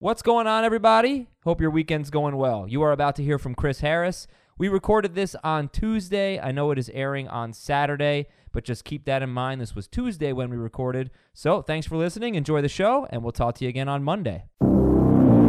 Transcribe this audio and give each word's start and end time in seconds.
What's 0.00 0.22
going 0.22 0.46
on, 0.46 0.64
everybody? 0.64 1.26
Hope 1.42 1.60
your 1.60 1.70
weekend's 1.70 2.10
going 2.10 2.36
well. 2.36 2.68
You 2.68 2.82
are 2.82 2.92
about 2.92 3.16
to 3.16 3.24
hear 3.24 3.36
from 3.36 3.56
Chris 3.56 3.80
Harris. 3.80 4.28
We 4.56 4.68
recorded 4.68 5.16
this 5.16 5.34
on 5.42 5.70
Tuesday. 5.70 6.38
I 6.38 6.52
know 6.52 6.70
it 6.70 6.78
is 6.78 6.88
airing 6.90 7.26
on 7.26 7.52
Saturday, 7.52 8.28
but 8.52 8.62
just 8.62 8.84
keep 8.84 9.06
that 9.06 9.24
in 9.24 9.30
mind. 9.30 9.60
This 9.60 9.74
was 9.74 9.88
Tuesday 9.88 10.32
when 10.32 10.50
we 10.50 10.56
recorded. 10.56 11.10
So 11.34 11.62
thanks 11.62 11.84
for 11.88 11.96
listening. 11.96 12.36
Enjoy 12.36 12.62
the 12.62 12.68
show, 12.68 13.08
and 13.10 13.24
we'll 13.24 13.32
talk 13.32 13.56
to 13.56 13.64
you 13.64 13.70
again 13.70 13.88
on 13.88 14.04
Monday. 14.04 14.44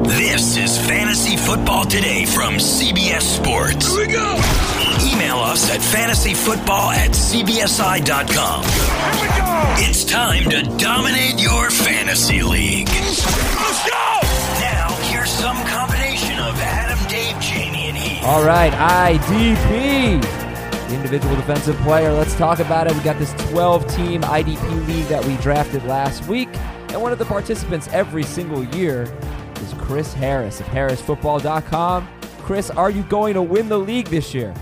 This 0.05 0.57
is 0.57 0.79
Fantasy 0.87 1.37
Football 1.37 1.85
Today 1.85 2.25
from 2.25 2.55
CBS 2.55 3.21
Sports. 3.21 3.95
Here 3.95 4.07
we 4.07 4.13
go. 4.13 4.33
Email 5.13 5.37
us 5.37 5.69
at 5.69 5.79
fantasyfootball 5.79 6.93
at 6.95 7.11
cbsi.com. 7.11 8.63
Here 8.63 9.21
we 9.21 9.27
go. 9.27 9.75
It's 9.87 10.03
time 10.05 10.49
to 10.49 10.63
dominate 10.79 11.39
your 11.39 11.69
fantasy 11.69 12.41
league. 12.41 12.89
Some 15.39 15.55
combination 15.65 16.37
of 16.39 16.53
Adam, 16.59 16.99
Dave, 17.07 17.39
Jamie, 17.39 17.87
and 17.87 17.97
Heath. 17.97 18.23
All 18.25 18.43
right, 18.43 18.73
IDP, 18.73 20.21
individual 20.93 21.33
defensive 21.37 21.77
player. 21.77 22.11
Let's 22.11 22.35
talk 22.35 22.59
about 22.59 22.87
it. 22.87 22.93
We 22.93 22.99
got 23.03 23.17
this 23.17 23.31
12 23.49 23.87
team 23.95 24.21
IDP 24.23 24.87
league 24.87 25.05
that 25.05 25.23
we 25.23 25.37
drafted 25.37 25.85
last 25.85 26.27
week, 26.27 26.49
and 26.89 27.01
one 27.01 27.13
of 27.13 27.19
the 27.19 27.25
participants 27.25 27.87
every 27.93 28.23
single 28.23 28.65
year 28.75 29.03
is 29.61 29.73
Chris 29.77 30.13
Harris 30.13 30.59
of 30.59 30.65
HarrisFootball.com. 30.67 32.09
Chris, 32.39 32.69
are 32.71 32.89
you 32.89 33.03
going 33.03 33.33
to 33.33 33.41
win 33.41 33.69
the 33.69 33.79
league 33.79 34.07
this 34.07 34.33
year? 34.33 34.53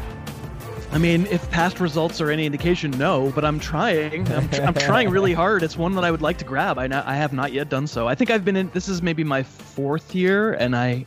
I 0.92 1.00
mean, 1.00 1.28
if 1.28 1.50
past 1.52 1.80
results 1.80 2.22
are 2.22 2.32
any 2.32 2.46
indication, 2.46 2.92
no. 2.92 3.32
But 3.36 3.46
I'm 3.46 3.60
trying. 3.60 4.32
I'm, 4.32 4.50
tr- 4.50 4.62
I'm 4.64 4.74
trying 4.74 5.10
really 5.10 5.34
hard. 5.44 5.62
It's 5.62 5.78
one 5.78 5.94
that 5.96 6.04
I 6.04 6.10
would 6.12 6.22
like 6.22 6.38
to 6.40 6.46
grab. 6.46 6.80
I, 6.80 6.86
I 7.06 7.16
have 7.16 7.34
not 7.34 7.52
yet 7.54 7.70
done 7.70 7.86
so. 7.88 8.08
I 8.08 8.16
think 8.16 8.32
I've 8.32 8.44
been 8.46 8.56
in. 8.56 8.70
This 8.74 8.88
is 8.88 9.02
maybe 9.02 9.24
my 9.24 9.44
fourth 9.44 10.16
year, 10.16 10.54
and 10.54 10.76
I, 10.76 11.06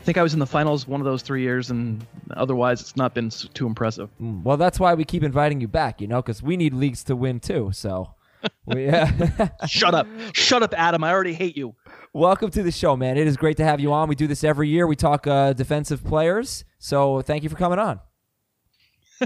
I 0.00 0.02
think 0.02 0.18
I 0.18 0.22
was 0.22 0.32
in 0.32 0.40
the 0.40 0.46
finals 0.46 0.88
one 0.88 1.00
of 1.00 1.04
those 1.04 1.22
three 1.22 1.42
years, 1.42 1.70
and 1.70 2.04
otherwise 2.32 2.80
it's 2.80 2.96
not 2.96 3.14
been 3.14 3.28
too 3.30 3.66
impressive. 3.66 4.08
Mm, 4.20 4.42
Well, 4.42 4.56
that's 4.56 4.80
why 4.80 4.94
we 4.94 5.04
keep 5.04 5.22
inviting 5.22 5.60
you 5.60 5.68
back, 5.68 6.00
you 6.00 6.08
know, 6.08 6.20
because 6.22 6.42
we 6.42 6.56
need 6.56 6.72
leagues 6.74 7.04
to 7.04 7.14
win 7.14 7.38
too. 7.38 7.70
So, 7.72 8.14
we, 8.66 8.86
yeah. 8.86 9.50
Shut 9.68 9.94
up, 9.94 10.06
shut 10.32 10.62
up, 10.62 10.72
Adam. 10.76 11.04
I 11.04 11.12
already 11.12 11.34
hate 11.34 11.56
you. 11.56 11.74
Welcome 12.14 12.50
to 12.52 12.62
the 12.62 12.72
show, 12.72 12.96
man. 12.96 13.18
It 13.18 13.26
is 13.28 13.36
great 13.36 13.58
to 13.58 13.64
have 13.64 13.78
you 13.78 13.92
on. 13.92 14.08
We 14.08 14.14
do 14.16 14.26
this 14.26 14.42
every 14.42 14.68
year. 14.68 14.86
We 14.86 14.96
talk 14.96 15.26
uh, 15.26 15.52
defensive 15.52 16.02
players. 16.02 16.64
So, 16.78 17.20
thank 17.20 17.44
you 17.44 17.50
for 17.50 17.56
coming 17.56 17.78
on. 17.78 18.00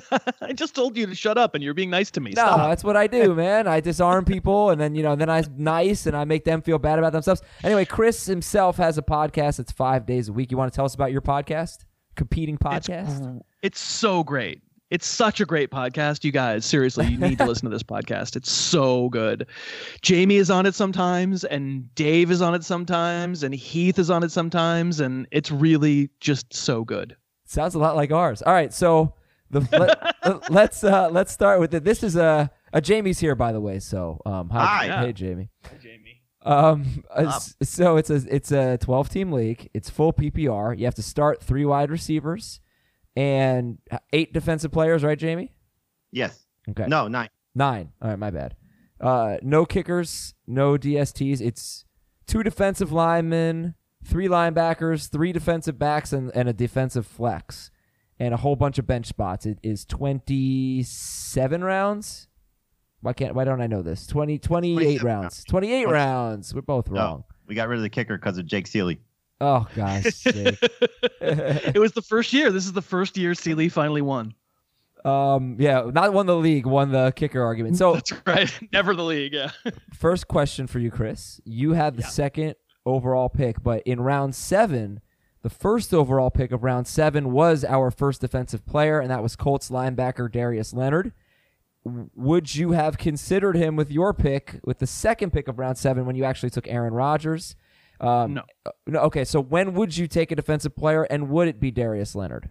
I 0.40 0.52
just 0.52 0.74
told 0.74 0.96
you 0.96 1.06
to 1.06 1.14
shut 1.14 1.38
up, 1.38 1.54
and 1.54 1.62
you're 1.62 1.74
being 1.74 1.90
nice 1.90 2.10
to 2.12 2.20
me. 2.20 2.30
No, 2.30 2.42
Stop. 2.42 2.68
that's 2.68 2.84
what 2.84 2.96
I 2.96 3.06
do, 3.06 3.34
man. 3.34 3.66
I 3.66 3.80
disarm 3.80 4.24
people, 4.24 4.70
and 4.70 4.80
then 4.80 4.94
you 4.94 5.02
know, 5.02 5.16
then 5.16 5.28
I'm 5.30 5.44
nice, 5.56 6.06
and 6.06 6.16
I 6.16 6.24
make 6.24 6.44
them 6.44 6.62
feel 6.62 6.78
bad 6.78 6.98
about 6.98 7.12
themselves. 7.12 7.42
Anyway, 7.64 7.84
Chris 7.84 8.26
himself 8.26 8.76
has 8.76 8.98
a 8.98 9.02
podcast. 9.02 9.58
It's 9.60 9.72
five 9.72 10.06
days 10.06 10.28
a 10.28 10.32
week. 10.32 10.50
You 10.50 10.56
want 10.56 10.72
to 10.72 10.76
tell 10.76 10.84
us 10.84 10.94
about 10.94 11.12
your 11.12 11.20
podcast, 11.22 11.84
competing 12.16 12.54
It's, 12.54 12.88
podcast? 12.88 13.40
it's 13.62 13.80
so 13.80 14.22
great. 14.22 14.62
It's 14.90 15.06
such 15.06 15.40
a 15.40 15.46
great 15.46 15.70
podcast, 15.70 16.22
you 16.22 16.32
guys. 16.32 16.66
Seriously, 16.66 17.06
you 17.06 17.16
need 17.16 17.38
to 17.38 17.46
listen 17.46 17.64
to 17.64 17.74
this 17.74 17.82
podcast. 17.82 18.36
It's 18.36 18.52
so 18.52 19.08
good. 19.08 19.46
Jamie 20.02 20.36
is 20.36 20.50
on 20.50 20.66
it 20.66 20.74
sometimes, 20.74 21.44
and 21.44 21.94
Dave 21.94 22.30
is 22.30 22.42
on 22.42 22.54
it 22.54 22.62
sometimes, 22.62 23.42
and 23.42 23.54
Heath 23.54 23.98
is 23.98 24.10
on 24.10 24.22
it 24.22 24.30
sometimes, 24.30 25.00
and 25.00 25.26
it's 25.32 25.50
really 25.50 26.10
just 26.20 26.52
so 26.52 26.84
good. 26.84 27.16
Sounds 27.46 27.74
a 27.74 27.78
lot 27.78 27.96
like 27.96 28.12
ours. 28.12 28.42
All 28.42 28.52
right, 28.52 28.70
so 28.70 29.14
the 29.52 29.60
let, 30.24 30.50
let's 30.50 30.82
uh, 30.84 31.08
let's 31.10 31.32
start 31.32 31.60
with 31.60 31.72
it. 31.74 31.84
This 31.84 32.02
is 32.02 32.16
a 32.16 32.50
uh, 32.72 32.80
Jamie's 32.80 33.20
here, 33.20 33.34
by 33.34 33.52
the 33.52 33.60
way. 33.60 33.78
So, 33.78 34.20
um, 34.26 34.50
hi, 34.50 34.88
Hi. 34.88 35.06
hey 35.06 35.12
Jamie. 35.12 35.50
Jamie. 35.80 36.22
Um, 36.44 37.04
uh, 37.14 37.38
so 37.62 37.96
it's 37.96 38.10
a 38.10 38.22
it's 38.28 38.50
a 38.50 38.78
twelve 38.78 39.08
team 39.08 39.30
league. 39.30 39.70
It's 39.72 39.88
full 39.88 40.12
PPR. 40.12 40.76
You 40.76 40.84
have 40.86 40.96
to 40.96 41.02
start 41.02 41.40
three 41.42 41.64
wide 41.64 41.90
receivers 41.90 42.60
and 43.14 43.78
eight 44.12 44.32
defensive 44.32 44.72
players, 44.72 45.04
right, 45.04 45.18
Jamie? 45.18 45.52
Yes. 46.10 46.46
Okay. 46.68 46.86
No, 46.88 47.08
nine. 47.08 47.28
Nine. 47.54 47.92
All 48.00 48.08
right, 48.10 48.18
my 48.18 48.30
bad. 48.30 48.56
Uh, 49.00 49.36
no 49.42 49.66
kickers, 49.66 50.34
no 50.46 50.76
DSTs. 50.76 51.40
It's 51.40 51.84
two 52.26 52.42
defensive 52.42 52.92
linemen, 52.92 53.74
three 54.04 54.28
linebackers, 54.28 55.10
three 55.10 55.32
defensive 55.32 55.78
backs, 55.78 56.12
and, 56.12 56.30
and 56.34 56.48
a 56.48 56.52
defensive 56.52 57.06
flex, 57.06 57.70
and 58.22 58.32
a 58.32 58.36
whole 58.36 58.54
bunch 58.54 58.78
of 58.78 58.86
bench 58.86 59.06
spots. 59.06 59.46
It 59.46 59.58
is 59.64 59.84
27 59.84 61.64
rounds. 61.64 62.28
Why 63.00 63.12
can't? 63.12 63.34
Why 63.34 63.42
don't 63.44 63.60
I 63.60 63.66
know 63.66 63.82
this? 63.82 64.06
20, 64.06 64.38
28 64.38 64.74
27 65.00 65.06
rounds. 65.06 65.44
28 65.44 65.82
Twenty- 65.82 65.92
rounds. 65.92 66.54
We're 66.54 66.62
both 66.62 66.88
wrong. 66.88 67.18
No, 67.18 67.24
we 67.48 67.54
got 67.56 67.68
rid 67.68 67.78
of 67.78 67.82
the 67.82 67.90
kicker 67.90 68.16
because 68.16 68.38
of 68.38 68.46
Jake 68.46 68.68
Seeley. 68.68 69.00
Oh 69.40 69.66
gosh. 69.74 70.04
it 70.26 71.78
was 71.80 71.90
the 71.92 72.02
first 72.02 72.32
year. 72.32 72.52
This 72.52 72.64
is 72.64 72.72
the 72.72 72.82
first 72.82 73.16
year 73.16 73.34
Sealy 73.34 73.68
finally 73.68 74.02
won. 74.02 74.34
um. 75.04 75.56
Yeah. 75.58 75.90
Not 75.92 76.12
won 76.12 76.26
the 76.26 76.36
league. 76.36 76.64
Won 76.64 76.92
the 76.92 77.12
kicker 77.16 77.42
argument. 77.42 77.76
So 77.76 77.94
That's 77.94 78.12
right. 78.24 78.52
Never 78.72 78.94
the 78.94 79.02
league. 79.02 79.32
Yeah. 79.32 79.50
First 79.94 80.28
question 80.28 80.68
for 80.68 80.78
you, 80.78 80.92
Chris. 80.92 81.40
You 81.44 81.72
had 81.72 81.96
the 81.96 82.04
second 82.04 82.54
overall 82.86 83.28
pick, 83.28 83.60
but 83.64 83.82
in 83.84 84.00
round 84.00 84.36
seven, 84.36 85.00
the 85.42 85.50
first 85.50 85.92
overall 85.92 86.30
pick 86.30 86.52
of 86.52 86.62
round 86.62 86.86
seven 86.86 87.32
was 87.32 87.64
our 87.64 87.90
first 87.90 88.20
defensive 88.20 88.64
player, 88.64 89.00
and 89.00 89.10
that 89.10 89.22
was 89.22 89.36
Colts 89.36 89.70
linebacker 89.70 90.30
Darius 90.30 90.72
Leonard. 90.72 91.12
Would 91.84 92.54
you 92.54 92.72
have 92.72 92.96
considered 92.96 93.56
him 93.56 93.74
with 93.74 93.90
your 93.90 94.14
pick, 94.14 94.60
with 94.64 94.78
the 94.78 94.86
second 94.86 95.32
pick 95.32 95.48
of 95.48 95.58
round 95.58 95.78
seven, 95.78 96.06
when 96.06 96.14
you 96.14 96.24
actually 96.24 96.50
took 96.50 96.68
Aaron 96.68 96.94
Rodgers? 96.94 97.56
Um, 98.00 98.34
No. 98.34 98.42
uh, 98.66 98.70
no. 98.86 99.00
Okay, 99.00 99.24
so 99.24 99.40
when 99.40 99.74
would 99.74 99.96
you 99.96 100.06
take 100.06 100.30
a 100.30 100.36
defensive 100.36 100.76
player, 100.76 101.02
and 101.04 101.28
would 101.28 101.48
it 101.48 101.58
be 101.58 101.70
Darius 101.72 102.14
Leonard? 102.14 102.50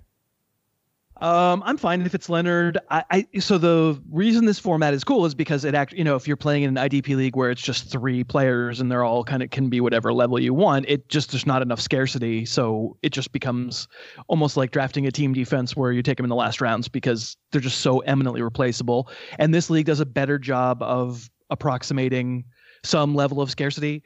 Um, 1.21 1.61
I'm 1.63 1.77
fine 1.77 2.01
if 2.01 2.15
it's 2.15 2.29
Leonard. 2.29 2.79
I, 2.89 3.03
I 3.11 3.39
so 3.39 3.59
the 3.59 4.01
reason 4.09 4.45
this 4.45 4.57
format 4.57 4.95
is 4.95 5.03
cool 5.03 5.23
is 5.25 5.35
because 5.35 5.63
it 5.63 5.75
act 5.75 5.93
you 5.93 6.03
know 6.03 6.15
if 6.15 6.27
you're 6.27 6.35
playing 6.35 6.63
in 6.63 6.75
an 6.75 6.89
IDP 6.89 7.15
league 7.15 7.35
where 7.35 7.51
it's 7.51 7.61
just 7.61 7.91
three 7.91 8.23
players 8.23 8.81
and 8.81 8.91
they're 8.91 9.03
all 9.03 9.23
kind 9.23 9.43
of 9.43 9.51
can 9.51 9.69
be 9.69 9.79
whatever 9.79 10.11
level 10.13 10.39
you 10.39 10.51
want, 10.51 10.85
it 10.87 11.07
just 11.09 11.31
there's 11.31 11.45
not 11.45 11.61
enough 11.61 11.79
scarcity, 11.79 12.43
so 12.43 12.97
it 13.03 13.11
just 13.11 13.31
becomes 13.33 13.87
almost 14.29 14.57
like 14.57 14.71
drafting 14.71 15.05
a 15.05 15.11
team 15.11 15.31
defense 15.31 15.75
where 15.75 15.91
you 15.91 16.01
take 16.01 16.17
them 16.17 16.25
in 16.25 16.29
the 16.29 16.35
last 16.35 16.59
rounds 16.59 16.87
because 16.87 17.37
they're 17.51 17.61
just 17.61 17.81
so 17.81 17.99
eminently 17.99 18.41
replaceable. 18.41 19.07
And 19.37 19.53
this 19.53 19.69
league 19.69 19.85
does 19.85 19.99
a 19.99 20.07
better 20.07 20.39
job 20.39 20.81
of 20.81 21.29
approximating 21.51 22.45
some 22.83 23.13
level 23.13 23.41
of 23.41 23.51
scarcity 23.51 24.01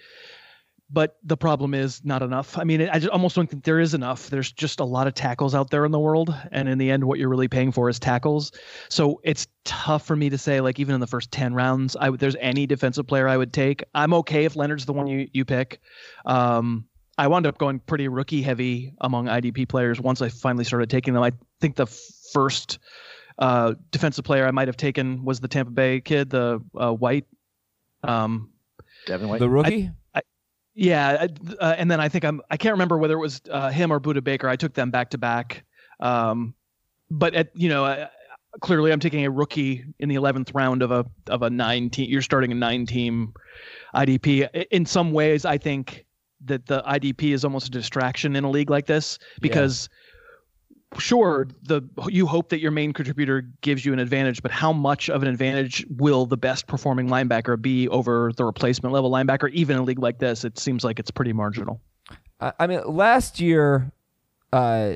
but 0.90 1.18
the 1.24 1.38
problem 1.38 1.74
is 1.74 2.06
not 2.06 2.22
enough. 2.22 2.58
I 2.58 2.64
mean, 2.64 2.90
I 2.90 3.00
just 3.00 3.12
almost 3.12 3.36
don't 3.36 3.50
think 3.50 3.64
there 3.64 3.80
is 3.80 3.94
enough. 3.94 4.30
There's 4.30 4.52
just 4.52 4.80
a 4.80 4.84
lot 4.84 5.08
of 5.08 5.14
tackles 5.14 5.56
out 5.56 5.72
there 5.72 5.84
in 5.86 5.92
the 5.92 6.00
world, 6.00 6.36
and 6.52 6.70
in 6.70 6.78
the 6.78 6.92
end, 6.92 7.04
what 7.04 7.18
you're 7.18 7.30
really 7.30 7.48
paying 7.48 7.72
for 7.72 7.90
is 7.90 8.00
tackles. 8.00 8.52
So 8.90 9.20
it's 9.24 9.48
tough 9.64 10.06
for 10.06 10.16
me 10.16 10.30
to 10.30 10.38
say, 10.38 10.62
like, 10.62 10.80
even 10.80 10.94
in 10.94 11.02
the 11.02 11.08
first 11.08 11.32
ten 11.32 11.54
rounds, 11.54 11.96
I 11.96 12.10
would 12.10 12.20
there's 12.20 12.36
any 12.40 12.68
defensive 12.68 13.08
player 13.08 13.28
I 13.28 13.38
would 13.38 13.52
take. 13.52 13.84
I'm 13.96 14.14
okay 14.16 14.46
if 14.46 14.56
Leonard's 14.56 14.86
the 14.86 14.94
one 14.94 15.08
you 15.08 15.28
you 15.34 15.44
pick. 15.44 15.82
Um, 16.26 16.86
I 17.18 17.28
wound 17.28 17.48
up 17.48 17.58
going 17.58 17.80
pretty 17.80 18.08
rookie 18.08 18.42
heavy 18.42 18.94
among 19.00 19.26
IDP 19.26 19.68
players 19.68 20.00
once 20.00 20.22
I 20.22 20.30
finally 20.30 20.66
started 20.66 20.90
taking 20.90 21.14
them. 21.14 21.24
I 21.24 21.32
think 21.62 21.76
the 21.76 21.88
first 22.34 22.80
uh, 23.40 23.74
defensive 23.92 24.26
player 24.26 24.46
I 24.46 24.52
might 24.52 24.68
have 24.68 24.78
taken 24.78 25.24
was 25.24 25.40
the 25.40 25.48
Tampa 25.48 25.72
Bay 25.72 26.02
kid, 26.02 26.30
the 26.30 26.62
uh, 26.80 26.92
White. 26.92 27.26
Um, 28.04 28.52
Devin 29.08 29.30
White. 29.30 29.40
The 29.40 29.50
rookie? 29.50 29.92
Yeah, 30.76 31.28
uh, 31.60 31.76
and 31.78 31.90
then 31.90 32.02
I 32.02 32.10
think 32.10 32.26
I'm 32.26 32.42
I 32.52 32.58
can't 32.58 32.74
remember 32.74 32.98
whether 32.98 33.16
it 33.16 33.22
was 33.22 33.42
uh, 33.50 33.70
him 33.70 33.92
or 33.92 34.00
Budda 34.02 34.24
Baker. 34.24 34.50
I 34.50 34.58
took 34.58 34.74
them 34.74 34.92
back 34.92 35.12
to 35.12 35.18
back. 35.18 35.64
Um, 36.02 36.54
but 37.10 37.34
at 37.34 37.50
you 37.56 37.70
know, 37.70 37.86
uh, 37.86 38.08
clearly 38.60 38.92
I'm 38.92 39.00
taking 39.00 39.26
a 39.26 39.32
rookie 39.32 39.86
in 40.00 40.10
the 40.10 40.16
11th 40.16 40.54
round 40.54 40.84
of 40.84 40.92
a 40.92 41.06
of 41.28 41.44
a 41.44 41.50
nine 41.50 41.90
team. 41.90 42.10
You're 42.10 42.22
starting 42.22 42.52
a 42.52 42.56
nine 42.56 42.86
team 42.86 43.34
IDP. 43.96 44.68
In 44.72 44.86
some 44.86 45.14
ways, 45.14 45.46
I 45.46 45.58
think 45.58 46.06
that 46.44 46.66
the 46.66 46.84
IDP 46.84 47.34
is 47.34 47.46
almost 47.46 47.68
a 47.68 47.72
distraction 47.72 48.36
in 48.36 48.44
a 48.44 48.50
league 48.50 48.70
like 48.70 48.86
this 48.86 49.18
because. 49.40 49.90
Sure, 50.98 51.48
the 51.64 51.82
you 52.08 52.26
hope 52.26 52.50
that 52.50 52.60
your 52.60 52.72
main 52.72 52.94
contributor 52.94 53.42
gives 53.62 53.86
you 53.86 53.94
an 53.94 54.00
advantage, 54.00 54.42
but 54.42 54.52
how 54.52 54.72
much 54.72 55.10
of 55.10 55.22
an 55.22 55.28
advantage 55.28 55.86
will 55.90 56.26
the 56.26 56.38
best 56.38 56.68
performing 56.68 57.10
linebacker 57.10 57.62
be 57.62 57.88
over 57.90 58.32
the 58.38 58.46
replacement 58.46 58.94
level 58.94 59.12
linebacker? 59.12 59.52
Even 59.52 59.76
in 59.76 59.82
a 59.82 59.86
league 59.86 60.00
like 60.00 60.20
this, 60.20 60.46
it 60.46 60.58
seems 60.58 60.84
like 60.84 61.00
it's 61.00 61.12
pretty 61.12 61.34
marginal. 61.34 61.82
I 62.40 62.68
mean, 62.68 62.82
last 62.86 63.40
year, 63.40 63.92
uh, 64.52 64.96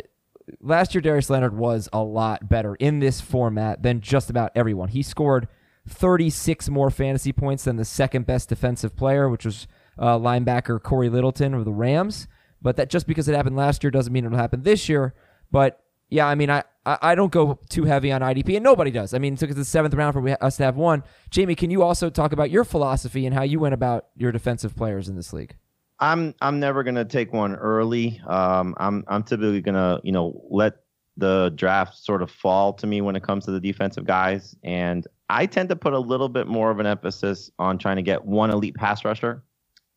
last 0.61 0.93
year 0.93 1.01
Darius 1.01 1.29
Leonard 1.29 1.55
was 1.55 1.89
a 1.93 2.03
lot 2.03 2.49
better 2.49 2.75
in 2.75 2.99
this 2.99 3.21
format 3.21 3.81
than 3.81 4.01
just 4.01 4.29
about 4.29 4.51
everyone. 4.55 4.89
He 4.89 5.01
scored 5.01 5.47
36 5.87 6.69
more 6.69 6.89
fantasy 6.89 7.31
points 7.31 7.63
than 7.63 7.77
the 7.77 7.85
second 7.85 8.25
best 8.25 8.49
defensive 8.49 8.95
player, 8.95 9.29
which 9.29 9.45
was 9.45 9.67
uh, 9.97 10.17
linebacker 10.17 10.81
Cory 10.81 11.09
Littleton 11.09 11.53
of 11.53 11.65
the 11.65 11.71
Rams. 11.71 12.27
But 12.61 12.75
that 12.75 12.89
just 12.89 13.07
because 13.07 13.27
it 13.27 13.35
happened 13.35 13.55
last 13.55 13.83
year 13.83 13.91
doesn't 13.91 14.11
mean 14.11 14.25
it'll 14.25 14.37
happen 14.37 14.63
this 14.63 14.89
year. 14.89 15.13
But 15.51 15.81
yeah, 16.09 16.27
I 16.27 16.35
mean, 16.35 16.49
I, 16.49 16.63
I, 16.85 17.13
don't 17.13 17.31
go 17.31 17.59
too 17.69 17.83
heavy 17.83 18.11
on 18.11 18.21
IDP, 18.21 18.55
and 18.55 18.63
nobody 18.63 18.89
does. 18.89 19.13
I 19.13 19.19
mean, 19.19 19.33
it 19.33 19.39
took 19.39 19.51
us 19.51 19.55
the 19.55 19.65
seventh 19.65 19.93
round 19.93 20.13
for 20.13 20.43
us 20.43 20.57
to 20.57 20.63
have 20.63 20.75
one. 20.75 21.03
Jamie, 21.29 21.55
can 21.55 21.69
you 21.69 21.83
also 21.83 22.09
talk 22.09 22.31
about 22.31 22.49
your 22.49 22.63
philosophy 22.63 23.25
and 23.25 23.35
how 23.35 23.43
you 23.43 23.59
went 23.59 23.73
about 23.73 24.07
your 24.15 24.31
defensive 24.31 24.75
players 24.75 25.07
in 25.07 25.15
this 25.15 25.31
league? 25.31 25.55
I'm 25.99 26.33
I'm 26.41 26.59
never 26.59 26.83
gonna 26.83 27.05
take 27.05 27.33
one 27.33 27.55
early. 27.55 28.21
Um, 28.25 28.73
I'm 28.77 29.03
I'm 29.07 29.21
typically 29.21 29.61
gonna 29.61 29.99
you 30.03 30.11
know 30.11 30.41
let 30.49 30.77
the 31.17 31.51
draft 31.55 31.97
sort 31.97 32.21
of 32.21 32.31
fall 32.31 32.71
to 32.73 32.87
me 32.87 33.01
when 33.01 33.15
it 33.17 33.23
comes 33.23 33.45
to 33.45 33.51
the 33.51 33.59
defensive 33.59 34.05
guys, 34.05 34.55
and 34.63 35.05
I 35.29 35.45
tend 35.45 35.69
to 35.69 35.75
put 35.75 35.93
a 35.93 35.99
little 35.99 36.29
bit 36.29 36.47
more 36.47 36.71
of 36.71 36.79
an 36.79 36.85
emphasis 36.85 37.51
on 37.59 37.77
trying 37.77 37.97
to 37.97 38.01
get 38.01 38.25
one 38.25 38.49
elite 38.49 38.75
pass 38.75 39.03
rusher. 39.03 39.43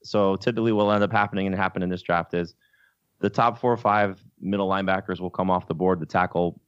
So 0.02 0.36
typically, 0.36 0.72
what 0.72 0.86
will 0.86 0.92
end 0.92 1.04
up 1.04 1.12
happening 1.12 1.46
and 1.46 1.54
happen 1.54 1.82
in 1.82 1.88
this 1.88 2.02
draft 2.02 2.34
is 2.34 2.54
the 3.22 3.30
top 3.30 3.58
four 3.58 3.72
or 3.72 3.76
five 3.76 4.20
middle 4.40 4.68
linebackers 4.68 5.20
will 5.20 5.30
come 5.30 5.48
off 5.48 5.68
the 5.68 5.74
board 5.74 6.00
to 6.00 6.06
tackle, 6.06 6.60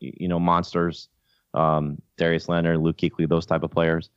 you 0.00 0.26
know, 0.26 0.40
monsters, 0.40 1.08
um, 1.52 2.00
Darius 2.16 2.48
Leonard, 2.48 2.78
Luke 2.78 2.96
Kuechly, 2.96 3.28
those 3.28 3.44
type 3.44 3.62
of 3.62 3.70
players. 3.70 4.08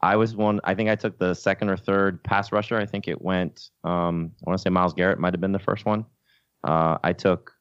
I 0.00 0.16
was 0.16 0.34
one. 0.34 0.60
I 0.64 0.74
think 0.74 0.88
I 0.88 0.94
took 0.94 1.18
the 1.18 1.34
second 1.34 1.68
or 1.68 1.76
third 1.76 2.22
pass 2.22 2.52
rusher. 2.52 2.78
I 2.78 2.86
think 2.86 3.08
it 3.08 3.20
went. 3.20 3.70
Um, 3.84 4.32
I 4.46 4.48
want 4.48 4.58
to 4.58 4.62
say 4.62 4.70
Myles 4.70 4.94
Garrett 4.94 5.18
might 5.18 5.34
have 5.34 5.40
been 5.40 5.52
the 5.52 5.58
first 5.58 5.84
one. 5.84 6.06
Uh, 6.64 6.98
I 7.02 7.12
took 7.12 7.52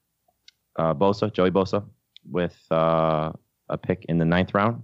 uh, 0.78 0.94
Bosa, 0.94 1.34
Joey 1.34 1.52
Bosa, 1.52 1.84
with 2.30 2.58
uh, 2.72 3.32
a 3.70 3.78
pick 3.78 4.06
in 4.08 4.20
the 4.20 4.26
ninth 4.26 4.54
round. 4.54 4.84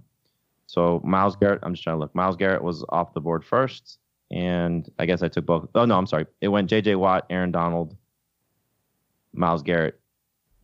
So 0.66 1.00
Myles 1.04 1.36
Garrett. 1.36 1.60
I'm 1.62 1.74
just 1.74 1.84
trying 1.84 1.96
to 1.96 2.00
look. 2.00 2.14
Myles 2.14 2.36
Garrett 2.36 2.62
was 2.62 2.84
off 2.88 3.14
the 3.14 3.20
board 3.20 3.44
first, 3.44 4.00
and 4.32 4.90
I 4.98 5.06
guess 5.06 5.22
I 5.22 5.28
took 5.28 5.46
both. 5.46 5.68
Oh 5.76 5.84
no, 5.84 5.96
I'm 5.96 6.06
sorry. 6.06 6.26
It 6.40 6.48
went 6.48 6.68
J.J. 6.68 6.96
Watt, 6.96 7.24
Aaron 7.30 7.52
Donald, 7.52 7.96
Myles 9.36 9.62
Garrett, 9.62 10.00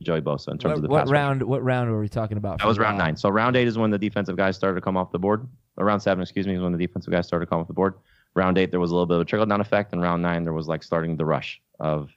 Joey 0.02 0.20
Bosa 0.20 0.48
in 0.48 0.58
terms 0.58 0.64
What, 0.64 0.76
of 0.76 0.82
the 0.82 0.88
what 0.88 1.08
round? 1.08 1.42
What 1.42 1.62
round 1.62 1.90
were 1.90 2.00
we 2.00 2.08
talking 2.08 2.36
about? 2.36 2.58
That 2.58 2.66
was 2.66 2.78
round 2.78 2.98
nine. 2.98 3.16
So 3.16 3.28
round 3.28 3.56
eight 3.56 3.68
is 3.68 3.78
when 3.78 3.90
the 3.90 3.98
defensive 3.98 4.36
guys 4.36 4.56
started 4.56 4.76
to 4.76 4.80
come 4.80 4.96
off 4.96 5.12
the 5.12 5.18
board. 5.18 5.46
Or 5.76 5.86
round 5.86 6.02
seven, 6.02 6.20
excuse 6.20 6.46
me, 6.46 6.54
is 6.54 6.60
when 6.60 6.72
the 6.72 6.78
defensive 6.78 7.12
guys 7.12 7.26
started 7.26 7.46
to 7.46 7.48
come 7.48 7.60
off 7.60 7.66
the 7.66 7.72
board. 7.72 7.94
Round 8.34 8.58
eight, 8.58 8.70
there 8.70 8.80
was 8.80 8.90
a 8.90 8.94
little 8.94 9.06
bit 9.06 9.14
of 9.16 9.20
a 9.22 9.24
trickle 9.24 9.46
down 9.46 9.60
effect, 9.60 9.92
and 9.92 10.02
round 10.02 10.22
nine, 10.22 10.44
there 10.44 10.52
was 10.52 10.68
like 10.68 10.82
starting 10.82 11.16
the 11.16 11.24
rush 11.24 11.60
of 11.80 12.10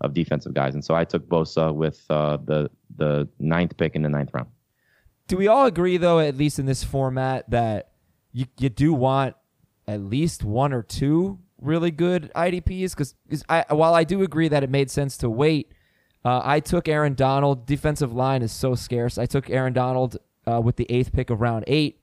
of 0.00 0.14
defensive 0.14 0.54
guys. 0.54 0.74
And 0.74 0.84
so 0.84 0.94
I 0.94 1.04
took 1.04 1.28
Bosa 1.28 1.74
with 1.74 2.04
uh, 2.10 2.38
the 2.44 2.70
the 2.96 3.28
ninth 3.38 3.76
pick 3.76 3.94
in 3.94 4.02
the 4.02 4.08
ninth 4.08 4.30
round. 4.32 4.48
Do 5.26 5.36
we 5.36 5.46
all 5.48 5.66
agree, 5.66 5.96
though, 5.96 6.20
at 6.20 6.36
least 6.36 6.58
in 6.58 6.66
this 6.66 6.84
format, 6.84 7.48
that 7.50 7.90
you 8.32 8.46
you 8.58 8.68
do 8.68 8.92
want 8.92 9.36
at 9.86 10.00
least 10.00 10.44
one 10.44 10.72
or 10.72 10.82
two 10.82 11.38
really 11.60 11.90
good 11.90 12.30
IDPs? 12.34 12.92
Because 12.92 13.14
I, 13.48 13.64
while 13.70 13.94
I 13.94 14.04
do 14.04 14.22
agree 14.22 14.48
that 14.48 14.62
it 14.62 14.70
made 14.70 14.90
sense 14.90 15.16
to 15.18 15.28
wait, 15.30 15.72
uh, 16.24 16.40
I 16.44 16.60
took 16.60 16.88
Aaron 16.88 17.14
Donald. 17.14 17.66
Defensive 17.66 18.12
line 18.12 18.42
is 18.42 18.52
so 18.52 18.74
scarce. 18.74 19.18
I 19.18 19.26
took 19.26 19.48
Aaron 19.50 19.72
Donald 19.72 20.18
uh, 20.46 20.60
with 20.60 20.76
the 20.76 20.86
eighth 20.88 21.12
pick 21.12 21.30
of 21.30 21.40
round 21.40 21.64
eight, 21.66 22.00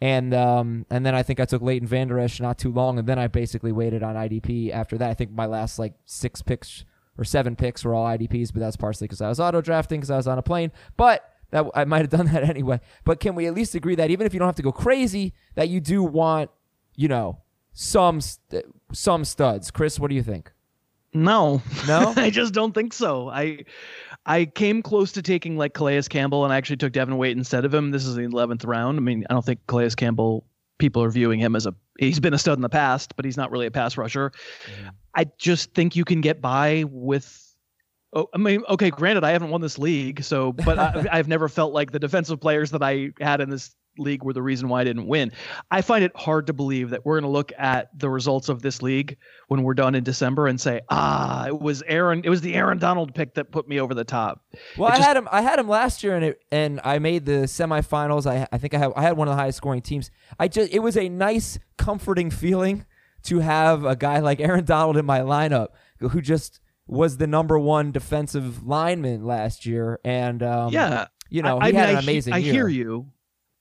and 0.00 0.34
um, 0.34 0.86
and 0.90 1.06
then 1.06 1.14
I 1.14 1.22
think 1.22 1.40
I 1.40 1.46
took 1.46 1.62
Leighton 1.62 1.88
Vander 1.88 2.18
Esch 2.18 2.40
not 2.40 2.58
too 2.58 2.70
long, 2.70 2.98
and 2.98 3.08
then 3.08 3.18
I 3.18 3.28
basically 3.28 3.72
waited 3.72 4.02
on 4.02 4.14
IDP 4.14 4.70
after 4.70 4.98
that. 4.98 5.10
I 5.10 5.14
think 5.14 5.30
my 5.30 5.46
last 5.46 5.78
like 5.78 5.94
six 6.04 6.42
picks 6.42 6.84
or 7.18 7.24
seven 7.24 7.56
picks 7.56 7.84
were 7.84 7.94
all 7.94 8.04
IDPs, 8.04 8.52
but 8.52 8.60
that's 8.60 8.76
partially 8.76 9.06
because 9.06 9.22
I 9.22 9.28
was 9.28 9.40
auto 9.40 9.62
drafting 9.62 10.00
because 10.00 10.10
I 10.10 10.16
was 10.16 10.28
on 10.28 10.38
a 10.38 10.42
plane, 10.42 10.72
but. 10.96 11.32
That 11.52 11.64
I 11.76 11.84
might 11.84 12.00
have 12.00 12.10
done 12.10 12.26
that 12.32 12.42
anyway, 12.42 12.80
but 13.04 13.20
can 13.20 13.36
we 13.36 13.46
at 13.46 13.54
least 13.54 13.76
agree 13.76 13.94
that 13.94 14.10
even 14.10 14.26
if 14.26 14.34
you 14.34 14.40
don't 14.40 14.48
have 14.48 14.56
to 14.56 14.62
go 14.62 14.72
crazy, 14.72 15.32
that 15.54 15.68
you 15.68 15.80
do 15.80 16.02
want, 16.02 16.50
you 16.96 17.06
know, 17.06 17.38
some 17.72 18.20
st- 18.20 18.64
some 18.92 19.24
studs? 19.24 19.70
Chris, 19.70 20.00
what 20.00 20.08
do 20.08 20.16
you 20.16 20.24
think? 20.24 20.50
No, 21.12 21.62
No? 21.86 22.12
I 22.16 22.30
just 22.30 22.52
don't 22.52 22.74
think 22.74 22.92
so. 22.92 23.28
I 23.28 23.64
I 24.26 24.44
came 24.44 24.82
close 24.82 25.12
to 25.12 25.22
taking 25.22 25.56
like 25.56 25.72
Calais 25.72 26.02
Campbell, 26.02 26.44
and 26.44 26.52
I 26.52 26.56
actually 26.56 26.76
took 26.78 26.92
Devin 26.92 27.16
White 27.16 27.36
instead 27.36 27.64
of 27.64 27.72
him. 27.72 27.90
This 27.90 28.04
is 28.04 28.16
the 28.16 28.22
eleventh 28.22 28.64
round. 28.64 28.98
I 28.98 29.00
mean, 29.00 29.24
I 29.30 29.32
don't 29.32 29.44
think 29.44 29.60
Calais 29.66 29.90
Campbell 29.96 30.44
people 30.78 31.02
are 31.02 31.10
viewing 31.10 31.40
him 31.40 31.56
as 31.56 31.66
a 31.66 31.74
he's 31.98 32.20
been 32.20 32.34
a 32.34 32.38
stud 32.38 32.58
in 32.58 32.62
the 32.62 32.68
past, 32.68 33.16
but 33.16 33.24
he's 33.24 33.36
not 33.36 33.50
really 33.50 33.66
a 33.66 33.70
pass 33.70 33.96
rusher. 33.96 34.30
Mm-hmm. 34.30 34.88
I 35.14 35.26
just 35.38 35.72
think 35.74 35.96
you 35.96 36.04
can 36.04 36.20
get 36.20 36.40
by 36.40 36.84
with. 36.88 37.42
Oh, 38.12 38.28
I 38.34 38.38
mean, 38.38 38.62
okay. 38.68 38.90
Granted, 38.90 39.24
I 39.24 39.30
haven't 39.30 39.50
won 39.50 39.60
this 39.60 39.78
league, 39.78 40.22
so 40.22 40.52
but 40.52 40.78
I, 40.78 41.06
I've 41.12 41.28
never 41.28 41.48
felt 41.48 41.72
like 41.72 41.92
the 41.92 41.98
defensive 41.98 42.40
players 42.40 42.70
that 42.72 42.82
I 42.82 43.10
had 43.20 43.40
in 43.40 43.50
this 43.50 43.74
league 43.98 44.22
were 44.22 44.32
the 44.32 44.42
reason 44.42 44.68
why 44.68 44.80
I 44.80 44.84
didn't 44.84 45.06
win. 45.06 45.32
I 45.70 45.82
find 45.82 46.04
it 46.04 46.12
hard 46.16 46.46
to 46.48 46.52
believe 46.52 46.90
that 46.90 47.04
we're 47.04 47.14
going 47.20 47.30
to 47.30 47.34
look 47.36 47.52
at 47.58 47.88
the 47.98 48.08
results 48.10 48.48
of 48.48 48.62
this 48.62 48.82
league 48.82 49.16
when 49.48 49.62
we're 49.62 49.74
done 49.74 49.94
in 49.94 50.04
December 50.04 50.46
and 50.46 50.60
say, 50.60 50.80
ah, 50.90 51.46
it 51.46 51.60
was 51.60 51.82
Aaron, 51.86 52.22
it 52.24 52.28
was 52.30 52.40
the 52.40 52.54
Aaron 52.54 52.78
Donald 52.78 53.14
pick 53.14 53.34
that 53.34 53.50
put 53.50 53.68
me 53.68 53.80
over 53.80 53.94
the 53.94 54.04
top. 54.04 54.42
Well, 54.76 54.88
It 54.88 54.92
I 54.92 54.96
just- 54.96 55.08
had 55.08 55.16
him. 55.16 55.28
I 55.30 55.40
had 55.42 55.58
him 55.58 55.68
last 55.68 56.02
year, 56.04 56.16
and 56.16 56.24
it 56.24 56.40
and 56.50 56.80
I 56.84 56.98
made 56.98 57.24
the 57.26 57.46
semifinals. 57.46 58.26
I 58.30 58.46
I 58.52 58.58
think 58.58 58.74
I 58.74 58.78
had 58.78 58.92
I 58.96 59.02
had 59.02 59.16
one 59.16 59.28
of 59.28 59.32
the 59.32 59.40
highest 59.40 59.56
scoring 59.58 59.82
teams. 59.82 60.10
I 60.38 60.48
just 60.48 60.72
it 60.72 60.80
was 60.80 60.96
a 60.96 61.08
nice, 61.08 61.58
comforting 61.78 62.30
feeling 62.30 62.84
to 63.24 63.40
have 63.40 63.84
a 63.84 63.96
guy 63.96 64.20
like 64.20 64.40
Aaron 64.40 64.64
Donald 64.64 64.96
in 64.96 65.04
my 65.04 65.20
lineup 65.20 65.68
who 65.98 66.20
just 66.20 66.60
was 66.86 67.16
the 67.16 67.26
number 67.26 67.58
one 67.58 67.90
defensive 67.90 68.64
lineman 68.66 69.24
last 69.24 69.66
year, 69.66 69.98
and 70.04 70.42
um, 70.42 70.72
yeah, 70.72 71.06
you 71.28 71.42
know 71.42 71.58
I, 71.60 71.70
he 71.72 71.76
I 71.76 71.80
had 71.80 71.86
mean, 71.86 71.90
an 71.90 71.96
I 71.96 72.00
he- 72.00 72.06
amazing 72.10 72.32
I 72.34 72.40
hear 72.40 72.68
you. 72.68 73.06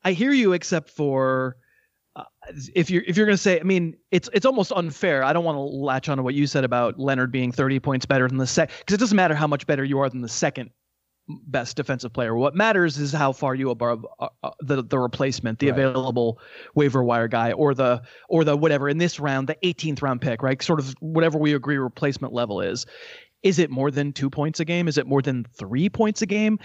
I 0.05 0.13
hear 0.13 0.31
you, 0.31 0.53
except 0.53 0.89
for 0.89 1.57
uh, 2.15 2.23
if 2.73 2.89
you're 2.89 3.03
if 3.05 3.17
you're 3.17 3.25
going 3.25 3.35
to 3.35 3.41
say, 3.41 3.59
I 3.59 3.63
mean, 3.63 3.95
it's 4.11 4.29
it's 4.33 4.45
almost 4.45 4.71
unfair. 4.73 5.23
I 5.23 5.33
don't 5.33 5.43
want 5.43 5.57
to 5.57 5.61
latch 5.61 6.07
on 6.07 6.17
to 6.17 6.23
what 6.23 6.35
you 6.35 6.47
said 6.47 6.63
about 6.63 6.97
Leonard 6.97 7.31
being 7.31 7.51
30 7.51 7.79
points 7.81 8.05
better 8.05 8.27
than 8.27 8.37
the 8.37 8.47
second, 8.47 8.75
because 8.79 8.93
it 8.93 8.99
doesn't 8.99 9.17
matter 9.17 9.35
how 9.35 9.47
much 9.47 9.67
better 9.67 9.83
you 9.83 9.99
are 9.99 10.09
than 10.09 10.21
the 10.21 10.29
second 10.29 10.69
best 11.27 11.75
defensive 11.75 12.13
player. 12.13 12.35
What 12.35 12.53
matters 12.55 12.99
is 12.99 13.11
how 13.11 13.31
far 13.31 13.55
you 13.55 13.71
above 13.71 14.05
uh, 14.19 14.27
uh, 14.43 14.51
the 14.61 14.83
the 14.83 14.99
replacement, 14.99 15.57
the 15.57 15.71
Right. 15.71 15.79
available 15.79 16.39
waiver 16.75 17.03
wire 17.03 17.27
guy, 17.27 17.51
or 17.53 17.73
the 17.73 18.03
or 18.29 18.43
the 18.43 18.55
whatever 18.55 18.87
in 18.87 18.99
this 18.99 19.19
round, 19.19 19.47
the 19.49 19.57
18th 19.63 20.01
round 20.03 20.21
pick, 20.21 20.43
right? 20.43 20.61
Sort 20.61 20.79
of 20.79 20.93
whatever 20.99 21.39
we 21.39 21.53
agree 21.55 21.77
replacement 21.77 22.31
level 22.31 22.61
is. 22.61 22.85
Is 23.41 23.59
it 23.59 23.69
more 23.69 23.91
than 23.91 24.13
two 24.13 24.29
points 24.29 24.59
a 24.59 24.65
game? 24.65 24.87
Is 24.87 24.97
it 24.97 25.05
more 25.05 25.21
than 25.21 25.45
three 25.57 25.89
points 25.89 26.21
a 26.21 26.25
game? 26.25 26.57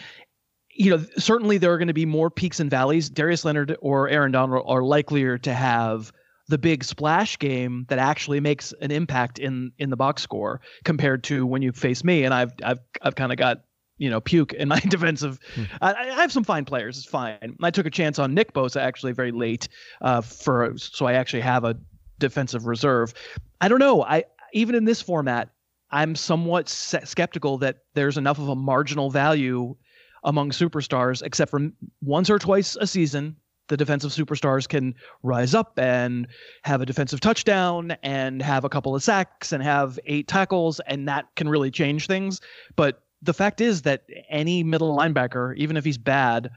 You 0.80 0.96
know, 0.96 1.04
certainly 1.18 1.58
there 1.58 1.70
are 1.72 1.76
going 1.76 1.88
to 1.88 1.94
be 1.94 2.06
more 2.06 2.30
peaks 2.30 2.58
and 2.58 2.70
valleys. 2.70 3.10
Darius 3.10 3.44
Leonard 3.44 3.76
or 3.82 4.08
Aaron 4.08 4.32
Donald 4.32 4.64
are 4.66 4.82
likelier 4.82 5.36
to 5.36 5.52
have 5.52 6.10
the 6.48 6.56
big 6.56 6.84
splash 6.84 7.38
game 7.38 7.84
that 7.90 7.98
actually 7.98 8.40
makes 8.40 8.72
an 8.80 8.90
impact 8.90 9.38
in 9.38 9.72
in 9.78 9.90
the 9.90 9.96
box 9.96 10.22
score 10.22 10.62
compared 10.84 11.22
to 11.24 11.44
when 11.44 11.60
you 11.60 11.70
face 11.70 12.02
me. 12.02 12.24
And 12.24 12.32
I've 12.32 12.52
I've 12.64 12.80
I've 13.02 13.14
kind 13.14 13.30
of 13.30 13.36
got 13.36 13.64
you 13.98 14.08
know 14.08 14.22
puke 14.22 14.54
in 14.54 14.68
my 14.68 14.80
defensive. 14.88 15.38
I, 15.82 15.92
I 15.92 16.04
have 16.14 16.32
some 16.32 16.44
fine 16.44 16.64
players. 16.64 16.96
It's 16.96 17.06
fine. 17.06 17.58
I 17.62 17.70
took 17.70 17.84
a 17.84 17.90
chance 17.90 18.18
on 18.18 18.32
Nick 18.32 18.54
Bosa 18.54 18.80
actually 18.80 19.12
very 19.12 19.32
late 19.32 19.68
uh, 20.00 20.22
for 20.22 20.72
so 20.76 21.04
I 21.04 21.12
actually 21.12 21.42
have 21.42 21.64
a 21.64 21.76
defensive 22.18 22.64
reserve. 22.64 23.12
I 23.60 23.68
don't 23.68 23.80
know. 23.80 24.02
I 24.02 24.24
even 24.54 24.74
in 24.74 24.86
this 24.86 25.02
format, 25.02 25.50
I'm 25.90 26.16
somewhat 26.16 26.70
skeptical 26.70 27.58
that 27.58 27.80
there's 27.92 28.16
enough 28.16 28.38
of 28.38 28.48
a 28.48 28.56
marginal 28.56 29.10
value 29.10 29.76
among 30.24 30.50
superstars, 30.50 31.22
except 31.22 31.50
for 31.50 31.60
once 32.02 32.30
or 32.30 32.38
twice 32.38 32.76
a 32.76 32.86
season. 32.86 33.36
The 33.68 33.76
defensive 33.76 34.10
superstars 34.10 34.68
can 34.68 34.96
rise 35.22 35.54
up 35.54 35.78
and 35.78 36.26
have 36.64 36.80
a 36.80 36.86
defensive 36.86 37.20
touchdown 37.20 37.96
and 38.02 38.42
have 38.42 38.64
a 38.64 38.68
couple 38.68 38.96
of 38.96 39.02
sacks 39.02 39.52
and 39.52 39.62
have 39.62 39.96
eight 40.06 40.26
tackles, 40.26 40.80
and 40.86 41.06
that 41.08 41.26
can 41.36 41.48
really 41.48 41.70
change 41.70 42.08
things. 42.08 42.40
But 42.74 43.02
the 43.22 43.32
fact 43.32 43.60
is 43.60 43.82
that 43.82 44.04
any 44.28 44.64
middle 44.64 44.96
linebacker, 44.96 45.56
even 45.56 45.76
if 45.76 45.84
he's 45.84 45.98
bad, 45.98 46.50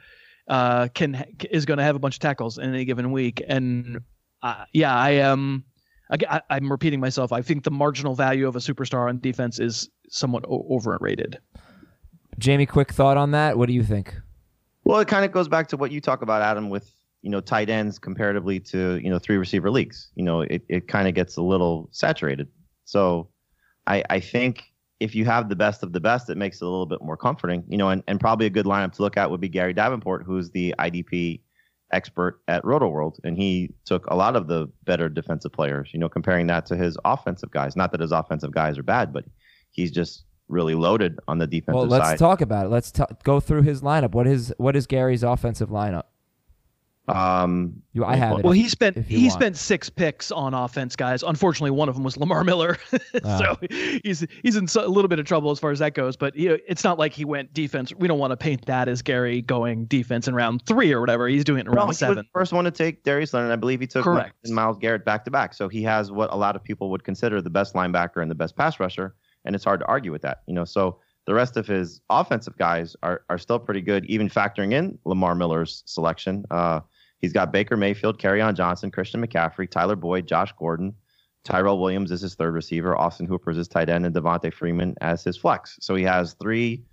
uh, 0.47 0.87
can 0.93 1.23
is 1.51 1.65
going 1.65 1.77
to 1.77 1.83
have 1.83 1.95
a 1.95 1.99
bunch 1.99 2.15
of 2.15 2.19
tackles 2.19 2.57
in 2.57 2.73
any 2.73 2.85
given 2.85 3.11
week. 3.11 3.43
And 3.47 4.01
uh, 4.41 4.65
yeah, 4.73 4.95
I 4.95 5.11
am. 5.11 5.65
I, 6.11 6.41
I'm 6.49 6.69
repeating 6.69 6.99
myself. 6.99 7.31
I 7.31 7.41
think 7.41 7.63
the 7.63 7.71
marginal 7.71 8.13
value 8.13 8.47
of 8.47 8.55
a 8.55 8.59
superstar 8.59 9.07
on 9.07 9.19
defense 9.19 9.59
is 9.59 9.89
somewhat 10.09 10.45
o- 10.47 10.67
overrated. 10.69 11.39
Jamie, 12.39 12.65
quick 12.65 12.91
thought 12.91 13.17
on 13.17 13.31
that. 13.31 13.57
What 13.57 13.67
do 13.67 13.73
you 13.73 13.83
think? 13.83 14.15
Well, 14.83 14.99
it 14.99 15.07
kind 15.07 15.23
of 15.23 15.31
goes 15.31 15.47
back 15.47 15.67
to 15.69 15.77
what 15.77 15.91
you 15.91 16.01
talk 16.01 16.21
about, 16.21 16.41
Adam, 16.41 16.69
with 16.69 16.91
you 17.21 17.29
know 17.29 17.39
tight 17.39 17.69
ends 17.69 17.99
comparatively 17.99 18.59
to 18.59 18.97
you 18.97 19.09
know 19.09 19.19
three 19.19 19.37
receiver 19.37 19.71
leagues. 19.71 20.11
You 20.15 20.23
know, 20.23 20.41
it, 20.41 20.63
it 20.67 20.87
kind 20.87 21.07
of 21.07 21.13
gets 21.13 21.37
a 21.37 21.41
little 21.41 21.89
saturated. 21.91 22.47
So, 22.85 23.29
I 23.87 24.03
I 24.09 24.19
think 24.19 24.63
if 24.99 25.15
you 25.15 25.25
have 25.25 25.49
the 25.49 25.55
best 25.55 25.83
of 25.83 25.93
the 25.93 25.99
best, 25.99 26.29
it 26.29 26.37
makes 26.37 26.61
it 26.61 26.65
a 26.65 26.69
little 26.69 26.85
bit 26.85 27.01
more 27.01 27.17
comforting. 27.17 27.63
You 27.67 27.77
know, 27.77 27.89
and, 27.89 28.03
and 28.07 28.19
probably 28.19 28.45
a 28.45 28.49
good 28.49 28.65
lineup 28.65 28.93
to 28.93 29.01
look 29.01 29.17
at 29.17 29.29
would 29.31 29.41
be 29.41 29.49
Gary 29.49 29.73
Davenport, 29.73 30.23
who's 30.25 30.51
the 30.51 30.75
IDP 30.79 31.41
expert 31.91 32.41
at 32.47 32.65
Roto 32.65 32.87
World, 32.87 33.19
and 33.23 33.37
he 33.37 33.73
took 33.85 34.05
a 34.07 34.15
lot 34.15 34.35
of 34.35 34.47
the 34.47 34.67
better 34.83 35.07
defensive 35.07 35.53
players. 35.53 35.89
You 35.93 35.99
know, 35.99 36.09
comparing 36.09 36.47
that 36.47 36.65
to 36.67 36.75
his 36.75 36.97
offensive 37.05 37.51
guys. 37.51 37.75
Not 37.75 37.91
that 37.91 38.01
his 38.01 38.11
offensive 38.11 38.51
guys 38.51 38.77
are 38.77 38.83
bad, 38.83 39.13
but 39.13 39.25
he's 39.71 39.91
just 39.91 40.25
really 40.53 40.75
loaded 40.75 41.19
on 41.27 41.37
the 41.39 41.47
defensive 41.47 41.73
Well, 41.75 41.85
let's 41.87 42.05
side. 42.11 42.19
talk 42.19 42.41
about 42.41 42.67
it. 42.67 42.69
Let's 42.69 42.91
t- 42.91 43.03
go 43.23 43.39
through 43.39 43.63
his 43.63 43.81
lineup. 43.81 44.11
What 44.11 44.27
is 44.27 44.53
what 44.57 44.75
is 44.75 44.87
Gary's 44.87 45.23
offensive 45.23 45.69
lineup? 45.69 46.03
Um, 47.05 47.81
You, 47.91 48.05
I 48.05 48.15
have 48.15 48.37
it. 48.39 48.45
Well, 48.45 48.53
he 48.53 48.69
spent 48.69 48.97
he 49.05 49.23
want. 49.23 49.33
spent 49.33 49.57
six 49.57 49.89
picks 49.89 50.31
on 50.31 50.53
offense, 50.53 50.95
guys. 50.95 51.21
Unfortunately, 51.21 51.71
one 51.71 51.89
of 51.89 51.95
them 51.95 52.03
was 52.05 52.15
Lamar 52.15 52.45
Miller, 52.45 52.77
Ah. 53.25 53.37
so 53.39 53.57
he's 54.05 54.25
he's 54.41 54.55
in 54.55 54.69
so- 54.69 54.85
a 54.85 54.87
little 54.87 55.09
bit 55.09 55.19
of 55.19 55.25
trouble 55.25 55.51
as 55.51 55.59
far 55.59 55.71
as 55.71 55.79
that 55.79 55.95
goes. 55.95 56.15
But 56.15 56.33
you 56.37 56.47
know, 56.47 56.57
it's 56.65 56.85
not 56.85 56.97
like 56.97 57.11
he 57.11 57.25
went 57.25 57.53
defense. 57.53 57.93
We 57.93 58.07
don't 58.07 58.19
want 58.19 58.31
to 58.31 58.37
paint 58.37 58.65
that 58.67 58.87
as 58.87 59.01
Gary 59.01 59.41
going 59.41 59.83
defense 59.87 60.29
in 60.29 60.33
round 60.35 60.65
three 60.65 60.93
or 60.93 61.01
whatever. 61.01 61.27
He's 61.27 61.43
doing 61.43 61.57
it 61.59 61.65
in 61.67 61.73
no, 61.73 61.75
round 61.75 61.87
he 61.87 61.89
was 61.89 61.97
seven. 61.99 62.15
the 62.15 62.23
first 62.31 62.53
one 62.53 62.63
to 62.63 62.71
take 62.71 63.03
Darius 63.03 63.33
Leonard. 63.33 63.51
I 63.51 63.57
believe 63.57 63.81
he 63.81 63.87
took 63.87 64.05
Correct. 64.05 64.33
Myles 64.49 64.77
Garrett 64.77 65.03
back 65.03 65.25
to 65.25 65.31
back. 65.31 65.53
So 65.55 65.67
he 65.67 65.83
has 65.83 66.09
what 66.09 66.31
a 66.31 66.37
lot 66.37 66.55
of 66.55 66.63
people 66.63 66.89
would 66.91 67.03
consider 67.03 67.41
the 67.41 67.49
best 67.49 67.73
linebacker 67.73 68.21
and 68.21 68.31
the 68.31 68.35
best 68.35 68.55
pass 68.55 68.79
rusher, 68.79 69.13
and 69.45 69.55
it's 69.55 69.63
hard 69.63 69.79
to 69.79 69.85
argue 69.85 70.11
with 70.11 70.21
that. 70.23 70.41
You 70.47 70.53
know, 70.53 70.65
so 70.65 70.99
the 71.25 71.33
rest 71.33 71.57
of 71.57 71.67
his 71.67 72.01
offensive 72.09 72.57
guys 72.57 72.95
are 73.03 73.23
are 73.29 73.37
still 73.37 73.59
pretty 73.59 73.81
good, 73.81 74.05
even 74.05 74.29
factoring 74.29 74.73
in 74.73 74.97
Lamar 75.05 75.35
Miller's 75.35 75.83
selection. 75.85 76.45
Uh, 76.51 76.81
he's 77.19 77.33
got 77.33 77.51
Baker 77.51 77.77
Mayfield, 77.77 78.23
on 78.25 78.55
Johnson, 78.55 78.91
Christian 78.91 79.25
McCaffrey, 79.25 79.69
Tyler 79.69 79.95
Boyd, 79.95 80.27
Josh 80.27 80.53
Gordon. 80.57 80.93
Tyrell 81.43 81.79
Williams 81.79 82.11
is 82.11 82.21
his 82.21 82.35
third 82.35 82.53
receiver. 82.53 82.97
Austin 82.97 83.25
Hooper 83.25 83.51
is 83.51 83.57
his 83.57 83.67
tight 83.67 83.89
end, 83.89 84.05
and 84.05 84.15
Devonta 84.15 84.53
Freeman 84.53 84.95
as 85.01 85.23
his 85.23 85.35
flex. 85.35 85.77
So 85.81 85.95
he 85.95 86.03
has 86.03 86.33
three, 86.33 86.83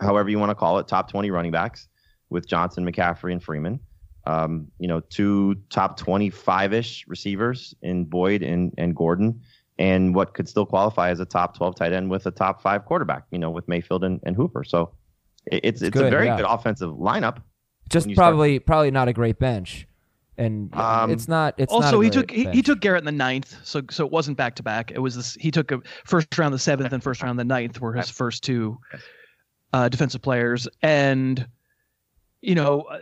however 0.00 0.28
you 0.28 0.38
want 0.38 0.50
to 0.50 0.54
call 0.54 0.78
it, 0.78 0.86
top 0.86 1.10
20 1.10 1.30
running 1.30 1.52
backs 1.52 1.88
with 2.28 2.46
Johnson, 2.46 2.84
McCaffrey, 2.90 3.32
and 3.32 3.42
Freeman. 3.42 3.80
Um, 4.26 4.66
you 4.78 4.88
know, 4.88 5.00
two 5.00 5.54
top 5.70 5.96
25 5.96 6.72
ish 6.72 7.06
receivers 7.06 7.74
in 7.82 8.04
Boyd 8.04 8.42
and, 8.42 8.74
and 8.76 8.94
Gordon, 8.94 9.40
and 9.78 10.14
what 10.14 10.34
could 10.34 10.48
still 10.48 10.66
qualify 10.66 11.10
as 11.10 11.20
a 11.20 11.24
top 11.24 11.56
12 11.56 11.76
tight 11.76 11.92
end 11.92 12.10
with 12.10 12.26
a 12.26 12.30
top 12.30 12.62
five 12.62 12.84
quarterback, 12.84 13.24
you 13.30 13.38
know, 13.38 13.50
with 13.50 13.68
Mayfield 13.68 14.04
and, 14.04 14.20
and 14.24 14.34
Hooper. 14.34 14.64
So 14.64 14.92
it- 15.46 15.60
it's, 15.64 15.82
it's, 15.82 15.90
good, 15.90 16.06
a 16.06 16.10
very 16.10 16.26
yeah. 16.26 16.36
good 16.36 16.46
offensive 16.46 16.90
lineup. 16.92 17.42
just 17.90 18.06
when 18.06 18.10
you 18.10 18.16
start- 18.16 18.32
probably 18.32 18.58
probably 18.58 18.90
not 18.90 19.08
a 19.08 19.12
great 19.12 19.38
bench, 19.38 19.86
and 20.38 20.74
Um, 20.74 21.10
it's 21.10 21.28
not. 21.28 21.54
It's 21.56 21.72
also, 21.72 22.00
a 22.00 22.04
he 22.04 22.10
took 22.10 22.30
he, 22.30 22.44
he 22.50 22.62
took 22.62 22.80
Garrett 22.80 23.00
in 23.00 23.06
the 23.06 23.12
ninth, 23.12 23.56
so 23.64 23.82
so 23.90 24.04
it 24.04 24.12
wasn't 24.12 24.36
back 24.36 24.54
to 24.56 24.62
back. 24.62 24.90
It 24.90 24.98
was 24.98 25.16
this. 25.16 25.34
He 25.34 25.50
took 25.50 25.70
a 25.72 25.80
first 26.04 26.36
round 26.36 26.52
the 26.52 26.58
seventh 26.58 26.92
and 26.92 27.02
first 27.02 27.22
round 27.22 27.38
the 27.38 27.44
ninth 27.44 27.80
were 27.80 27.92
his 27.94 28.10
first 28.10 28.42
two 28.42 28.78
uh, 29.72 29.88
defensive 29.88 30.22
players, 30.22 30.68
and 30.82 31.46
you 32.40 32.54
know. 32.54 32.82
Uh, 32.82 32.98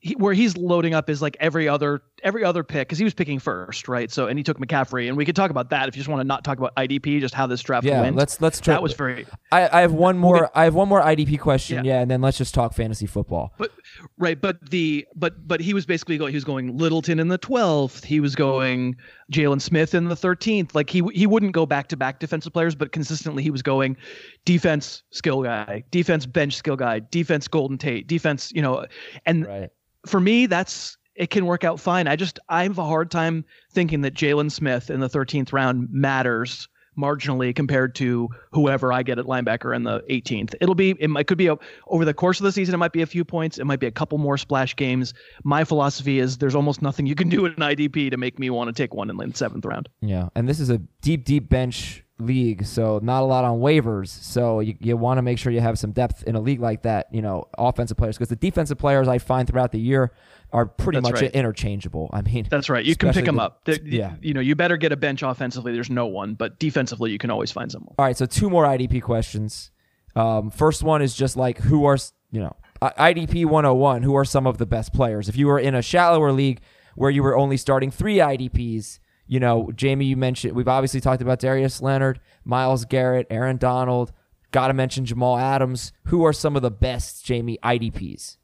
he, 0.00 0.14
where 0.14 0.32
he's 0.32 0.56
loading 0.56 0.94
up 0.94 1.08
is 1.10 1.20
like 1.22 1.36
every 1.40 1.68
other 1.68 2.02
every 2.24 2.44
other 2.44 2.62
pick 2.64 2.88
because 2.88 2.98
he 2.98 3.04
was 3.04 3.14
picking 3.14 3.38
first, 3.38 3.88
right? 3.88 4.10
So 4.10 4.26
and 4.26 4.38
he 4.38 4.42
took 4.42 4.58
McCaffrey, 4.58 5.08
and 5.08 5.16
we 5.16 5.24
could 5.24 5.36
talk 5.36 5.50
about 5.50 5.70
that 5.70 5.88
if 5.88 5.96
you 5.96 6.00
just 6.00 6.08
want 6.08 6.20
to 6.20 6.24
not 6.26 6.44
talk 6.44 6.58
about 6.58 6.74
IDP, 6.76 7.20
just 7.20 7.34
how 7.34 7.46
this 7.46 7.60
draft 7.62 7.84
Yeah, 7.86 8.00
went. 8.02 8.16
let's 8.16 8.40
let's 8.40 8.60
try. 8.60 8.74
that 8.74 8.82
was 8.82 8.94
very 8.94 9.26
I, 9.52 9.68
I 9.78 9.80
have 9.82 9.92
one 9.92 10.18
more. 10.18 10.50
I 10.54 10.64
have 10.64 10.74
one 10.74 10.88
more 10.88 11.00
IDP 11.02 11.38
question. 11.40 11.84
Yeah. 11.84 11.94
Yeah. 11.94 12.00
and 12.02 12.10
then 12.10 12.20
let's 12.20 12.36
just 12.38 12.54
talk 12.54 12.74
fantasy 12.74 13.06
football. 13.06 13.54
But 13.58 13.70
Right, 14.18 14.40
but 14.40 14.70
the 14.70 15.06
but 15.16 15.48
but 15.48 15.60
he 15.60 15.72
was 15.74 15.86
basically 15.86 16.18
going. 16.18 16.30
He 16.32 16.36
was 16.36 16.44
going 16.44 16.76
Littleton 16.76 17.18
in 17.18 17.28
the 17.28 17.38
twelfth. 17.38 18.04
He 18.04 18.20
was 18.20 18.36
going 18.36 18.96
Jaylon 19.32 19.60
Smith 19.62 19.94
in 19.94 20.04
the 20.08 20.16
thirteenth. 20.16 20.74
Like 20.74 20.90
he 20.90 21.02
he 21.14 21.26
wouldn't 21.26 21.52
go 21.52 21.64
back 21.66 21.88
to 21.88 21.96
back 21.96 22.18
defensive 22.20 22.52
players, 22.52 22.74
but 22.74 22.92
consistently 22.92 23.42
he 23.42 23.50
was 23.50 23.62
going 23.62 23.96
defense 24.44 25.02
skill 25.10 25.42
guy, 25.42 25.82
defense 25.90 26.26
bench 26.26 26.54
skill 26.54 26.76
guy, 26.76 27.00
defense 27.10 27.48
Golden 27.48 27.78
Tate, 27.78 28.06
defense. 28.06 28.52
You 28.52 28.60
know, 28.62 28.84
and 29.24 29.46
Right. 29.46 29.70
for 30.06 30.20
me 30.20 30.44
that's 30.46 30.97
it 31.18 31.30
can 31.30 31.44
work 31.44 31.64
out 31.64 31.80
fine. 31.80 32.06
I 32.06 32.16
just 32.16 32.38
I 32.48 32.62
have 32.62 32.78
a 32.78 32.84
hard 32.84 33.10
time 33.10 33.44
thinking 33.72 34.02
that 34.02 34.14
Jaylon 34.14 34.50
Smith 34.50 34.88
in 34.88 35.00
the 35.00 35.08
thirteenth 35.08 35.52
round 35.52 35.88
matters 35.90 36.68
marginally 36.96 37.54
compared 37.54 37.94
to 37.94 38.28
whoever 38.52 38.92
I 38.92 39.02
get 39.02 39.18
at 39.18 39.26
linebacker 39.26 39.74
in 39.74 39.84
the 39.84 40.00
18th. 40.10 40.54
It'll 40.60 40.74
be 40.74 40.96
it, 40.98 41.08
might, 41.08 41.28
could 41.28 41.38
be 41.38 41.46
a, 41.46 41.56
over 41.86 42.04
the 42.04 42.12
course 42.12 42.40
of 42.40 42.44
the 42.44 42.50
season. 42.52 42.74
It 42.74 42.78
might 42.78 42.92
be 42.92 43.02
a 43.02 43.06
few 43.06 43.24
points. 43.24 43.58
It 43.58 43.66
might 43.66 43.78
be 43.78 43.86
a 43.86 43.92
couple 43.92 44.18
more 44.18 44.36
splash 44.36 44.74
games. 44.74 45.14
My 45.44 45.62
philosophy 45.62 46.18
is 46.18 46.38
there's 46.38 46.56
almost 46.56 46.82
nothing 46.82 47.06
you 47.06 47.14
can 47.14 47.28
do 47.28 47.46
in 47.46 47.52
an 47.52 47.60
IDP 47.60 48.10
to 48.10 48.16
make 48.16 48.38
me 48.38 48.50
want 48.50 48.68
to 48.68 48.72
take 48.72 48.94
one 48.94 49.10
in 49.10 49.16
the 49.16 49.30
seventh 49.34 49.64
round. 49.64 49.88
Yeah, 50.00 50.28
and 50.34 50.48
this 50.48 50.58
is 50.58 50.70
a 50.70 50.78
deep, 51.00 51.24
deep 51.24 51.48
bench 51.48 52.02
league, 52.18 52.66
so 52.66 52.98
not 53.00 53.22
a 53.22 53.26
lot 53.26 53.44
on 53.44 53.60
waivers. 53.60 54.08
So 54.08 54.58
you, 54.58 54.74
you 54.80 54.96
want 54.96 55.18
to 55.18 55.22
make 55.22 55.38
sure 55.38 55.52
you 55.52 55.60
have 55.60 55.78
some 55.78 55.92
depth 55.92 56.24
in 56.24 56.34
a 56.34 56.40
league 56.40 56.60
like 56.60 56.82
that. 56.82 57.06
You 57.12 57.22
know, 57.22 57.46
offensive 57.56 57.96
players 57.96 58.16
because 58.16 58.28
the 58.28 58.36
defensive 58.36 58.78
players 58.78 59.06
I 59.06 59.18
find 59.18 59.46
throughout 59.46 59.70
the 59.70 59.80
year 59.80 60.12
are 60.52 60.66
pretty 60.66 61.00
That's 61.00 61.12
much 61.12 61.22
right. 61.22 61.30
interchangeable. 61.32 62.08
I 62.12 62.22
mean, 62.22 62.46
That's 62.48 62.68
right. 62.70 62.84
You 62.84 62.96
can 62.96 63.12
pick 63.12 63.26
them 63.26 63.36
the- 63.36 63.42
up. 63.42 63.68
Yeah. 63.84 64.14
You 64.22 64.34
know, 64.34 64.40
you 64.40 64.54
better 64.54 64.76
get 64.76 64.92
a 64.92 64.96
bench 64.96 65.22
offensively. 65.22 65.72
There's 65.72 65.90
no 65.90 66.06
one, 66.06 66.34
but 66.34 66.58
defensively 66.58 67.10
you 67.10 67.18
can 67.18 67.30
always 67.30 67.50
find 67.52 67.70
someone. 67.70 67.94
All 67.98 68.04
right, 68.06 68.16
so 68.16 68.24
two 68.26 68.48
more 68.48 68.64
IDP 68.64 69.02
questions. 69.02 69.70
Um, 70.16 70.50
first 70.50 70.82
one 70.82 71.02
is 71.02 71.14
just 71.14 71.36
like 71.36 71.58
who 71.58 71.84
are 71.84 71.98
you 72.30 72.40
know 72.40 72.56
IDP 72.82 73.44
101? 73.44 74.02
Who 74.02 74.14
are 74.16 74.24
some 74.24 74.46
of 74.46 74.58
the 74.58 74.66
best 74.66 74.92
players? 74.94 75.28
If 75.28 75.36
you 75.36 75.46
were 75.46 75.58
in 75.58 75.74
a 75.74 75.82
shallower 75.82 76.32
league 76.32 76.60
where 76.96 77.10
you 77.10 77.22
were 77.22 77.36
only 77.36 77.56
starting 77.56 77.90
three 77.90 78.16
IDPs, 78.16 78.98
you 79.26 79.38
know 79.38 79.70
Jamie, 79.76 80.06
you 80.06 80.16
mentioned 80.16 80.56
we've 80.56 80.66
obviously 80.66 81.00
talked 81.00 81.20
about 81.22 81.38
Darius 81.40 81.82
Leonard, 81.82 82.20
Myles 82.44 82.84
Garrett, 82.86 83.26
Aaron 83.30 83.58
Donald. 83.58 84.12
Got 84.50 84.68
to 84.68 84.74
mention 84.74 85.04
Jamal 85.04 85.36
Adams. 85.36 85.92
Who 86.06 86.24
are 86.24 86.32
some 86.32 86.56
of 86.56 86.62
the 86.62 86.70
best 86.70 87.22
Jamie 87.26 87.58
IDPs? 87.62 88.37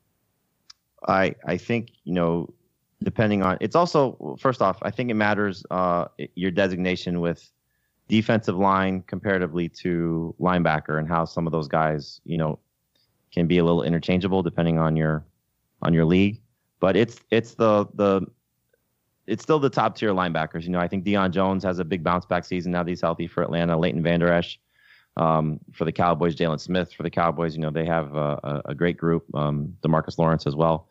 I 1.08 1.34
I 1.46 1.56
think 1.56 1.90
you 2.04 2.12
know, 2.12 2.52
depending 3.02 3.42
on 3.42 3.58
it's 3.61 3.76
also 3.76 4.37
first 4.38 4.62
off, 4.62 4.78
I 4.82 4.90
think 4.90 5.11
it 5.11 5.14
matters 5.14 5.64
uh, 5.70 6.06
your 6.34 6.50
designation 6.50 7.20
with 7.20 7.50
defensive 8.08 8.56
line 8.56 9.02
comparatively 9.02 9.68
to 9.68 10.34
linebacker 10.38 10.99
and 10.99 11.08
how 11.08 11.25
some 11.25 11.46
of 11.46 11.52
those 11.52 11.68
guys 11.68 12.20
you 12.25 12.37
know 12.37 12.58
can 13.32 13.46
be 13.46 13.58
a 13.58 13.64
little 13.64 13.82
interchangeable 13.82 14.42
depending 14.42 14.78
on 14.78 14.96
your 14.96 15.25
on 15.82 15.92
your 15.92 16.04
league. 16.04 16.40
But 16.80 16.96
it's 16.96 17.20
it's 17.30 17.54
the 17.54 17.87
the 17.94 18.26
it's 19.26 19.42
still 19.42 19.58
the 19.58 19.70
top 19.70 19.96
tier 19.96 20.11
linebackers. 20.11 20.64
You 20.64 20.70
know, 20.70 20.80
I 20.80 20.88
think 20.88 21.04
Deion 21.04 21.30
Jones 21.30 21.64
has 21.64 21.78
a 21.78 21.84
big 21.84 22.04
bounce 22.04 22.26
back 22.26 22.44
season 22.44 22.73
now 22.73 22.82
that 22.82 22.90
he's 22.90 23.00
healthy 23.00 23.26
for 23.26 23.42
Atlanta. 23.42 23.76
Leighton 23.78 24.02
Vander 24.02 24.30
Esch 24.30 24.58
um, 25.16 25.61
for 25.73 25.84
the 25.84 25.92
Cowboys, 25.92 26.34
Jaylon 26.34 26.61
Smith 26.61 26.92
for 26.92 27.02
the 27.02 27.11
Cowboys. 27.11 27.54
You 27.54 27.62
know, 27.62 27.70
they 27.70 27.87
have 27.87 28.14
a, 28.14 28.62
a, 28.66 28.75
great 28.75 28.96
group. 28.96 29.25
Um, 29.34 29.76
Demarcus 29.82 30.18
Lawrence 30.18 30.46
as 30.46 30.56
well. 30.56 30.88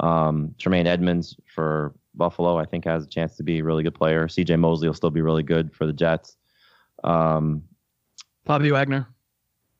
Um, 0.00 0.54
Tremaine 0.58 0.86
Edmunds 0.86 1.36
for 1.54 1.94
Buffalo, 2.14 2.56
I 2.58 2.64
think, 2.64 2.84
has 2.84 3.04
a 3.04 3.08
chance 3.08 3.36
to 3.36 3.42
be 3.42 3.58
a 3.60 3.64
really 3.64 3.82
good 3.82 3.94
player. 3.94 4.26
CJ 4.26 4.58
Mosley 4.58 4.88
will 4.88 4.94
still 4.94 5.10
be 5.10 5.20
really 5.20 5.42
good 5.42 5.72
for 5.74 5.86
the 5.86 5.92
Jets. 5.92 6.36
Um, 7.02 7.62
Bobby 8.44 8.70
Wagner. 8.70 9.06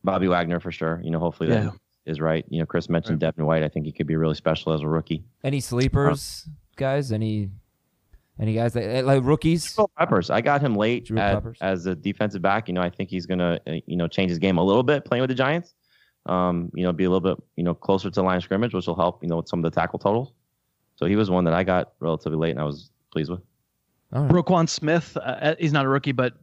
Bobby 0.02 0.28
Wagner 0.28 0.60
for 0.60 0.70
sure. 0.72 1.00
You 1.02 1.10
know, 1.10 1.18
hopefully 1.18 1.50
Yeah. 1.50 1.64
that 1.64 1.72
is 2.06 2.20
right. 2.20 2.44
You 2.48 2.60
know, 2.60 2.66
Chris 2.66 2.88
mentioned 2.88 3.20
Devin 3.20 3.44
White. 3.46 3.62
I 3.62 3.68
think 3.68 3.86
he 3.86 3.92
could 3.92 4.06
be 4.06 4.16
really 4.16 4.34
special 4.34 4.72
as 4.72 4.82
a 4.82 4.88
rookie. 4.88 5.24
Any 5.42 5.60
sleepers, 5.60 6.48
guys? 6.76 7.12
Any 7.12 7.50
any 8.38 8.52
guys 8.54 8.72
that 8.72 8.82
eh, 8.82 9.00
like 9.02 9.22
rookies? 9.24 9.64
Jabril 9.74 9.88
Peppers. 9.96 10.28
I 10.28 10.40
got 10.40 10.60
him 10.60 10.74
late 10.74 11.08
at- 11.12 11.42
as 11.60 11.86
a 11.86 11.94
defensive 11.94 12.42
back. 12.42 12.66
You 12.68 12.74
know, 12.74 12.82
I 12.82 12.90
think 12.90 13.08
he's 13.08 13.26
gonna 13.26 13.60
uh, 13.66 13.74
you 13.86 13.96
know 13.96 14.08
change 14.08 14.30
his 14.30 14.38
game 14.38 14.58
a 14.58 14.62
little 14.62 14.82
bit 14.82 15.04
playing 15.04 15.22
with 15.22 15.30
the 15.30 15.34
Giants. 15.36 15.74
Um, 16.26 16.70
you 16.74 16.84
know, 16.84 16.92
be 16.92 17.04
a 17.04 17.10
little 17.10 17.34
bit 17.36 17.42
you 17.56 17.64
know 17.64 17.74
closer 17.74 18.08
to 18.10 18.14
the 18.14 18.22
line 18.22 18.38
of 18.38 18.42
scrimmage, 18.42 18.72
which 18.74 18.86
will 18.86 18.96
help 18.96 19.22
you 19.22 19.28
know 19.28 19.36
with 19.36 19.48
some 19.48 19.62
of 19.64 19.70
the 19.70 19.78
tackle 19.80 19.98
totals. 19.98 20.32
So 20.96 21.06
he 21.06 21.16
was 21.16 21.28
one 21.30 21.44
that 21.44 21.54
I 21.54 21.64
got 21.64 21.92
relatively 22.00 22.38
late, 22.38 22.50
and 22.52 22.60
I 22.60 22.64
was 22.64 22.90
pleased 23.12 23.30
with. 23.30 23.40
All 24.12 24.22
right. 24.22 24.30
Roquan 24.30 24.68
Smith, 24.68 25.16
uh, 25.20 25.54
he's 25.58 25.72
not 25.72 25.84
a 25.84 25.88
rookie, 25.88 26.12
but 26.12 26.34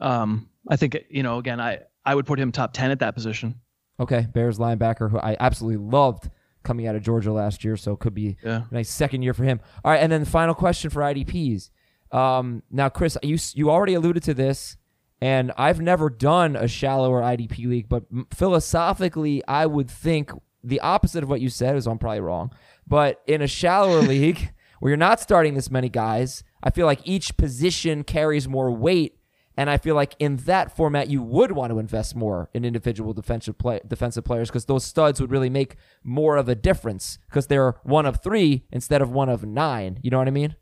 um, 0.00 0.48
I 0.68 0.76
think 0.76 0.96
you 1.10 1.22
know. 1.22 1.38
Again, 1.38 1.60
I 1.60 1.80
I 2.04 2.14
would 2.14 2.24
put 2.26 2.38
him 2.38 2.52
top 2.52 2.72
ten 2.72 2.90
at 2.90 3.00
that 3.00 3.14
position. 3.14 3.56
Okay, 3.98 4.26
Bears 4.32 4.58
linebacker 4.58 5.10
who 5.10 5.18
I 5.18 5.36
absolutely 5.40 5.84
loved 5.84 6.30
coming 6.62 6.86
out 6.86 6.94
of 6.96 7.02
Georgia 7.02 7.32
last 7.32 7.64
year, 7.64 7.76
so 7.76 7.92
it 7.92 7.98
could 8.00 8.14
be 8.14 8.36
Yeah. 8.44 8.62
a 8.70 8.74
nice 8.74 8.90
second 8.90 9.22
year 9.22 9.32
for 9.34 9.44
him. 9.44 9.60
All 9.84 9.90
right, 9.92 9.98
and 9.98 10.10
then 10.12 10.20
the 10.20 10.30
final 10.30 10.54
question 10.54 10.90
for 10.90 11.00
IDPs. 11.02 11.70
Um, 12.12 12.62
now, 12.70 12.88
Chris, 12.88 13.16
you 13.22 13.38
you 13.54 13.70
already 13.70 13.94
alluded 13.94 14.22
to 14.24 14.34
this, 14.34 14.76
and 15.20 15.52
I've 15.56 15.80
never 15.80 16.10
done 16.10 16.56
a 16.56 16.68
shallower 16.68 17.22
IDP 17.22 17.66
league, 17.66 17.88
but 17.88 18.04
philosophically, 18.32 19.42
I 19.48 19.66
would 19.66 19.90
think 19.90 20.30
the 20.62 20.80
opposite 20.80 21.22
of 21.22 21.30
what 21.30 21.40
you 21.40 21.48
said 21.48 21.76
is 21.76 21.86
I'm 21.86 21.98
probably 21.98 22.20
wrong. 22.20 22.52
But 22.86 23.22
in 23.26 23.40
a 23.40 23.46
shallower 23.46 24.00
league 24.02 24.52
where 24.80 24.90
you're 24.90 24.96
not 24.96 25.20
starting 25.20 25.54
this 25.54 25.70
many 25.70 25.88
guys, 25.88 26.44
I 26.62 26.70
feel 26.70 26.86
like 26.86 27.00
each 27.04 27.36
position 27.36 28.04
carries 28.04 28.48
more 28.48 28.70
weight. 28.70 29.18
And 29.58 29.70
I 29.70 29.78
feel 29.78 29.94
like 29.94 30.14
in 30.18 30.36
that 30.38 30.76
format, 30.76 31.08
you 31.08 31.22
would 31.22 31.52
want 31.52 31.72
to 31.72 31.78
invest 31.78 32.14
more 32.14 32.50
in 32.52 32.62
individual 32.62 33.14
defensive 33.14 33.56
play, 33.56 33.80
defensive 33.86 34.22
players 34.22 34.50
because 34.50 34.66
those 34.66 34.84
studs 34.84 35.18
would 35.18 35.30
really 35.30 35.48
make 35.48 35.76
more 36.04 36.36
of 36.36 36.46
a 36.46 36.54
difference 36.54 37.18
because 37.30 37.46
they're 37.46 37.76
one 37.82 38.04
of 38.04 38.22
three 38.22 38.66
instead 38.70 39.00
of 39.00 39.10
one 39.10 39.30
of 39.30 39.46
nine. 39.46 39.98
You 40.02 40.10
know 40.10 40.18
what 40.18 40.28
I 40.28 40.32
mean? 40.32 40.56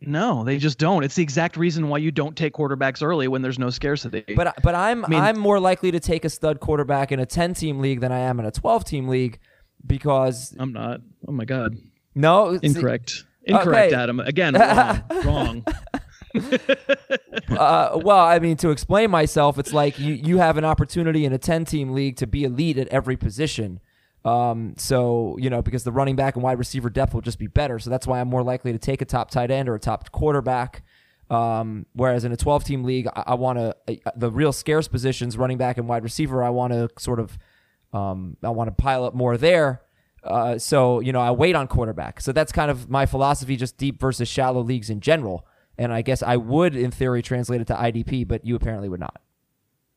No, 0.00 0.44
they 0.44 0.58
just 0.58 0.78
don't. 0.78 1.02
It's 1.02 1.16
the 1.16 1.22
exact 1.22 1.56
reason 1.56 1.88
why 1.88 1.98
you 1.98 2.10
don't 2.12 2.36
take 2.36 2.52
quarterbacks 2.54 3.02
early 3.02 3.26
when 3.28 3.42
there's 3.42 3.58
no 3.58 3.68
scarcity. 3.70 4.24
But 4.36 4.54
but 4.62 4.74
I'm 4.74 5.00
mean- 5.08 5.18
I'm 5.20 5.38
more 5.38 5.58
likely 5.58 5.90
to 5.90 5.98
take 6.00 6.24
a 6.24 6.30
stud 6.30 6.60
quarterback 6.60 7.10
in 7.10 7.18
a 7.18 7.26
10 7.26 7.54
team 7.54 7.80
league 7.80 8.00
than 8.00 8.12
I 8.12 8.20
am 8.20 8.38
in 8.38 8.46
a 8.46 8.50
12 8.52 8.84
team 8.84 9.08
league 9.08 9.38
because 9.86 10.54
I'm 10.58 10.72
not. 10.72 11.00
Oh 11.26 11.32
my 11.32 11.44
god. 11.44 11.76
no 12.14 12.50
Incorrect. 12.62 13.24
Incorrect, 13.44 13.92
Okay. 13.92 14.00
Adam. 14.02 14.20
Again, 14.20 14.54
wrong. 14.54 15.02
wrong. 15.24 15.64
uh, 17.50 17.98
well, 18.02 18.18
I 18.18 18.38
mean, 18.38 18.56
to 18.58 18.70
explain 18.70 19.10
myself, 19.10 19.58
it's 19.58 19.72
like 19.72 19.98
you, 19.98 20.14
you 20.14 20.38
have 20.38 20.56
an 20.58 20.64
opportunity 20.64 21.24
in 21.24 21.32
a 21.32 21.38
10 21.38 21.64
team 21.64 21.90
league 21.90 22.16
to 22.16 22.26
be 22.26 22.44
elite 22.44 22.78
at 22.78 22.88
every 22.88 23.16
position. 23.16 23.80
Um, 24.24 24.74
so 24.76 25.36
you 25.38 25.48
know 25.48 25.62
because 25.62 25.84
the 25.84 25.92
running 25.92 26.16
back 26.16 26.34
and 26.34 26.42
wide 26.42 26.58
receiver 26.58 26.90
depth 26.90 27.14
will 27.14 27.20
just 27.20 27.38
be 27.38 27.46
better. 27.46 27.78
So 27.78 27.90
that's 27.90 28.06
why 28.06 28.20
I'm 28.20 28.28
more 28.28 28.42
likely 28.42 28.72
to 28.72 28.78
take 28.78 29.00
a 29.00 29.04
top 29.04 29.30
tight 29.30 29.50
end 29.50 29.68
or 29.68 29.74
a 29.74 29.80
top 29.80 30.10
quarterback. 30.10 30.82
Um, 31.30 31.84
whereas 31.92 32.24
in 32.24 32.32
a 32.32 32.36
12 32.36 32.64
team 32.64 32.84
league, 32.84 33.06
I, 33.14 33.24
I 33.28 33.34
want 33.34 33.58
to 33.58 33.76
the 34.16 34.30
real 34.30 34.52
scarce 34.52 34.88
positions, 34.88 35.36
running 35.36 35.58
back 35.58 35.78
and 35.78 35.88
wide 35.88 36.02
receiver. 36.02 36.42
I 36.42 36.50
want 36.50 36.72
to 36.72 36.88
sort 36.98 37.20
of 37.20 37.38
um, 37.92 38.36
I 38.42 38.50
want 38.50 38.68
to 38.68 38.82
pile 38.82 39.04
up 39.04 39.14
more 39.14 39.36
there. 39.36 39.82
Uh, 40.24 40.58
so 40.58 41.00
you 41.00 41.12
know 41.12 41.20
I 41.20 41.30
wait 41.30 41.54
on 41.54 41.68
quarterback. 41.68 42.20
So 42.20 42.32
that's 42.32 42.52
kind 42.52 42.70
of 42.70 42.90
my 42.90 43.06
philosophy, 43.06 43.56
just 43.56 43.76
deep 43.76 44.00
versus 44.00 44.28
shallow 44.28 44.62
leagues 44.62 44.90
in 44.90 45.00
general. 45.00 45.46
And 45.78 45.92
I 45.92 46.02
guess 46.02 46.24
I 46.24 46.36
would, 46.36 46.74
in 46.74 46.90
theory, 46.90 47.22
translate 47.22 47.60
it 47.60 47.68
to 47.68 47.74
IDP, 47.74 48.26
but 48.26 48.44
you 48.44 48.56
apparently 48.56 48.88
would 48.88 48.98
not. 48.98 49.22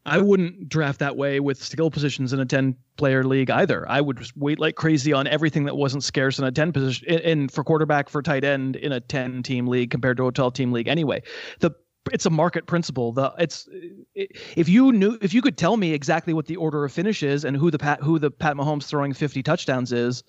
I 0.06 0.18
wouldn't 0.18 0.68
draft 0.68 1.00
that 1.00 1.16
way 1.16 1.40
with 1.40 1.64
skill 1.64 1.92
positions 1.92 2.34
in 2.34 2.40
a 2.40 2.46
10 2.46 2.76
player 2.98 3.24
league 3.24 3.52
either. 3.52 3.88
I 3.88 4.02
would 4.02 4.18
just 4.18 4.36
wait 4.36 4.60
like 4.60 4.76
crazy 4.76 5.14
on 5.14 5.28
everything 5.28 5.66
that 5.66 5.78
wasn't 5.78 6.04
scarce 6.04 6.40
in 6.40 6.46
a 6.46 6.52
10 6.52 6.72
position 6.72 7.08
and 7.10 7.52
for 7.52 7.64
quarterback 7.64 8.10
for 8.10 8.22
tight 8.22 8.44
end 8.44 8.76
in 8.76 8.92
a 8.92 9.00
10 9.00 9.44
team 9.44 9.68
league 9.68 9.92
compared 9.92 10.18
to 10.18 10.28
a 10.28 10.32
12 10.32 10.54
team 10.54 10.72
league 10.72 10.88
anyway. 10.88 11.22
The 11.60 11.72
it's 12.12 12.26
a 12.26 12.32
market 12.32 12.66
principle. 12.66 13.12
The 13.12 13.32
it's 13.38 13.70
if 14.16 14.68
you 14.68 14.92
knew 14.92 15.20
if 15.22 15.36
you 15.36 15.42
could 15.42 15.58
tell 15.58 15.78
me 15.78 15.94
exactly 15.94 16.34
what 16.34 16.48
the 16.48 16.56
order 16.56 16.84
of 16.84 16.92
finish 16.92 17.22
is 17.22 17.46
and 17.46 17.56
who 17.56 17.70
the 17.70 17.78
Pat 17.78 18.02
who 18.02 18.18
the 18.18 18.32
Pat 18.32 18.56
Mahomes 18.56 18.86
throwing 18.86 19.14
50 19.14 19.44
touchdowns 19.44 19.92
is 19.92 20.24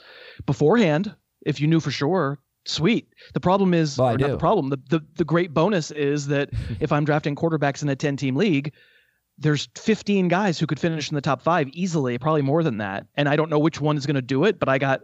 beforehand, 0.44 1.14
if 1.46 1.60
you 1.62 1.66
knew 1.66 1.80
for 1.80 1.90
sure, 1.90 2.38
sweet. 2.66 3.08
The 3.32 3.40
problem 3.40 3.72
is 3.72 3.96
well, 3.96 4.18
not 4.18 4.30
the 4.30 4.36
problem. 4.36 4.68
The, 4.68 4.78
the 4.90 5.06
the 5.14 5.24
great 5.24 5.54
bonus 5.54 5.90
is 5.90 6.26
that 6.26 6.50
if 6.80 6.92
I'm 6.92 7.06
drafting 7.06 7.34
quarterbacks 7.36 7.82
in 7.82 7.88
a 7.88 7.96
10 7.96 8.18
team 8.18 8.36
league, 8.36 8.72
there's 9.38 9.68
15 9.76 10.28
guys 10.28 10.58
who 10.58 10.66
could 10.66 10.78
finish 10.78 11.10
in 11.10 11.14
the 11.14 11.20
top 11.20 11.42
five 11.42 11.68
easily, 11.68 12.18
probably 12.18 12.42
more 12.42 12.62
than 12.62 12.78
that. 12.78 13.06
And 13.16 13.28
I 13.28 13.36
don't 13.36 13.50
know 13.50 13.58
which 13.58 13.80
one 13.80 13.96
is 13.96 14.06
going 14.06 14.16
to 14.16 14.22
do 14.22 14.44
it, 14.44 14.58
but 14.58 14.68
I 14.68 14.78
got 14.78 15.00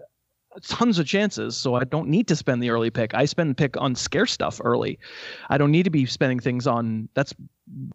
tons 0.62 0.98
of 0.98 1.06
chances, 1.06 1.56
so 1.56 1.74
I 1.74 1.84
don't 1.84 2.08
need 2.08 2.28
to 2.28 2.36
spend 2.36 2.62
the 2.62 2.70
early 2.70 2.90
pick. 2.90 3.14
I 3.14 3.24
spend 3.24 3.50
the 3.50 3.54
pick 3.54 3.76
on 3.76 3.94
scarce 3.94 4.32
stuff 4.32 4.60
early. 4.64 4.98
I 5.48 5.58
don't 5.58 5.70
need 5.70 5.84
to 5.84 5.90
be 5.90 6.06
spending 6.06 6.40
things 6.40 6.66
on 6.66 7.08
that's 7.14 7.34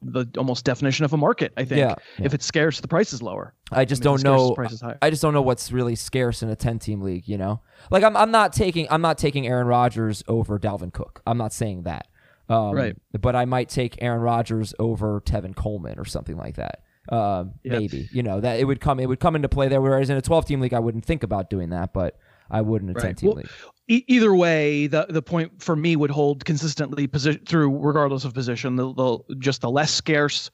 the 0.04 0.26
almost 0.38 0.66
definition 0.66 1.04
of 1.06 1.14
a 1.14 1.18
market. 1.18 1.54
I 1.58 1.66
think 1.66 1.80
yeah, 1.80 1.96
yeah. 2.18 2.26
if 2.26 2.34
it's 2.34 2.46
scarce, 2.46 2.80
the 2.80 2.88
price 2.88 3.12
is 3.14 3.22
lower. 3.22 3.54
I 3.72 3.86
just 3.86 4.04
don't 4.04 4.24
know. 4.24 4.56
I 5.02 5.10
just 5.10 5.22
don't 5.22 5.34
know 5.34 5.42
what's 5.42 5.72
really 5.72 5.96
scarce 5.96 6.44
in 6.44 6.50
a 6.50 6.56
ten 6.56 6.80
team 6.80 7.02
league. 7.02 7.28
You 7.28 7.38
know, 7.38 7.62
like 7.90 8.04
I'm 8.04 8.16
I'm 8.16 8.32
not 8.32 8.54
taking 8.54 8.88
I'm 8.90 9.02
not 9.02 9.18
taking 9.18 9.48
Aaron 9.48 9.68
Rodgers 9.68 10.24
over 10.28 10.60
Dalvin 10.60 10.94
Cook. 10.94 11.22
I'm 11.26 11.38
not 11.38 11.54
saying 11.54 11.84
that. 11.84 12.08
Um, 12.50 12.72
right. 12.72 12.96
But 13.20 13.36
I 13.36 13.46
might 13.46 13.70
take 13.70 14.02
Aaron 14.02 14.22
Rodgers 14.22 14.74
over 14.80 15.22
Tevin 15.22 15.56
Coleman 15.56 15.98
or 15.98 16.06
something 16.06 16.38
like 16.38 16.56
that. 16.56 16.84
Uh, 17.10 17.46
yep. 17.64 17.80
Maybe 17.80 18.10
you 18.14 18.24
know 18.24 18.40
that 18.40 18.60
it 18.60 18.64
would 18.64 18.80
come 18.80 19.00
it 19.00 19.08
would 19.08 19.20
come 19.20 19.36
into 19.36 19.50
play 19.50 19.68
there. 19.68 19.82
Whereas 19.82 20.10
in 20.10 20.18
a 20.18 20.22
12 20.22 20.46
team 20.46 20.62
league, 20.62 20.74
I 20.74 20.80
wouldn't 20.80 21.06
think 21.06 21.24
about 21.24 21.50
doing 21.50 21.70
that, 21.70 21.94
but 21.94 22.18
I 22.50 22.62
would 22.62 22.82
in 22.82 22.90
a 22.90 22.94
10 22.94 23.16
team 23.16 23.28
well, 23.28 23.38
league. 23.38 23.50
E- 23.90 24.06
either 24.08 24.34
way, 24.34 24.88
the 24.88 25.06
the 25.10 25.22
point 25.22 25.62
for 25.62 25.76
me 25.76 25.96
would 25.96 26.12
hold 26.12 26.46
consistently 26.46 27.08
position 27.08 27.44
through 27.46 27.78
regardless 27.78 28.24
of 28.24 28.34
position. 28.34 28.76
The, 28.78 28.94
the 28.94 29.36
just 29.40 29.62
the 29.62 29.70
less 29.70 29.94
scarce 29.94 30.50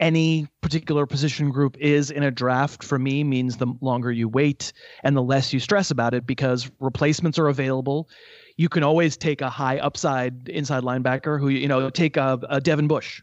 any 0.00 0.48
particular 0.62 1.06
position 1.06 1.50
group 1.50 1.76
is 1.78 2.10
in 2.10 2.22
a 2.22 2.30
draft 2.30 2.82
for 2.82 2.98
me 2.98 3.22
means 3.22 3.58
the 3.58 3.66
longer 3.80 4.10
you 4.10 4.28
wait 4.28 4.72
and 5.04 5.14
the 5.14 5.22
less 5.22 5.52
you 5.52 5.60
stress 5.60 5.90
about 5.90 6.14
it 6.14 6.26
because 6.26 6.70
replacements 6.80 7.38
are 7.38 7.48
available 7.48 8.08
you 8.56 8.68
can 8.68 8.82
always 8.82 9.16
take 9.16 9.40
a 9.40 9.50
high 9.50 9.78
upside 9.78 10.48
inside 10.48 10.82
linebacker 10.82 11.38
who 11.38 11.48
you 11.48 11.68
know 11.68 11.90
take 11.90 12.16
a, 12.16 12.38
a 12.48 12.60
Devin 12.60 12.88
Bush, 12.88 13.22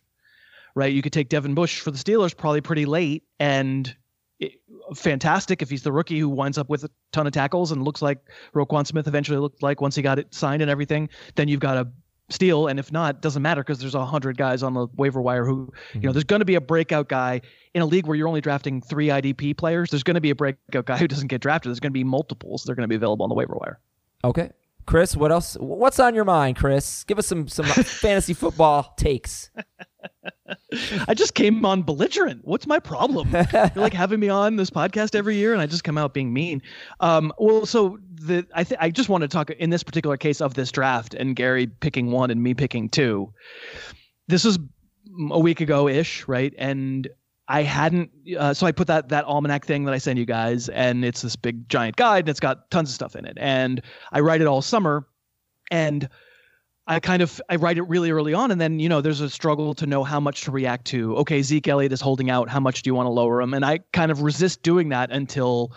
right? 0.75 0.91
You 0.91 1.01
could 1.01 1.13
take 1.13 1.29
Devin 1.29 1.53
Bush 1.53 1.79
for 1.79 1.91
the 1.91 1.97
Steelers 1.97 2.35
probably 2.35 2.61
pretty 2.61 2.85
late 2.85 3.23
and 3.39 3.95
it, 4.39 4.53
fantastic 4.95 5.61
if 5.61 5.69
he's 5.69 5.83
the 5.83 5.91
rookie 5.91 6.19
who 6.19 6.29
winds 6.29 6.57
up 6.57 6.69
with 6.69 6.83
a 6.83 6.89
ton 7.11 7.27
of 7.27 7.33
tackles 7.33 7.71
and 7.71 7.83
looks 7.83 8.01
like 8.01 8.19
Roquan 8.53 8.85
Smith 8.85 9.07
eventually 9.07 9.39
looked 9.39 9.63
like 9.63 9.81
once 9.81 9.95
he 9.95 10.01
got 10.01 10.19
it 10.19 10.33
signed 10.33 10.61
and 10.61 10.69
everything. 10.69 11.09
Then 11.35 11.47
you've 11.47 11.59
got 11.59 11.77
a 11.77 11.87
steal, 12.29 12.67
and 12.67 12.79
if 12.79 12.91
not, 12.91 13.21
doesn't 13.21 13.41
matter 13.41 13.61
because 13.61 13.79
there's 13.79 13.95
a 13.95 14.05
hundred 14.05 14.37
guys 14.37 14.63
on 14.63 14.73
the 14.73 14.87
waiver 14.95 15.21
wire 15.21 15.45
who, 15.45 15.67
mm-hmm. 15.67 16.01
you 16.01 16.07
know, 16.07 16.13
there's 16.13 16.23
going 16.23 16.41
to 16.41 16.45
be 16.45 16.55
a 16.55 16.61
breakout 16.61 17.07
guy 17.07 17.41
in 17.73 17.81
a 17.81 17.85
league 17.85 18.05
where 18.05 18.15
you're 18.15 18.27
only 18.27 18.41
drafting 18.41 18.81
three 18.81 19.07
IDP 19.07 19.57
players. 19.57 19.89
There's 19.89 20.03
going 20.03 20.15
to 20.15 20.21
be 20.21 20.29
a 20.29 20.35
breakout 20.35 20.85
guy 20.85 20.97
who 20.97 21.07
doesn't 21.07 21.27
get 21.27 21.41
drafted. 21.41 21.69
There's 21.69 21.79
going 21.79 21.91
to 21.91 21.97
be 21.97 22.03
multiples. 22.03 22.63
They're 22.63 22.75
going 22.75 22.83
to 22.83 22.87
be 22.87 22.95
available 22.95 23.23
on 23.23 23.29
the 23.29 23.35
waiver 23.35 23.55
wire. 23.55 23.79
Okay, 24.23 24.51
Chris, 24.87 25.17
what 25.17 25.33
else? 25.33 25.55
What's 25.59 25.99
on 25.99 26.15
your 26.15 26.23
mind, 26.23 26.55
Chris? 26.55 27.03
Give 27.03 27.19
us 27.19 27.27
some 27.27 27.47
some 27.49 27.65
fantasy 27.65 28.33
football 28.33 28.93
takes. 28.97 29.51
I 31.07 31.13
just 31.13 31.33
came 31.33 31.65
on 31.65 31.83
belligerent. 31.83 32.41
What's 32.45 32.65
my 32.65 32.79
problem? 32.79 33.29
You're 33.31 33.71
like 33.75 33.93
having 33.93 34.21
me 34.21 34.29
on 34.29 34.55
this 34.55 34.69
podcast 34.69 35.13
every 35.13 35.35
year, 35.35 35.51
and 35.51 35.61
I 35.61 35.65
just 35.65 35.83
come 35.83 35.97
out 35.97 36.13
being 36.13 36.31
mean. 36.31 36.61
Um, 37.01 37.33
well, 37.37 37.65
so 37.65 37.99
the 38.13 38.47
I 38.55 38.63
think 38.63 38.81
I 38.81 38.89
just 38.89 39.09
want 39.09 39.23
to 39.23 39.27
talk 39.27 39.49
in 39.49 39.69
this 39.69 39.83
particular 39.83 40.15
case 40.15 40.39
of 40.39 40.53
this 40.53 40.71
draft 40.71 41.13
and 41.13 41.35
Gary 41.35 41.67
picking 41.67 42.09
one 42.11 42.31
and 42.31 42.41
me 42.41 42.53
picking 42.53 42.87
two. 42.87 43.33
This 44.29 44.45
was 44.45 44.57
a 45.31 45.39
week 45.39 45.59
ago 45.59 45.89
ish, 45.89 46.25
right? 46.29 46.53
And 46.57 47.09
I 47.49 47.63
hadn't, 47.63 48.11
uh, 48.37 48.53
so 48.53 48.67
I 48.67 48.71
put 48.71 48.87
that 48.87 49.09
that 49.09 49.25
almanac 49.25 49.65
thing 49.65 49.85
that 49.85 49.93
I 49.93 49.99
send 49.99 50.19
you 50.19 50.25
guys, 50.25 50.67
and 50.69 51.05
it's 51.05 51.21
this 51.21 51.35
big 51.35 51.69
giant 51.69 51.95
guide, 51.95 52.25
and 52.25 52.29
it's 52.29 52.41
got 52.41 52.69
tons 52.71 52.89
of 52.89 52.95
stuff 52.95 53.15
in 53.15 53.25
it. 53.25 53.37
And 53.39 53.81
I 54.11 54.19
write 54.19 54.41
it 54.41 54.47
all 54.47 54.61
summer, 54.61 55.07
and 55.71 56.09
I 56.87 56.99
kind 56.99 57.21
of 57.21 57.41
I 57.49 57.55
write 57.55 57.77
it 57.77 57.83
really 57.83 58.11
early 58.11 58.33
on, 58.33 58.51
and 58.51 58.59
then 58.59 58.79
you 58.79 58.89
know 58.89 59.01
there's 59.01 59.21
a 59.21 59.29
struggle 59.29 59.73
to 59.75 59.85
know 59.85 60.03
how 60.03 60.19
much 60.19 60.41
to 60.41 60.51
react 60.51 60.85
to. 60.87 61.15
Okay, 61.17 61.41
Zeke 61.41 61.67
Elliott 61.67 61.93
is 61.93 62.01
holding 62.01 62.29
out. 62.29 62.49
How 62.49 62.59
much 62.59 62.81
do 62.81 62.89
you 62.89 62.95
want 62.95 63.07
to 63.07 63.11
lower 63.11 63.41
him? 63.41 63.53
And 63.53 63.65
I 63.65 63.79
kind 63.93 64.11
of 64.11 64.21
resist 64.21 64.61
doing 64.61 64.89
that 64.89 65.11
until 65.11 65.73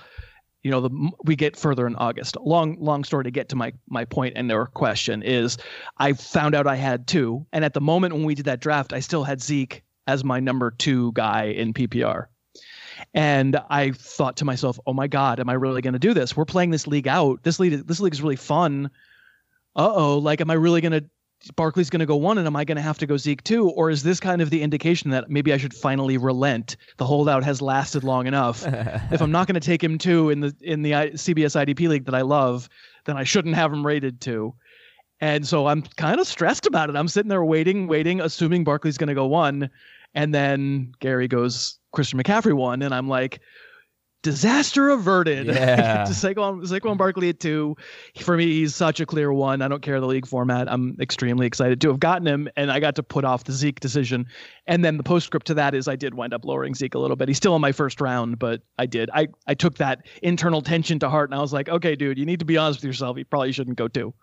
you 0.62 0.70
know 0.70 0.80
the 0.80 1.10
we 1.24 1.36
get 1.36 1.56
further 1.56 1.86
in 1.86 1.94
August. 1.96 2.36
Long 2.40 2.76
long 2.80 3.04
story 3.04 3.24
to 3.24 3.30
get 3.30 3.48
to 3.50 3.56
my 3.56 3.72
my 3.88 4.04
point 4.04 4.34
and 4.36 4.50
their 4.50 4.66
question 4.66 5.22
is 5.22 5.56
I 5.98 6.14
found 6.14 6.54
out 6.54 6.66
I 6.66 6.76
had 6.76 7.06
two, 7.06 7.46
and 7.52 7.64
at 7.64 7.74
the 7.74 7.80
moment 7.80 8.14
when 8.14 8.24
we 8.24 8.34
did 8.34 8.46
that 8.46 8.60
draft, 8.60 8.92
I 8.92 9.00
still 9.00 9.24
had 9.24 9.40
Zeke 9.40 9.84
as 10.10 10.24
my 10.24 10.40
number 10.40 10.72
two 10.72 11.12
guy 11.12 11.44
in 11.44 11.72
PPR. 11.72 12.26
And 13.14 13.60
I 13.70 13.92
thought 13.92 14.36
to 14.38 14.44
myself, 14.44 14.78
"Oh 14.86 14.92
my 14.92 15.06
God, 15.06 15.40
am 15.40 15.48
I 15.48 15.54
really 15.54 15.82
going 15.82 15.94
to 15.94 15.98
do 15.98 16.12
this? 16.12 16.36
We're 16.36 16.44
playing 16.44 16.70
this 16.70 16.86
league 16.86 17.08
out. 17.08 17.42
This 17.42 17.58
league, 17.58 17.86
this 17.86 18.00
league 18.00 18.12
is 18.12 18.22
really 18.22 18.36
fun. 18.36 18.90
Uh 19.76 19.92
oh, 19.94 20.18
like, 20.18 20.40
am 20.40 20.50
I 20.50 20.54
really 20.54 20.80
going 20.80 20.92
to? 20.92 21.04
Barkley's 21.56 21.88
going 21.88 22.00
to 22.00 22.06
go 22.06 22.16
one, 22.16 22.36
and 22.36 22.46
am 22.46 22.54
I 22.54 22.64
going 22.66 22.76
to 22.76 22.82
have 22.82 22.98
to 22.98 23.06
go 23.06 23.16
Zeke 23.16 23.42
two? 23.42 23.70
Or 23.70 23.88
is 23.88 24.02
this 24.02 24.20
kind 24.20 24.42
of 24.42 24.50
the 24.50 24.60
indication 24.60 25.10
that 25.12 25.30
maybe 25.30 25.54
I 25.54 25.56
should 25.56 25.72
finally 25.72 26.18
relent? 26.18 26.76
The 26.98 27.06
holdout 27.06 27.44
has 27.44 27.62
lasted 27.62 28.04
long 28.04 28.26
enough. 28.26 28.66
if 28.66 29.22
I'm 29.22 29.32
not 29.32 29.46
going 29.46 29.58
to 29.58 29.66
take 29.66 29.82
him 29.82 29.96
two 29.96 30.28
in 30.28 30.40
the 30.40 30.54
in 30.60 30.82
the 30.82 30.92
CBS 30.92 31.56
IDP 31.56 31.88
league 31.88 32.04
that 32.04 32.14
I 32.14 32.20
love, 32.20 32.68
then 33.06 33.16
I 33.16 33.24
shouldn't 33.24 33.54
have 33.54 33.72
him 33.72 33.86
rated 33.86 34.20
two. 34.20 34.54
And 35.22 35.46
so 35.46 35.66
I'm 35.66 35.82
kind 35.82 36.18
of 36.18 36.26
stressed 36.26 36.66
about 36.66 36.88
it. 36.88 36.96
I'm 36.96 37.08
sitting 37.08 37.28
there 37.28 37.44
waiting, 37.44 37.86
waiting, 37.86 38.20
assuming 38.20 38.64
Barkley's 38.64 38.96
going 38.96 39.08
to 39.08 39.14
go 39.14 39.26
one 39.26 39.70
and 40.14 40.34
then 40.34 40.92
Gary 41.00 41.28
goes 41.28 41.78
Christian 41.92 42.22
McCaffrey 42.22 42.52
one, 42.52 42.82
and 42.82 42.94
I'm 42.94 43.08
like, 43.08 43.40
disaster 44.22 44.90
averted. 44.90 45.46
Yeah. 45.60 46.04
Saquon, 46.04 46.62
Saquon 46.66 46.96
Barkley 46.96 47.28
at 47.28 47.40
two. 47.40 47.76
For 48.20 48.36
me, 48.36 48.46
he's 48.46 48.74
such 48.74 49.00
a 49.00 49.06
clear 49.06 49.32
one. 49.32 49.62
I 49.62 49.68
don't 49.68 49.82
care 49.82 50.00
the 50.00 50.06
league 50.06 50.26
format. 50.26 50.70
I'm 50.70 50.96
extremely 51.00 51.46
excited 51.46 51.80
to 51.82 51.88
have 51.88 52.00
gotten 52.00 52.26
him, 52.26 52.48
and 52.56 52.70
I 52.70 52.80
got 52.80 52.94
to 52.96 53.02
put 53.02 53.24
off 53.24 53.44
the 53.44 53.52
Zeke 53.52 53.80
decision. 53.80 54.26
And 54.66 54.84
then 54.84 54.96
the 54.96 55.02
postscript 55.02 55.46
to 55.48 55.54
that 55.54 55.74
is 55.74 55.88
I 55.88 55.96
did 55.96 56.14
wind 56.14 56.34
up 56.34 56.44
lowering 56.44 56.74
Zeke 56.74 56.94
a 56.94 56.98
little 56.98 57.16
bit. 57.16 57.28
He's 57.28 57.36
still 57.36 57.54
in 57.56 57.62
my 57.62 57.72
first 57.72 58.00
round, 58.00 58.38
but 58.38 58.62
I 58.78 58.86
did. 58.86 59.10
I, 59.12 59.28
I 59.46 59.54
took 59.54 59.76
that 59.78 60.06
internal 60.22 60.62
tension 60.62 60.98
to 61.00 61.10
heart, 61.10 61.30
and 61.30 61.38
I 61.38 61.42
was 61.42 61.52
like, 61.52 61.68
okay, 61.68 61.94
dude, 61.94 62.18
you 62.18 62.26
need 62.26 62.40
to 62.40 62.46
be 62.46 62.56
honest 62.56 62.80
with 62.80 62.86
yourself. 62.86 63.18
You 63.18 63.24
probably 63.24 63.52
shouldn't 63.52 63.76
go 63.76 63.88
two 63.88 64.14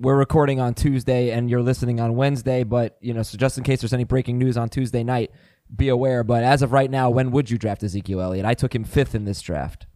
we're 0.00 0.16
recording 0.16 0.60
on 0.60 0.74
Tuesday 0.74 1.30
and 1.30 1.48
you're 1.50 1.62
listening 1.62 2.00
on 2.00 2.16
Wednesday, 2.16 2.64
but 2.64 2.96
you 3.00 3.14
know, 3.14 3.22
so 3.22 3.38
just 3.38 3.58
in 3.58 3.64
case 3.64 3.80
there's 3.80 3.92
any 3.92 4.04
breaking 4.04 4.38
news 4.38 4.56
on 4.56 4.68
Tuesday 4.68 5.02
night, 5.02 5.30
be 5.74 5.88
aware. 5.88 6.24
But 6.24 6.44
as 6.44 6.62
of 6.62 6.72
right 6.72 6.90
now, 6.90 7.10
when 7.10 7.30
would 7.30 7.50
you 7.50 7.58
draft 7.58 7.82
Ezekiel 7.82 8.20
Elliott? 8.20 8.46
I 8.46 8.54
took 8.54 8.74
him 8.74 8.84
fifth 8.84 9.14
in 9.14 9.24
this 9.24 9.40
draft. 9.40 9.86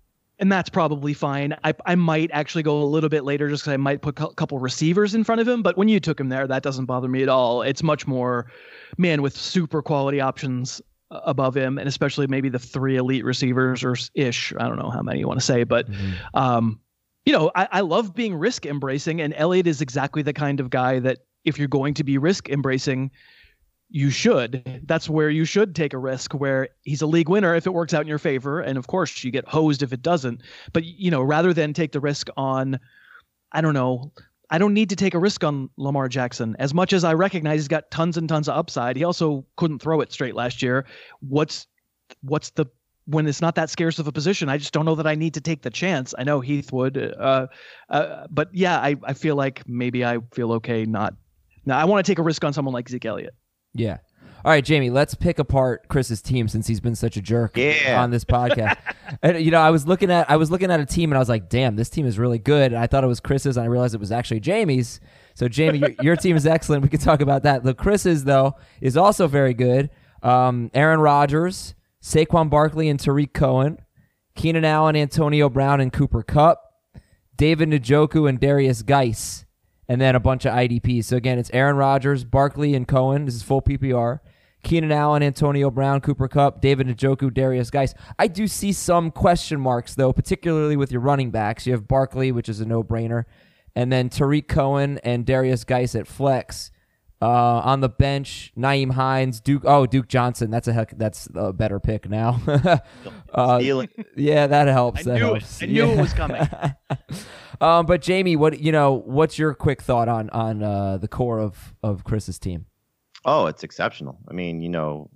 And 0.41 0.53
that's 0.53 0.69
probably 0.69 1.15
fine. 1.15 1.57
I, 1.65 1.75
I 1.85 1.97
might 1.97 2.31
actually 2.33 2.63
go 2.63 2.81
a 2.81 2.85
little 2.85 3.09
bit 3.09 3.25
later 3.25 3.49
just 3.49 3.65
because 3.65 3.75
I 3.75 3.77
might 3.77 4.03
put 4.03 4.21
a 4.21 4.29
couple 4.35 4.59
receivers 4.61 5.15
in 5.15 5.25
front 5.25 5.41
of 5.41 5.49
him. 5.49 5.63
But 5.63 5.77
when 5.77 5.89
you 5.89 5.99
took 5.99 6.21
him 6.21 6.29
there, 6.29 6.47
that 6.47 6.63
doesn't 6.63 6.85
bother 6.85 7.09
me 7.09 7.25
at 7.25 7.29
all. 7.29 7.63
It's 7.63 7.83
much 7.83 8.07
more, 8.07 8.47
man, 8.97 9.21
with 9.21 9.37
super 9.37 9.83
quality 9.83 10.21
options 10.21 10.81
above 11.11 11.57
him, 11.57 11.79
and 11.79 11.89
especially 11.89 12.27
maybe 12.29 12.49
the 12.49 12.59
three 12.59 12.97
elite 12.97 13.25
receivers 13.25 13.83
or 13.83 13.97
ish. 14.15 14.53
I 14.59 14.69
don't 14.69 14.79
know 14.79 14.91
how 14.91 15.03
many 15.03 15.19
you 15.19 15.27
want 15.27 15.41
to 15.41 15.47
say, 15.47 15.65
but 15.65 15.91
mm-hmm. 15.91 16.13
um, 16.35 16.81
you 17.29 17.35
know, 17.35 17.51
I, 17.55 17.69
I 17.71 17.81
love 17.83 18.14
being 18.14 18.35
risk 18.35 18.64
embracing, 18.64 19.21
and 19.21 19.35
Elliott 19.37 19.67
is 19.67 19.83
exactly 19.83 20.23
the 20.23 20.33
kind 20.33 20.61
of 20.61 20.71
guy 20.71 20.99
that 21.01 21.19
if 21.45 21.59
you're 21.59 21.69
going 21.69 21.93
to 21.93 22.03
be 22.03 22.17
risk 22.17 22.49
embracing, 22.49 23.11
you 23.91 24.09
should. 24.09 24.81
That's 24.87 25.11
where 25.11 25.29
you 25.29 25.45
should 25.45 25.77
take 25.77 25.93
a 25.93 25.99
risk 25.99 26.33
where 26.33 26.71
he's 26.85 27.03
a 27.03 27.07
league 27.07 27.29
winner 27.29 27.55
if 27.55 27.67
it 27.67 27.75
works 27.75 27.93
out 27.93 28.01
in 28.01 28.07
your 28.07 28.17
favor. 28.17 28.62
And 28.62 28.79
of 28.79 28.87
course, 28.87 29.23
you 29.23 29.31
get 29.31 29.47
hosed 29.47 29.83
if 29.83 29.93
it 29.93 30.01
doesn't. 30.01 30.41
But, 30.73 30.85
you 30.85 31.11
know, 31.11 31.21
rather 31.21 31.53
than 31.53 31.75
take 31.75 31.93
the 31.93 32.01
risk 32.01 32.29
on, 32.38 32.81
I 33.53 33.61
don't 33.61 33.75
know, 33.75 34.11
I 34.49 34.57
don't 34.57 34.73
need 34.73 34.88
to 34.88 34.97
take 34.97 35.12
a 35.12 35.19
risk 35.19 35.45
on 35.45 35.69
Lamar 35.77 36.09
Jackson. 36.09 36.57
As 36.59 36.73
much 36.73 36.95
as 36.95 37.05
I 37.05 37.12
recognize 37.12 37.61
he's 37.61 37.69
got 37.69 37.91
tons 37.91 38.17
and 38.17 38.27
tons 38.27 38.49
of 38.49 38.57
upside, 38.57 38.97
he 38.97 39.05
also 39.05 39.45
couldn't 39.57 39.81
throw 39.81 40.01
it 40.01 40.12
straight 40.12 40.35
last 40.35 40.62
year. 40.62 40.87
What's 41.21 41.67
what's 42.23 42.49
the 42.51 42.64
when 43.09 43.27
it's 43.27 43.40
not 43.40 43.55
that 43.55 43.71
scarce 43.71 43.99
of 43.99 44.07
a 44.07 44.12
position, 44.12 44.49
I 44.49 44.59
just 44.59 44.73
don't 44.73 44.85
know 44.85 44.94
that 44.94 45.07
I 45.07 45.14
need 45.14 45.35
to 45.35 45.40
take 45.40 45.62
the 45.62 45.71
chance. 45.71 46.14
I 46.18 46.25
know 46.25 46.40
Heath 46.40 46.71
would, 46.73 46.99
uh, 47.18 47.47
uh, 47.88 48.27
but 48.31 48.49
yeah, 48.53 48.79
I, 48.79 48.97
I 49.03 49.14
feel 49.14 49.35
like 49.35 49.66
maybe 49.66 50.05
I 50.05 50.18
feel 50.33 50.53
okay 50.53 50.85
not. 50.85 51.14
Now 51.64 51.79
I 51.79 51.85
want 51.87 52.05
to 52.05 52.11
take 52.11 52.18
a 52.18 52.23
risk 52.23 52.44
on 52.44 52.53
someone 52.53 52.75
like 52.75 52.88
Zeke 52.88 53.07
Elliott. 53.07 53.35
Yeah. 53.75 53.99
All 54.44 54.53
right, 54.53 54.64
Jamie, 54.64 54.90
let's 54.90 55.14
pick 55.14 55.38
apart 55.38 55.88
Chris's 55.88 56.23
team 56.23 56.47
since 56.49 56.66
he's 56.66 56.81
been 56.81 56.94
such 56.94 57.16
a 57.16 57.21
jerk 57.21 57.57
Yeah. 57.57 58.01
on 58.01 58.11
this 58.11 58.25
podcast. 58.25 58.77
and 59.23 59.40
you 59.42 59.51
know, 59.51 59.61
I 59.61 59.71
was 59.71 59.87
looking 59.87 60.11
at 60.11 60.31
I 60.31 60.37
was 60.37 60.51
looking 60.51 60.71
at 60.71 60.79
a 60.79 60.87
team 60.87 61.11
and 61.11 61.16
I 61.16 61.18
was 61.18 61.29
like, 61.29 61.49
"Damn, 61.49 61.77
this 61.77 61.88
team 61.90 62.07
is 62.07 62.18
really 62.18 62.38
good." 62.38 62.73
And 62.73 62.81
I 62.81 62.87
thought 62.87 63.03
it 63.05 63.09
was 63.09 63.21
Chris's 63.21 63.57
and 63.57 63.64
I 63.64 63.66
realized 63.68 63.94
it 63.94 64.01
was 64.01 64.12
actually 64.12 64.40
Jamie's. 64.40 65.01
So 65.35 65.49
Jamie, 65.49 65.79
your, 65.81 65.90
your 66.03 66.16
team 66.16 66.37
is 66.37 66.47
excellent. 66.47 66.83
We 66.83 66.88
can 66.88 67.01
talk 67.01 67.21
about 67.21 67.42
that. 67.42 67.64
The 67.64 67.75
Chris's 67.75 68.25
though 68.25 68.55
is 68.81 68.97
also 68.97 69.27
very 69.27 69.55
good. 69.55 69.90
Um, 70.23 70.71
Aaron 70.73 71.01
Rodgers, 71.01 71.75
Saquon 72.03 72.49
Barkley 72.49 72.89
and 72.89 72.99
Tarik 72.99 73.33
Cohen, 73.33 73.79
Keenan 74.35 74.65
Allen, 74.65 74.97
Antonio 74.97 75.49
Brown 75.49 75.81
and 75.81 75.93
Cooper 75.93 76.23
Kupp, 76.23 76.61
David 77.37 77.71
Njoku 77.71 78.29
and 78.29 78.41
Derrius 78.41 78.85
Guice, 78.85 79.45
and 79.89 80.01
then 80.01 80.15
a 80.15 80.21
bunch 80.21 80.45
of 80.45 80.53
IDPs. 80.53 81.05
So 81.05 81.17
again, 81.17 81.39
it's 81.39 81.51
Aaron 81.53 81.77
Rodgers, 81.77 82.25
Barkley, 82.25 82.75
and 82.75 82.87
Cohen. 82.87 83.25
This 83.25 83.35
is 83.35 83.43
full 83.43 83.63
PPR. 83.63 84.21
Keenan 84.65 84.93
Allen, 84.93 85.23
Antonio 85.23 85.71
Brown, 85.71 86.01
Cooper 86.01 86.29
Kupp, 86.29 86.61
David 86.61 86.89
Njoku, 86.89 87.31
Derrius 87.31 87.71
Guice. 87.71 87.95
I 88.19 88.27
do 88.27 88.47
see 88.47 88.73
some 88.73 89.11
question 89.11 89.61
marks 89.61 89.95
though, 89.95 90.13
particularly 90.13 90.77
with 90.77 90.91
your 90.91 91.01
running 91.01 91.31
backs. 91.31 91.67
You 91.67 91.73
have 91.73 91.87
Barkley, 91.87 92.33
which 92.33 92.49
is 92.49 92.61
a 92.61 92.67
no-brainer, 92.67 93.25
and 93.77 93.93
then 93.93 94.09
Tarik 94.09 94.49
Cohen 94.49 94.99
and 95.05 95.25
Derrius 95.25 95.65
Guice 95.65 95.95
at 95.95 96.07
flex. 96.09 96.71
Uh, 97.20 97.61
on 97.64 97.81
the 97.81 97.88
bench, 97.88 98.52
Nyheim 98.57 98.92
Hines, 98.92 99.40
Duke. 99.40 99.64
Oh, 99.64 99.87
Duke 99.87 100.07
Johnson. 100.07 100.52
That's 100.52 100.68
a 100.68 100.72
heck. 100.72 100.96
That's 100.96 101.28
a 101.35 101.52
better 101.52 101.81
pick 101.81 102.09
now. 102.09 102.40
uh, 103.35 103.59
Stealing. 103.59 103.88
yeah, 104.14 104.46
that 104.46 104.68
helps. 104.68 105.00
I 105.00 105.02
that 105.02 105.18
knew 105.18 105.35
it. 105.35 105.42
helps. 105.42 105.62
I 105.62 105.66
knew 105.66 105.85
it 105.85 106.00
was 106.00 106.12
coming. 106.12 106.48
um, 107.61 107.87
but 107.87 108.02
Jamie, 108.02 108.37
what 108.37 108.61
you 108.61 108.70
know? 108.70 109.02
What's 109.04 109.37
your 109.37 109.52
quick 109.54 109.83
thought 109.83 110.09
on 110.09 110.31
on 110.31 110.62
uh, 110.62 110.98
the 110.98 111.09
core 111.09 111.40
of 111.40 111.74
of 111.83 112.04
Chris's 112.04 112.38
team? 112.38 112.66
Oh, 113.24 113.46
it's 113.46 113.64
exceptional. 113.64 114.16
I 114.28 114.33
mean, 114.33 114.62
you 114.62 114.68
know, 114.68 115.11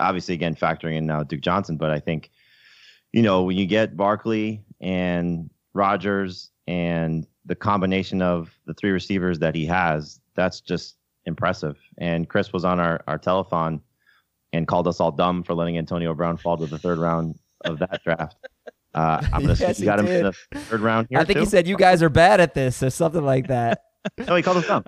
obviously 0.00 0.34
again 0.34 0.54
factoring 0.54 0.96
in 0.96 1.06
now 1.06 1.22
Duke 1.22 1.40
Johnson, 1.40 1.76
but 1.76 1.90
I 1.90 2.00
think, 2.00 2.30
you 3.12 3.22
know, 3.22 3.42
when 3.44 3.56
you 3.56 3.66
get 3.66 3.96
Barkley 3.96 4.62
and 4.80 5.50
Rodgers 5.72 6.50
and 6.66 7.26
the 7.46 7.54
combination 7.54 8.22
of 8.22 8.50
the 8.66 8.74
three 8.74 8.90
receivers 8.90 9.38
that 9.38 9.54
he 9.54 9.64
has, 9.66 10.20
that's 10.34 10.60
just 10.60 10.96
impressive. 11.28 11.76
And 11.98 12.28
Chris 12.28 12.52
was 12.52 12.64
on 12.64 12.80
our 12.80 13.02
our 13.06 13.18
telethon 13.18 13.80
and 14.52 14.66
called 14.66 14.88
us 14.88 14.98
all 14.98 15.12
dumb 15.12 15.44
for 15.44 15.54
letting 15.54 15.78
Antonio 15.78 16.12
Brown 16.14 16.36
fall 16.36 16.56
to 16.56 16.66
the 16.66 16.78
third 16.78 16.98
round 16.98 17.38
of 17.64 17.78
that 17.78 18.02
draft. 18.02 18.36
Uh, 18.94 19.20
I'm 19.32 19.42
gonna 19.42 19.48
Yes, 19.54 19.60
assume 19.60 19.82
you 19.84 19.84
got 19.84 20.00
he 20.00 20.06
him 20.06 20.12
in 20.26 20.32
the 20.52 20.60
third 20.60 20.80
round 20.80 21.06
here 21.10 21.18
I 21.20 21.24
think 21.24 21.36
too. 21.36 21.40
he 21.40 21.46
said 21.46 21.68
you 21.68 21.76
guys 21.76 22.02
are 22.02 22.08
bad 22.08 22.40
at 22.40 22.54
this 22.54 22.82
or 22.82 22.90
something 22.90 23.24
like 23.24 23.46
that. 23.48 23.82
no, 24.26 24.34
he 24.34 24.42
called 24.42 24.56
us 24.56 24.66
dumb. 24.66 24.82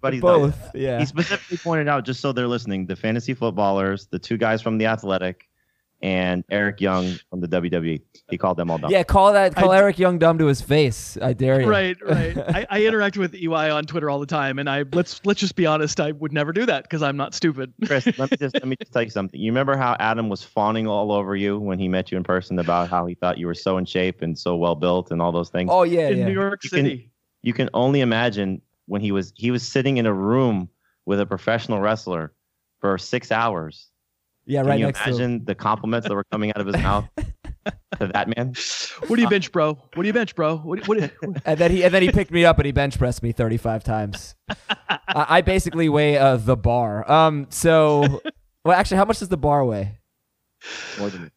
But 0.00 0.12
he's 0.12 0.22
not. 0.22 0.38
Both, 0.38 0.74
yeah. 0.74 0.98
He 0.98 1.06
specifically 1.06 1.56
pointed 1.56 1.88
out, 1.88 2.04
just 2.04 2.20
so 2.20 2.32
they're 2.32 2.46
listening, 2.48 2.86
the 2.86 2.96
fantasy 2.96 3.32
footballers, 3.32 4.06
the 4.08 4.18
two 4.18 4.36
guys 4.36 4.60
from 4.60 4.76
the 4.76 4.86
Athletic, 4.86 5.48
and 6.02 6.44
Eric 6.50 6.80
Young 6.80 7.14
from 7.30 7.40
the 7.40 7.48
WWE. 7.48 8.00
He 8.28 8.36
called 8.38 8.56
them 8.58 8.70
all 8.70 8.78
dumb. 8.78 8.90
Yeah, 8.90 9.02
call 9.02 9.32
that 9.32 9.54
call 9.54 9.70
I- 9.70 9.78
Eric 9.78 9.98
Young 9.98 10.18
dumb 10.18 10.38
to 10.38 10.46
his 10.46 10.60
face. 10.60 11.16
I 11.22 11.32
dare 11.32 11.60
you. 11.62 11.66
right, 11.68 11.96
right. 12.02 12.36
I, 12.48 12.66
I 12.68 12.84
interact 12.84 13.16
with 13.16 13.34
EY 13.34 13.70
on 13.70 13.84
Twitter 13.84 14.10
all 14.10 14.18
the 14.20 14.26
time, 14.26 14.58
and 14.58 14.68
I 14.68 14.84
let's 14.92 15.20
let's 15.24 15.40
just 15.40 15.56
be 15.56 15.64
honest. 15.66 15.98
I 16.00 16.12
would 16.12 16.32
never 16.32 16.52
do 16.52 16.66
that 16.66 16.82
because 16.82 17.02
I'm 17.02 17.16
not 17.16 17.34
stupid. 17.34 17.72
Chris, 17.86 18.06
let 18.18 18.30
me 18.30 18.36
just 18.40 18.54
let 18.54 18.66
me 18.66 18.76
just 18.80 18.92
tell 18.92 19.02
you 19.02 19.10
something. 19.10 19.40
You 19.40 19.50
remember 19.50 19.76
how 19.76 19.96
Adam 19.98 20.28
was 20.28 20.42
fawning 20.42 20.86
all 20.86 21.12
over 21.12 21.34
you 21.36 21.58
when 21.58 21.78
he 21.78 21.88
met 21.88 22.10
you 22.10 22.18
in 22.18 22.24
person 22.24 22.58
about 22.58 22.88
how 22.90 23.06
he 23.06 23.14
thought 23.14 23.38
you 23.38 23.46
were 23.46 23.54
so 23.54 23.78
in 23.78 23.84
shape 23.86 24.22
and 24.22 24.38
so 24.38 24.56
well 24.56 24.74
built 24.74 25.10
and 25.10 25.22
all 25.22 25.32
those 25.32 25.48
things. 25.50 25.70
Oh 25.72 25.84
yeah, 25.84 26.08
in 26.08 26.18
yeah. 26.18 26.26
New 26.26 26.32
York 26.34 26.62
You 26.64 26.70
can- 26.70 26.84
City. 26.84 27.10
You 27.42 27.52
can 27.52 27.70
only 27.74 28.00
imagine 28.00 28.60
when 28.86 29.00
he 29.00 29.12
was 29.12 29.32
he 29.36 29.50
was 29.52 29.62
sitting 29.66 29.98
in 29.98 30.06
a 30.06 30.12
room 30.12 30.68
with 31.04 31.20
a 31.20 31.26
professional 31.26 31.80
wrestler 31.80 32.32
for 32.80 32.98
six 32.98 33.30
hours. 33.30 33.88
Yeah, 34.46 34.60
Can 34.60 34.68
right 34.68 34.78
you 34.78 34.86
next 34.86 34.98
to 35.00 35.04
him. 35.04 35.14
imagine 35.14 35.44
the 35.44 35.54
compliments 35.54 36.08
that 36.08 36.14
were 36.14 36.24
coming 36.30 36.50
out 36.50 36.60
of 36.60 36.66
his 36.66 36.76
mouth 36.76 37.08
to 37.16 38.06
that 38.12 38.28
man? 38.36 38.54
What 39.06 39.16
do 39.16 39.22
you 39.22 39.28
bench, 39.28 39.52
bro? 39.52 39.74
What 39.74 40.02
do 40.02 40.06
you 40.06 40.12
bench, 40.12 40.34
bro? 40.34 40.56
What, 40.58 40.86
what, 40.88 41.10
And 41.44 41.58
then 41.58 41.70
he 41.70 41.84
and 41.84 41.92
then 41.92 42.02
he 42.02 42.10
picked 42.10 42.30
me 42.30 42.44
up 42.44 42.58
and 42.58 42.66
he 42.66 42.72
bench 42.72 42.98
pressed 42.98 43.22
me 43.22 43.32
35 43.32 43.84
times. 43.84 44.34
I, 44.88 44.96
I 45.08 45.40
basically 45.40 45.88
weigh 45.88 46.16
uh, 46.16 46.36
the 46.36 46.56
bar. 46.56 47.10
Um, 47.10 47.46
so 47.50 48.20
well, 48.64 48.78
actually, 48.78 48.98
how 48.98 49.04
much 49.04 49.18
does 49.18 49.28
the 49.28 49.36
bar 49.36 49.64
weigh? 49.64 49.98
More 50.98 51.10
than 51.10 51.30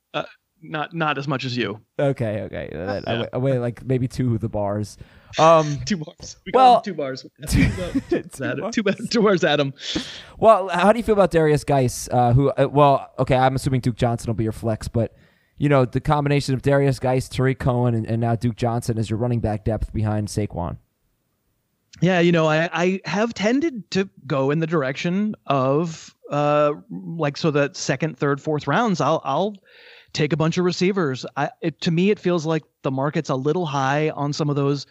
not 0.62 0.93
not 0.93 1.17
as 1.17 1.28
much 1.28 1.45
as 1.45 1.56
you. 1.56 1.80
Okay, 1.98 2.41
okay. 2.41 2.69
That- 2.74 3.08
I, 3.08 3.19
weigh, 3.22 3.30
I 3.34 3.38
weigh 3.38 3.60
like 3.60 3.86
maybe 3.86 4.08
two 4.08 4.36
of 4.36 4.41
the 4.41 4.50
bars. 4.50 4.98
Um, 5.38 5.80
Two 5.86 5.98
bars. 5.98 6.38
We 6.46 6.52
Well- 6.54 6.76
got 6.76 6.84
two 6.86 6.94
bars. 6.94 7.26
Two- 7.48 7.70
two, 8.10 8.22
two 8.24 8.44
Adam. 8.44 8.60
bars. 8.62 8.76
two, 8.76 8.84
ba- 8.84 8.96
two 9.10 9.22
bars, 9.22 9.44
Adam. 9.44 9.74
well, 10.38 10.70
how 10.70 10.92
do 10.92 10.98
you 10.98 11.04
feel 11.04 11.13
about 11.13 11.32
Derrius 11.32 11.65
Guice? 11.65 12.08
Uh, 12.12 12.34
who? 12.34 12.50
Uh, 12.52 12.68
well, 12.72 13.12
okay, 13.20 13.36
I'm 13.36 13.56
assuming 13.56 13.82
Duke 13.82 13.96
Johnson 13.96 14.28
will 14.28 14.36
be 14.36 14.44
your 14.44 14.52
flex, 14.54 14.88
but 14.88 15.15
you 15.58 15.70
know 15.70 15.86
the 15.86 16.00
combination 16.00 16.56
of 16.56 16.62
Derrius 16.62 17.00
Guice, 17.00 17.28
Tarik 17.30 17.60
Cohen, 17.60 17.94
and, 17.94 18.08
and 18.08 18.22
now 18.22 18.36
Duke 18.36 18.56
Johnson 18.56 18.98
as 18.98 19.10
your 19.10 19.20
running 19.20 19.39
back 19.42 19.65
depth 19.65 19.92
behind 19.94 20.30
Saquon. 20.30 20.78
Yeah, 22.02 22.20
you 22.22 22.32
know, 22.32 22.48
I, 22.48 22.70
I 22.72 23.02
have 23.06 23.34
tended 23.34 23.89
to 23.92 24.08
go 24.26 24.52
in 24.52 24.60
the 24.60 24.68
direction 24.68 25.36
of 25.48 26.15
uh 26.32 26.74
like 26.89 27.36
so 27.38 27.52
that 27.52 27.76
second, 27.76 28.18
third, 28.18 28.39
fourth 28.42 28.68
rounds, 28.68 29.02
I'll 29.02 29.22
I'll 29.26 29.56
take 30.13 30.32
a 30.32 30.38
bunch 30.38 30.58
of 30.58 30.65
receivers. 30.65 31.26
I 31.36 31.50
it, 31.62 31.82
to 31.82 31.92
me 31.92 32.10
it 32.12 32.20
feels 32.20 32.46
like 32.46 32.63
the 32.84 32.92
market's 32.92 33.30
a 33.30 33.36
little 33.36 33.65
high 33.65 34.12
on 34.12 34.32
some 34.34 34.50
of 34.50 34.56
those 34.56 34.86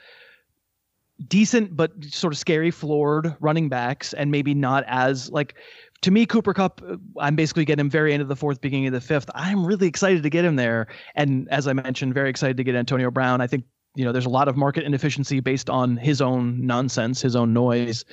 decent 1.26 1.76
but 1.76 1.92
sort 2.04 2.32
of 2.32 2.38
scary 2.38 2.70
floored 2.70 3.34
running 3.40 3.68
backs 3.68 4.12
and 4.12 4.30
maybe 4.30 4.54
not 4.54 4.84
as 4.86 5.30
like 5.30 5.54
to 6.00 6.12
me 6.12 6.24
Cooper 6.24 6.54
Kupp 6.54 6.80
uh, 6.86 6.96
I'm 7.18 7.34
basically 7.34 7.64
getting 7.64 7.86
him 7.86 7.90
very 7.90 8.12
end 8.12 8.22
of 8.22 8.28
the 8.28 8.36
fourth 8.36 8.60
beginning 8.60 8.86
of 8.86 8.92
the 8.92 9.00
fifth. 9.00 9.28
I'm 9.34 9.66
really 9.66 9.88
excited 9.88 10.22
to 10.22 10.30
get 10.30 10.44
him 10.44 10.56
there 10.56 10.86
and 11.16 11.48
as 11.50 11.66
I 11.66 11.72
mentioned 11.72 12.14
very 12.14 12.30
excited 12.30 12.56
to 12.56 12.64
get 12.64 12.74
Antonio 12.74 13.10
Brown. 13.10 13.40
I 13.40 13.46
think 13.46 13.64
you 13.94 14.04
know 14.04 14.12
there's 14.12 14.26
a 14.26 14.30
lot 14.30 14.48
of 14.48 14.56
market 14.56 14.84
inefficiency 14.84 15.40
based 15.40 15.68
on 15.68 15.96
his 15.96 16.20
own 16.20 16.64
nonsense 16.64 17.20
his 17.20 17.34
own 17.34 17.52
noise 17.52 18.04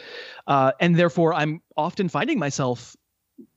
uh, 0.47 0.71
and 0.79 0.95
therefore 0.95 1.33
i'm 1.33 1.61
often 1.77 2.09
finding 2.09 2.39
myself 2.39 2.95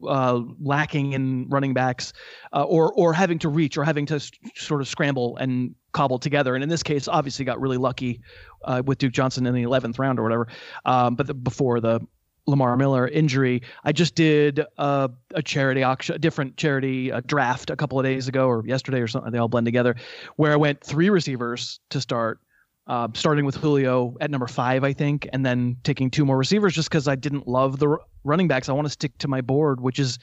uh, 0.06 0.40
lacking 0.61 1.12
in 1.12 1.48
running 1.48 1.72
backs 1.72 2.12
uh, 2.52 2.64
or 2.64 2.92
or 2.94 3.12
having 3.12 3.38
to 3.38 3.48
reach 3.48 3.78
or 3.78 3.84
having 3.84 4.04
to 4.04 4.20
sort 4.56 4.80
of 4.80 4.88
scramble 4.88 5.37
and 5.37 5.74
cobble 5.92 6.18
together 6.18 6.54
and 6.54 6.62
in 6.62 6.68
this 6.68 6.82
case 6.82 7.08
obviously 7.08 7.44
got 7.44 7.61
really 7.61 7.76
lucky 7.76 8.20
uh, 8.64 8.82
with 8.84 8.98
duke 8.98 9.12
johnson 9.12 9.46
in 9.46 9.54
the 9.54 9.62
11th 9.62 9.98
round 9.98 10.18
or 10.18 10.22
whatever 10.22 10.48
um, 10.84 11.14
but 11.14 11.26
the, 11.26 11.34
before 11.34 11.80
the 11.80 12.00
Lamar 12.48 12.76
Miller 12.76 13.06
injury. 13.06 13.62
I 13.84 13.92
just 13.92 14.14
did 14.14 14.60
a 14.78 15.10
charity 15.44 15.82
auction, 15.82 16.14
a 16.16 16.18
different 16.18 16.56
charity 16.56 17.12
uh, 17.12 17.20
draft 17.26 17.70
a 17.70 17.76
couple 17.76 17.98
of 17.98 18.04
days 18.04 18.26
ago 18.26 18.48
or 18.48 18.66
yesterday 18.66 19.00
or 19.00 19.06
something. 19.06 19.30
They 19.30 19.38
all 19.38 19.48
blend 19.48 19.66
together, 19.66 19.94
where 20.36 20.52
I 20.52 20.56
went 20.56 20.82
three 20.82 21.10
receivers 21.10 21.78
to 21.90 22.00
start, 22.00 22.40
uh, 22.86 23.08
starting 23.14 23.44
with 23.44 23.56
Julio 23.56 24.16
at 24.20 24.30
number 24.30 24.46
five, 24.46 24.82
I 24.82 24.94
think, 24.94 25.28
and 25.32 25.44
then 25.44 25.76
taking 25.84 26.10
two 26.10 26.24
more 26.24 26.38
receivers 26.38 26.74
just 26.74 26.88
because 26.88 27.06
I 27.06 27.14
didn't 27.14 27.46
love 27.46 27.78
the 27.78 27.88
r- 27.90 28.00
running 28.24 28.48
backs. 28.48 28.68
I 28.68 28.72
want 28.72 28.86
to 28.86 28.92
stick 28.92 29.16
to 29.18 29.28
my 29.28 29.42
board, 29.42 29.80
which 29.80 29.98
is 29.98 30.18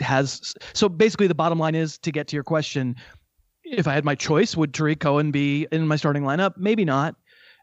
has 0.00 0.54
so 0.74 0.88
basically 0.88 1.26
the 1.26 1.34
bottom 1.34 1.58
line 1.58 1.74
is 1.74 1.98
to 1.98 2.12
get 2.12 2.28
to 2.28 2.36
your 2.36 2.44
question. 2.44 2.94
If 3.64 3.88
I 3.88 3.92
had 3.92 4.04
my 4.04 4.14
choice, 4.14 4.56
would 4.56 4.72
Tarik 4.72 5.00
Cohen 5.00 5.32
be 5.32 5.66
in 5.72 5.86
my 5.88 5.96
starting 5.96 6.22
lineup? 6.22 6.56
Maybe 6.56 6.84
not. 6.84 7.16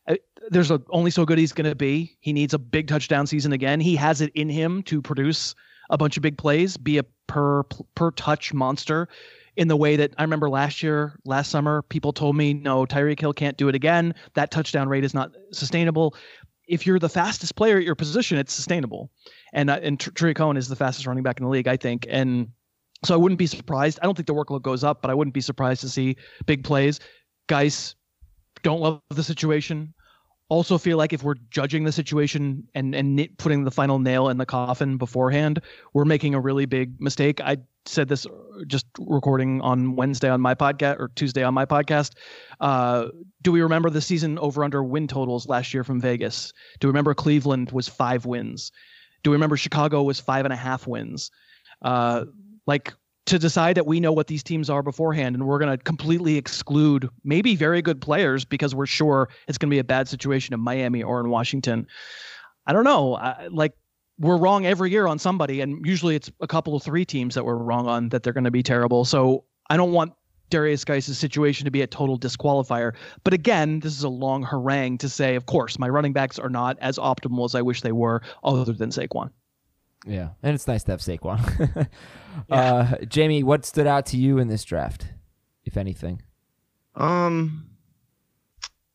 I- 0.08 0.20
There's 0.50 0.72
a, 0.72 0.82
only 0.90 1.12
so 1.12 1.26
good 1.26 1.38
he's 1.38 1.54
going 1.54 1.70
to 1.70 1.76
be. 1.76 2.18
He 2.20 2.34
needs 2.34 2.54
a 2.54 2.60
big 2.60 2.88
touchdown 2.88 3.28
season 3.28 3.54
again. 3.54 3.80
He 3.80 3.96
has 3.96 4.22
it 4.22 4.32
in 4.36 4.50
him 4.50 4.84
to 4.84 5.02
produce 5.02 5.56
a 5.90 5.98
bunch 5.98 6.18
of 6.18 6.24
big 6.24 6.38
plays, 6.38 6.78
be 6.78 6.98
a 6.98 7.04
per 7.28 7.64
per 7.96 8.12
touch 8.12 8.54
monster 8.54 9.08
in 9.56 9.68
the 9.68 9.78
way 9.78 9.96
that 9.96 10.14
I 10.18 10.24
remember 10.24 10.50
last 10.50 10.84
year, 10.84 11.18
last 11.24 11.50
summer, 11.50 11.82
people 11.84 12.12
told 12.12 12.36
me, 12.36 12.54
no, 12.54 12.86
Tyreek 12.86 13.20
Hill 13.20 13.34
can't 13.34 13.58
do 13.58 13.70
it 13.70 13.76
again. 13.76 14.14
That 14.34 14.52
touchdown 14.52 14.90
rate 14.90 15.04
is 15.04 15.14
not 15.14 15.32
sustainable. 15.52 16.16
If 16.68 16.86
you're 16.86 17.00
the 17.00 17.10
fastest 17.10 17.56
player 17.56 17.78
at 17.78 17.84
your 17.84 17.96
position, 17.96 18.38
it's 18.38 18.54
sustainable. 18.54 19.12
And 19.54 19.70
uh, 19.70 19.80
and 19.82 20.00
Tarik 20.00 20.36
Cohen 20.36 20.58
is 20.58 20.68
the 20.68 20.76
fastest 20.76 21.08
running 21.08 21.24
back 21.24 21.40
in 21.40 21.46
the 21.46 21.50
league, 21.50 21.68
I 21.68 21.78
think. 21.78 22.06
And 22.10 22.50
so 23.04 23.14
I 23.14 23.18
wouldn't 23.18 23.40
be 23.40 23.48
surprised. 23.48 24.00
I 24.02 24.06
don't 24.06 24.16
think 24.16 24.28
the 24.28 24.34
workload 24.34 24.64
goes 24.64 24.84
up, 24.84 25.02
but 25.02 25.12
I 25.12 25.14
wouldn't 25.14 25.34
be 25.34 25.42
surprised 25.42 25.82
to 25.82 25.90
see 25.90 26.18
big 26.46 26.64
plays. 26.64 27.00
Guys 27.48 27.96
don't 28.66 28.82
love 28.82 29.00
the 29.10 29.24
situation. 29.24 29.94
Also 30.50 30.80
feel 30.80 30.98
like 30.98 31.14
if 31.14 31.22
we're 31.22 31.36
judging 31.52 31.84
the 31.84 31.92
situation 31.92 32.68
and 32.74 32.96
and 32.96 33.30
putting 33.38 33.64
the 33.64 33.72
final 33.72 34.00
nail 34.00 34.30
in 34.30 34.38
the 34.38 34.46
coffin 34.46 34.98
beforehand, 34.98 35.62
we're 35.94 36.06
making 36.06 36.34
a 36.34 36.40
really 36.40 36.66
big 36.66 37.00
mistake. 37.00 37.40
I 37.42 37.58
said 37.86 38.08
this 38.08 38.26
uh, 38.26 38.30
just 38.66 38.88
recording 39.00 39.62
on 39.62 39.96
Wednesday 39.96 40.30
on 40.30 40.42
my 40.42 40.56
podcast 40.56 41.00
or 41.00 41.12
Tuesday 41.16 41.44
on 41.44 41.54
my 41.54 41.66
podcast. 41.66 42.14
Uh, 42.60 43.08
do 43.44 43.52
we 43.52 43.62
remember 43.62 43.92
the 43.92 44.02
season 44.02 44.40
over 44.40 44.64
under 44.64 44.84
win 44.84 45.08
totals 45.08 45.48
last 45.48 45.72
year 45.72 45.84
from 45.84 46.02
Vegas? 46.02 46.52
Do 46.80 46.88
we 46.88 46.90
remember 46.90 47.14
Cleveland 47.14 47.72
was 47.72 47.88
five 47.88 48.26
wins? 48.26 48.72
Do 49.24 49.30
we 49.30 49.36
remember 49.36 49.58
Chicago 49.58 50.02
was 50.02 50.20
five 50.20 50.44
and 50.46 50.54
a 50.54 50.58
half 50.58 50.88
wins? 50.88 51.30
Uh, 51.84 52.26
like 52.66 52.94
to 53.26 53.40
decide 53.40 53.76
that 53.76 53.88
we 53.88 54.00
know 54.00 54.12
what 54.12 54.28
these 54.28 54.44
teams 54.44 54.70
are 54.70 54.84
beforehand 54.84 55.36
and 55.36 55.48
we're 55.48 55.58
going 55.58 55.76
to 55.76 55.84
completely 55.84 56.38
exclude 56.38 57.10
maybe 57.24 57.56
very 57.56 57.82
good 57.82 58.00
players 58.00 58.46
because 58.46 58.76
we're 58.76 58.86
sure 58.86 59.30
it's 59.48 59.58
going 59.58 59.70
to 59.70 59.74
be 59.74 59.80
a 59.80 59.84
bad 59.84 60.08
situation 60.08 60.54
in 60.54 60.60
Miami 60.60 61.02
or 61.02 61.20
in 61.20 61.30
Washington. 61.30 61.88
I 62.68 62.74
don't 62.74 62.84
know. 62.84 63.16
I, 63.16 63.48
like 63.50 63.74
we're 64.20 64.38
wrong 64.38 64.66
every 64.66 64.92
year 64.92 65.08
on 65.08 65.20
somebody, 65.20 65.62
and 65.62 65.86
usually 65.86 66.16
it's 66.16 66.32
a 66.40 66.48
couple 66.48 66.76
of 66.76 66.84
three 66.84 67.04
teams 67.04 67.36
that 67.36 67.44
we're 67.44 67.58
wrong 67.58 67.88
on 67.88 68.10
that 68.10 68.24
they're 68.24 68.34
going 68.34 68.46
to 68.46 68.52
be 68.52 68.64
terrible. 68.64 69.06
So 69.06 69.44
I 69.70 69.78
don't 69.78 69.92
want 69.92 70.14
Derrius 70.52 70.86
Guice's 70.86 71.18
situation 71.18 71.66
to 71.66 71.72
be 71.72 71.82
a 71.82 71.88
total 71.88 72.18
disqualifier. 72.18 72.94
But 73.24 73.34
again, 73.34 73.80
this 73.80 73.98
is 73.98 74.04
a 74.04 74.10
long 74.10 74.44
harangue 74.44 74.98
to 75.00 75.10
say, 75.10 75.36
of 75.36 75.48
course, 75.48 75.80
my 75.80 75.90
running 75.90 76.14
backs 76.14 76.40
are 76.40 76.50
not 76.50 76.78
as 76.80 76.98
optimal 76.98 77.46
as 77.46 77.56
I 77.56 77.62
wish 77.62 77.82
they 77.82 77.92
were, 77.92 78.22
other 78.44 78.72
than 78.72 78.90
Saquon. 78.90 79.32
Yeah, 80.06 80.30
and 80.44 80.54
it's 80.54 80.68
nice 80.68 80.84
to 80.84 80.92
have 80.92 81.00
Saquon. 81.00 81.88
yeah. 82.50 82.56
uh, 82.56 82.98
Jamie, 83.06 83.44
what 83.44 83.66
stood 83.66 83.88
out 83.88 84.06
to 84.08 84.18
you 84.18 84.38
in 84.38 84.48
this 84.48 84.64
draft, 84.64 85.08
if 85.64 85.78
anything? 85.78 86.22
Um, 86.96 87.70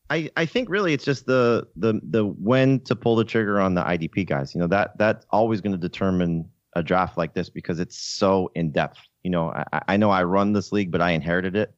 I 0.09 0.29
I 0.37 0.45
think 0.45 0.69
really 0.69 0.93
it's 0.93 1.05
just 1.05 1.25
the 1.25 1.67
the 1.75 1.99
the 2.03 2.25
when 2.25 2.79
to 2.81 2.95
pull 2.95 3.15
the 3.15 3.25
trigger 3.25 3.59
on 3.59 3.75
the 3.75 3.81
IDP 3.81 4.27
guys. 4.27 4.55
You 4.55 4.61
know 4.61 4.67
that 4.67 4.97
that's 4.97 5.25
always 5.31 5.61
going 5.61 5.73
to 5.73 5.77
determine 5.77 6.49
a 6.75 6.83
draft 6.83 7.17
like 7.17 7.33
this 7.33 7.49
because 7.49 7.79
it's 7.79 7.97
so 7.97 8.49
in 8.55 8.71
depth. 8.71 8.99
You 9.23 9.31
know, 9.31 9.51
I, 9.51 9.81
I 9.89 9.97
know 9.97 10.09
I 10.09 10.23
run 10.23 10.53
this 10.53 10.71
league, 10.71 10.91
but 10.91 11.01
I 11.01 11.11
inherited 11.11 11.55
it 11.55 11.73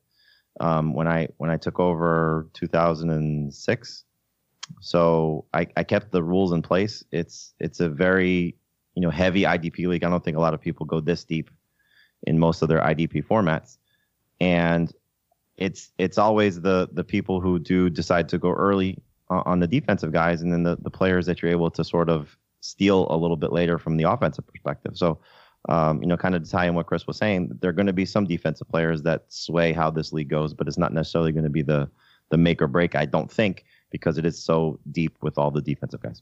um, 0.59 0.93
when 0.93 1.07
I 1.07 1.27
when 1.37 1.49
I 1.49 1.57
took 1.57 1.79
over 1.79 2.49
2006. 2.53 4.03
So 4.79 5.45
I, 5.53 5.67
I 5.75 5.83
kept 5.83 6.11
the 6.11 6.23
rules 6.23 6.51
in 6.51 6.61
place. 6.61 7.03
It's 7.11 7.53
it's 7.59 7.79
a 7.79 7.89
very 7.89 8.55
you 8.95 9.01
know 9.01 9.09
heavy 9.09 9.43
IDP 9.43 9.87
league. 9.87 10.03
I 10.03 10.09
don't 10.09 10.23
think 10.23 10.37
a 10.37 10.41
lot 10.41 10.53
of 10.53 10.61
people 10.61 10.85
go 10.85 10.99
this 10.99 11.23
deep 11.23 11.49
in 12.25 12.39
most 12.39 12.61
of 12.61 12.69
their 12.69 12.79
IDP 12.79 13.25
formats, 13.25 13.77
and 14.39 14.91
it's 15.57 15.91
it's 15.97 16.17
always 16.17 16.61
the 16.61 16.89
the 16.91 17.03
people 17.03 17.41
who 17.41 17.59
do 17.59 17.89
decide 17.89 18.29
to 18.29 18.37
go 18.37 18.51
early 18.51 18.97
on 19.29 19.59
the 19.59 19.67
defensive 19.67 20.11
guys, 20.11 20.41
and 20.41 20.51
then 20.51 20.63
the 20.63 20.77
the 20.77 20.89
players 20.89 21.25
that 21.25 21.41
you're 21.41 21.51
able 21.51 21.71
to 21.71 21.83
sort 21.83 22.09
of 22.09 22.37
steal 22.61 23.07
a 23.09 23.17
little 23.17 23.37
bit 23.37 23.51
later 23.51 23.77
from 23.77 23.97
the 23.97 24.03
offensive 24.03 24.45
perspective. 24.47 24.97
So. 24.97 25.19
Um, 25.69 26.01
you 26.01 26.09
know, 26.09 26.17
kind 26.17 26.35
of 26.35 26.43
to 26.43 26.49
tie 26.49 26.65
in 26.65 26.75
what 26.75 26.87
Chris 26.87 27.07
was 27.07 27.15
saying, 27.15 27.57
there 27.61 27.69
are 27.69 27.73
going 27.73 27.87
to 27.87 27.93
be 27.93 28.03
some 28.03 28.25
defensive 28.25 28.67
players 28.67 29.01
that 29.03 29.23
sway 29.29 29.71
how 29.71 29.89
this 29.89 30.11
league 30.11 30.27
goes, 30.27 30.53
but 30.53 30.67
it's 30.67 30.77
not 30.77 30.91
necessarily 30.91 31.31
going 31.31 31.45
to 31.45 31.49
be 31.49 31.61
the 31.61 31.89
the 32.31 32.37
make 32.37 32.61
or 32.61 32.67
break. 32.67 32.95
I 32.95 33.05
don't 33.05 33.31
think 33.31 33.63
because 33.89 34.17
it 34.17 34.25
is 34.25 34.43
so 34.43 34.77
deep 34.91 35.15
with 35.21 35.37
all 35.37 35.51
the 35.51 35.61
defensive 35.61 36.01
guys. 36.01 36.21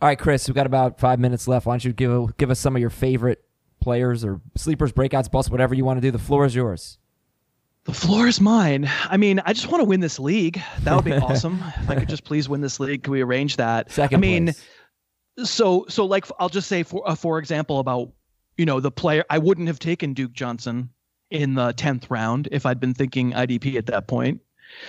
All 0.00 0.08
right, 0.08 0.18
Chris, 0.18 0.46
we've 0.46 0.54
got 0.54 0.66
about 0.66 1.00
five 1.00 1.18
minutes 1.18 1.48
left. 1.48 1.64
Why 1.64 1.72
don't 1.72 1.84
you 1.84 1.92
give 1.92 2.36
give 2.36 2.50
us 2.50 2.60
some 2.60 2.76
of 2.76 2.80
your 2.80 2.90
favorite 2.90 3.42
players 3.80 4.24
or 4.24 4.40
sleepers, 4.56 4.92
breakouts, 4.92 5.30
busts, 5.30 5.50
whatever 5.50 5.74
you 5.74 5.84
want 5.84 5.96
to 5.96 6.00
do. 6.00 6.10
The 6.10 6.18
floor 6.18 6.44
is 6.44 6.54
yours. 6.54 6.98
The 7.84 7.94
floor 7.94 8.26
is 8.26 8.40
mine. 8.40 8.90
I 9.04 9.16
mean, 9.16 9.40
I 9.46 9.52
just 9.52 9.68
want 9.68 9.80
to 9.80 9.84
win 9.84 10.00
this 10.00 10.18
league. 10.18 10.60
That 10.80 10.96
would 10.96 11.04
be 11.04 11.12
awesome. 11.14 11.62
if 11.76 11.88
I 11.88 11.94
could 11.94 12.08
just 12.08 12.24
please 12.24 12.48
win 12.48 12.60
this 12.60 12.80
league, 12.80 13.04
can 13.04 13.12
we 13.12 13.22
arrange 13.22 13.56
that? 13.56 13.92
Second. 13.92 14.16
I 14.16 14.20
mean, 14.20 14.44
place. 14.46 15.50
so 15.50 15.86
so 15.88 16.04
like 16.04 16.26
I'll 16.38 16.48
just 16.48 16.68
say 16.68 16.82
for 16.82 17.08
uh, 17.08 17.14
for 17.14 17.38
example 17.38 17.78
about 17.78 18.10
you 18.58 18.66
know 18.66 18.80
the 18.80 18.90
player 18.90 19.24
I 19.30 19.38
wouldn't 19.38 19.68
have 19.68 19.78
taken 19.78 20.12
Duke 20.12 20.32
Johnson 20.32 20.90
in 21.30 21.54
the 21.54 21.72
tenth 21.72 22.10
round 22.10 22.48
if 22.52 22.66
I'd 22.66 22.80
been 22.80 22.94
thinking 22.94 23.32
IDP 23.32 23.76
at 23.76 23.86
that 23.86 24.08
point. 24.08 24.40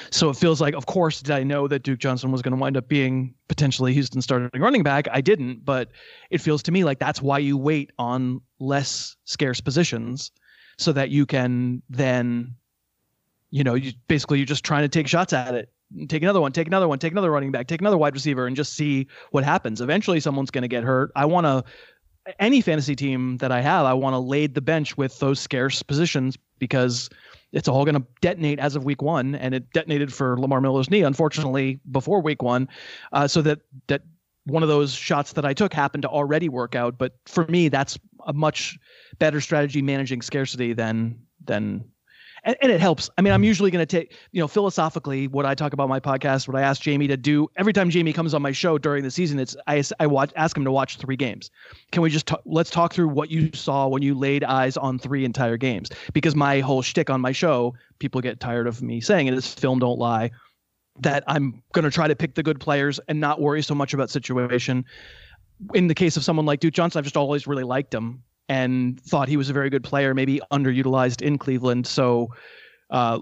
So 0.09 0.29
it 0.29 0.35
feels 0.35 0.61
like, 0.61 0.73
of 0.73 0.85
course, 0.85 1.21
did 1.21 1.33
I 1.33 1.43
know 1.43 1.67
that 1.67 1.83
Duke 1.83 1.99
Johnson 1.99 2.31
was 2.31 2.41
going 2.41 2.51
to 2.51 2.57
wind 2.57 2.77
up 2.77 2.87
being 2.87 3.33
potentially 3.47 3.93
Houston 3.93 4.21
starting 4.21 4.49
running 4.59 4.83
back? 4.83 5.07
I 5.11 5.21
didn't, 5.21 5.65
but 5.65 5.89
it 6.29 6.39
feels 6.39 6.63
to 6.63 6.71
me 6.71 6.83
like 6.83 6.99
that's 6.99 7.21
why 7.21 7.39
you 7.39 7.57
wait 7.57 7.91
on 7.97 8.41
less 8.59 9.15
scarce 9.25 9.61
positions 9.61 10.31
so 10.77 10.91
that 10.93 11.09
you 11.09 11.25
can 11.25 11.81
then, 11.89 12.55
you 13.49 13.63
know, 13.63 13.73
you 13.73 13.93
basically 14.07 14.39
you're 14.39 14.45
just 14.45 14.63
trying 14.63 14.83
to 14.83 14.89
take 14.89 15.07
shots 15.07 15.33
at 15.33 15.55
it. 15.55 15.69
Take 16.09 16.21
another 16.21 16.41
one, 16.41 16.51
take 16.51 16.67
another 16.67 16.87
one, 16.87 16.99
take 16.99 17.13
another 17.13 17.31
running 17.31 17.51
back, 17.51 17.67
take 17.67 17.79
another 17.79 17.97
wide 17.97 18.13
receiver, 18.13 18.45
and 18.45 18.57
just 18.57 18.73
see 18.73 19.07
what 19.31 19.45
happens. 19.45 19.79
Eventually, 19.79 20.19
someone's 20.19 20.51
going 20.51 20.63
to 20.63 20.67
get 20.67 20.83
hurt. 20.83 21.11
I 21.15 21.23
want 21.25 21.45
to 21.45 21.63
any 22.39 22.61
fantasy 22.61 22.95
team 22.95 23.37
that 23.37 23.51
I 23.51 23.61
have, 23.61 23.85
I 23.85 23.93
want 23.93 24.13
to 24.13 24.19
lade 24.19 24.53
the 24.53 24.61
bench 24.61 24.97
with 24.97 25.17
those 25.19 25.39
scarce 25.39 25.81
positions 25.83 26.37
because 26.59 27.09
it's 27.51 27.67
all 27.67 27.86
going 27.86 27.95
to 27.95 28.05
detonate 28.21 28.60
as 28.60 28.75
of 28.75 28.83
week 28.83 29.01
one, 29.01 29.36
and 29.36 29.53
it 29.53 29.71
detonated 29.71 30.13
for 30.13 30.39
Lamar 30.39 30.62
Miller's 30.62 30.89
knee, 30.89 31.01
unfortunately, 31.01 31.79
before 31.91 32.21
week 32.21 32.41
one. 32.41 32.67
Uh, 33.12 33.27
so 33.27 33.41
that 33.41 33.60
that 33.88 34.01
one 34.45 34.63
of 34.63 34.69
those 34.69 34.93
shots 34.93 35.33
that 35.33 35.45
I 35.45 35.53
took 35.53 35.73
happened 35.73 36.03
to 36.03 36.10
already 36.10 36.49
work 36.49 36.75
out. 36.75 36.97
But 36.97 37.13
for 37.25 37.45
me, 37.47 37.69
that's 37.69 37.97
a 38.25 38.33
much 38.33 38.77
better 39.19 39.41
strategy 39.41 39.81
managing 39.81 40.21
scarcity 40.21 40.73
than 40.73 41.19
than 41.45 41.86
and, 42.47 42.55
and 42.62 42.71
it 42.71 42.79
helps. 42.79 43.10
I 43.17 43.21
mean, 43.21 43.33
I'm 43.33 43.43
usually 43.43 43.69
going 43.69 43.86
to 43.86 43.86
take, 43.86 44.15
you 44.31 44.41
know, 44.41 44.47
philosophically, 44.47 45.27
what 45.27 45.45
I 45.45 45.53
talk 45.53 45.73
about 45.73 45.89
my 45.89 45.99
podcast, 45.99 46.47
what 46.47 46.55
I 46.55 46.62
ask 46.62 46.81
Jamie 46.81 47.07
to 47.07 47.17
do 47.17 47.49
every 47.57 47.73
time 47.73 47.89
Jamie 47.89 48.13
comes 48.13 48.33
on 48.33 48.41
my 48.41 48.53
show 48.53 48.77
during 48.77 49.03
the 49.03 49.12
season, 49.12 49.38
it's 49.38 49.55
I, 49.67 49.83
I 49.99 50.07
watch 50.07 50.31
ask 50.38 50.55
him 50.55 50.63
to 50.63 50.71
watch 50.71 50.97
three 50.97 51.17
games. 51.17 51.51
Can 51.91 52.01
we 52.01 52.10
just 52.10 52.25
talk, 52.25 52.41
let's 52.45 52.69
talk 52.69 52.93
through 52.93 53.10
what 53.10 53.29
you 53.29 53.51
saw 53.53 53.88
when 53.88 54.01
you 54.01 54.15
laid 54.15 54.45
eyes 54.45 54.77
on 54.77 54.97
three 54.97 55.25
entire 55.25 55.57
games? 55.57 55.89
Because 56.13 56.36
my 56.36 56.62
whole 56.62 56.81
shtick 56.81 57.10
on 57.10 57.19
my 57.19 57.33
show, 57.33 57.75
people 57.99 58.21
get 58.21 58.39
tired 58.39 58.65
of 58.65 58.81
me 58.81 59.01
saying 59.01 59.27
it 59.27 59.33
is 59.33 59.53
film 59.53 59.79
don't 59.79 59.99
lie. 59.99 60.31
That 61.01 61.23
I'm 61.27 61.62
going 61.73 61.86
to 61.86 61.91
try 61.91 62.07
to 62.07 62.15
pick 62.15 62.33
the 62.33 62.41
good 62.41 62.60
players 62.60 62.99
and 63.07 63.19
not 63.19 63.39
worry 63.41 63.62
so 63.62 63.75
much 63.75 63.93
about 63.93 64.10
situation. 64.10 64.86
In 65.75 65.88
the 65.88 65.93
case 65.93 66.17
of 66.17 66.23
someone 66.23 66.45
like 66.45 66.60
Duke 66.60 66.73
Johnson, 66.73 66.97
I've 66.97 67.05
just 67.05 67.17
always 67.17 67.45
really 67.45 67.63
liked 67.63 67.93
him 67.93 68.23
and 68.49 68.99
thought 69.01 69.27
he 69.27 69.38
was 69.38 69.49
a 69.49 69.53
very 69.53 69.69
good 69.69 69.83
player, 69.83 70.13
maybe 70.13 70.39
underutilized 70.51 71.21
in 71.21 71.38
Cleveland. 71.38 71.86
So, 71.86 72.33
uh, 72.89 73.19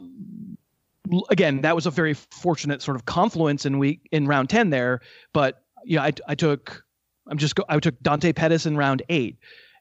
again, 1.30 1.62
that 1.62 1.76
was 1.76 1.86
a 1.86 1.92
very 1.92 2.14
fortunate 2.14 2.82
sort 2.82 2.96
of 2.96 3.06
confluence 3.06 3.66
in 3.66 3.80
week 3.80 4.08
in 4.12 4.28
round 4.28 4.50
ten 4.50 4.70
there. 4.70 5.02
But 5.34 5.64
yeah, 5.84 6.04
I, 6.04 6.14
I 6.28 6.36
took 6.36 6.84
I'm 7.28 7.38
just 7.38 7.60
I 7.70 7.80
took 7.80 8.00
Dante 8.02 8.34
Pettis 8.34 8.66
in 8.66 8.78
round 8.78 9.02
eight. 9.10 9.38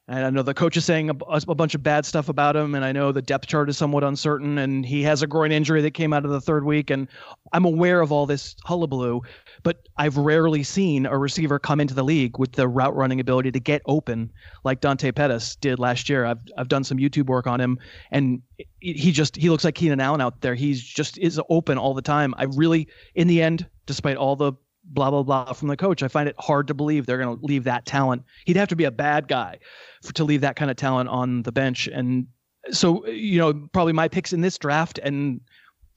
And 0.07 0.23
I 0.23 0.29
know 0.29 0.43
the 0.43 0.53
coach 0.53 0.77
is 0.77 0.85
saying 0.85 1.09
a, 1.09 1.15
a, 1.27 1.55
bunch 1.55 1.73
of 1.73 1.81
bad 1.81 2.05
stuff 2.05 2.29
about 2.29 2.55
him, 2.55 2.75
and 2.75 2.85
I 2.85 2.91
know 2.91 3.11
the 3.11 3.23
depth 3.23 3.47
chart 3.47 3.69
is 3.69 3.77
somewhat 3.77 4.03
uncertain, 4.03 4.59
and 4.59 4.85
he 4.85 5.01
has 5.01 5.23
a 5.23 5.27
groin 5.27 5.51
injury 5.51 5.81
that 5.81 5.91
came 5.91 6.13
out 6.13 6.25
of 6.25 6.31
the 6.31 6.41
third 6.41 6.63
week, 6.63 6.91
and 6.91 7.07
I'm 7.53 7.65
aware 7.65 8.01
of 8.01 8.11
all 8.11 8.27
this 8.27 8.55
hullabaloo 8.63 9.21
but 9.65 9.87
I've 9.97 10.15
rarely 10.15 10.61
seen 10.61 11.07
a 11.07 11.17
receiver 11.17 11.57
come 11.57 11.81
into 11.81 11.95
the 11.95 12.03
league 12.03 12.37
with 12.37 12.51
the 12.51 12.67
route 12.67 12.95
running 12.95 13.19
ability 13.19 13.51
to 13.51 13.59
get 13.59 13.81
open 13.87 14.31
like 14.63 14.79
Dante 14.79 15.11
Pettis 15.11 15.55
did 15.55 15.79
last 15.79 16.07
year. 16.07 16.23
I've 16.23 16.37
I've 16.55 16.67
done 16.67 16.83
some 16.83 16.99
YouTube 16.99 17.25
work 17.25 17.47
on 17.47 17.59
him, 17.59 17.79
and 18.11 18.43
he 18.79 19.11
just 19.11 19.35
he 19.35 19.49
looks 19.49 19.63
like 19.63 19.73
Keenan 19.73 19.99
Allen 19.99 20.21
out 20.21 20.41
there. 20.41 20.53
He's 20.53 20.83
just 20.83 21.17
is 21.17 21.41
open 21.49 21.79
all 21.79 21.95
the 21.95 22.03
time. 22.03 22.35
I 22.37 22.43
really, 22.43 22.87
in 23.15 23.27
the 23.27 23.41
end, 23.41 23.67
despite 23.87 24.17
all 24.17 24.35
the 24.35 24.53
blah 24.87 25.09
blah 25.09 25.23
blah 25.23 25.53
from 25.53 25.67
the 25.67 25.77
coach, 25.77 26.03
I 26.03 26.07
find 26.07 26.29
it 26.29 26.35
hard 26.39 26.67
to 26.67 26.73
believe 26.73 27.05
they're 27.05 27.17
going 27.17 27.37
to 27.37 27.45
leave 27.45 27.63
that 27.65 27.85
talent. 27.85 28.23
He'd 28.45 28.57
have 28.57 28.69
to 28.69 28.75
be 28.75 28.83
a 28.83 28.91
bad 28.91 29.27
guy 29.27 29.59
for, 30.03 30.13
to 30.13 30.23
leave 30.23 30.41
that 30.41 30.55
kind 30.55 30.71
of 30.71 30.77
talent 30.77 31.09
on 31.09 31.43
the 31.43 31.51
bench. 31.51 31.87
And 31.87 32.27
so, 32.71 33.05
you 33.07 33.39
know, 33.39 33.53
probably 33.73 33.93
my 33.93 34.07
picks 34.07 34.33
in 34.33 34.41
this 34.41 34.57
draft 34.57 34.99
and 34.99 35.41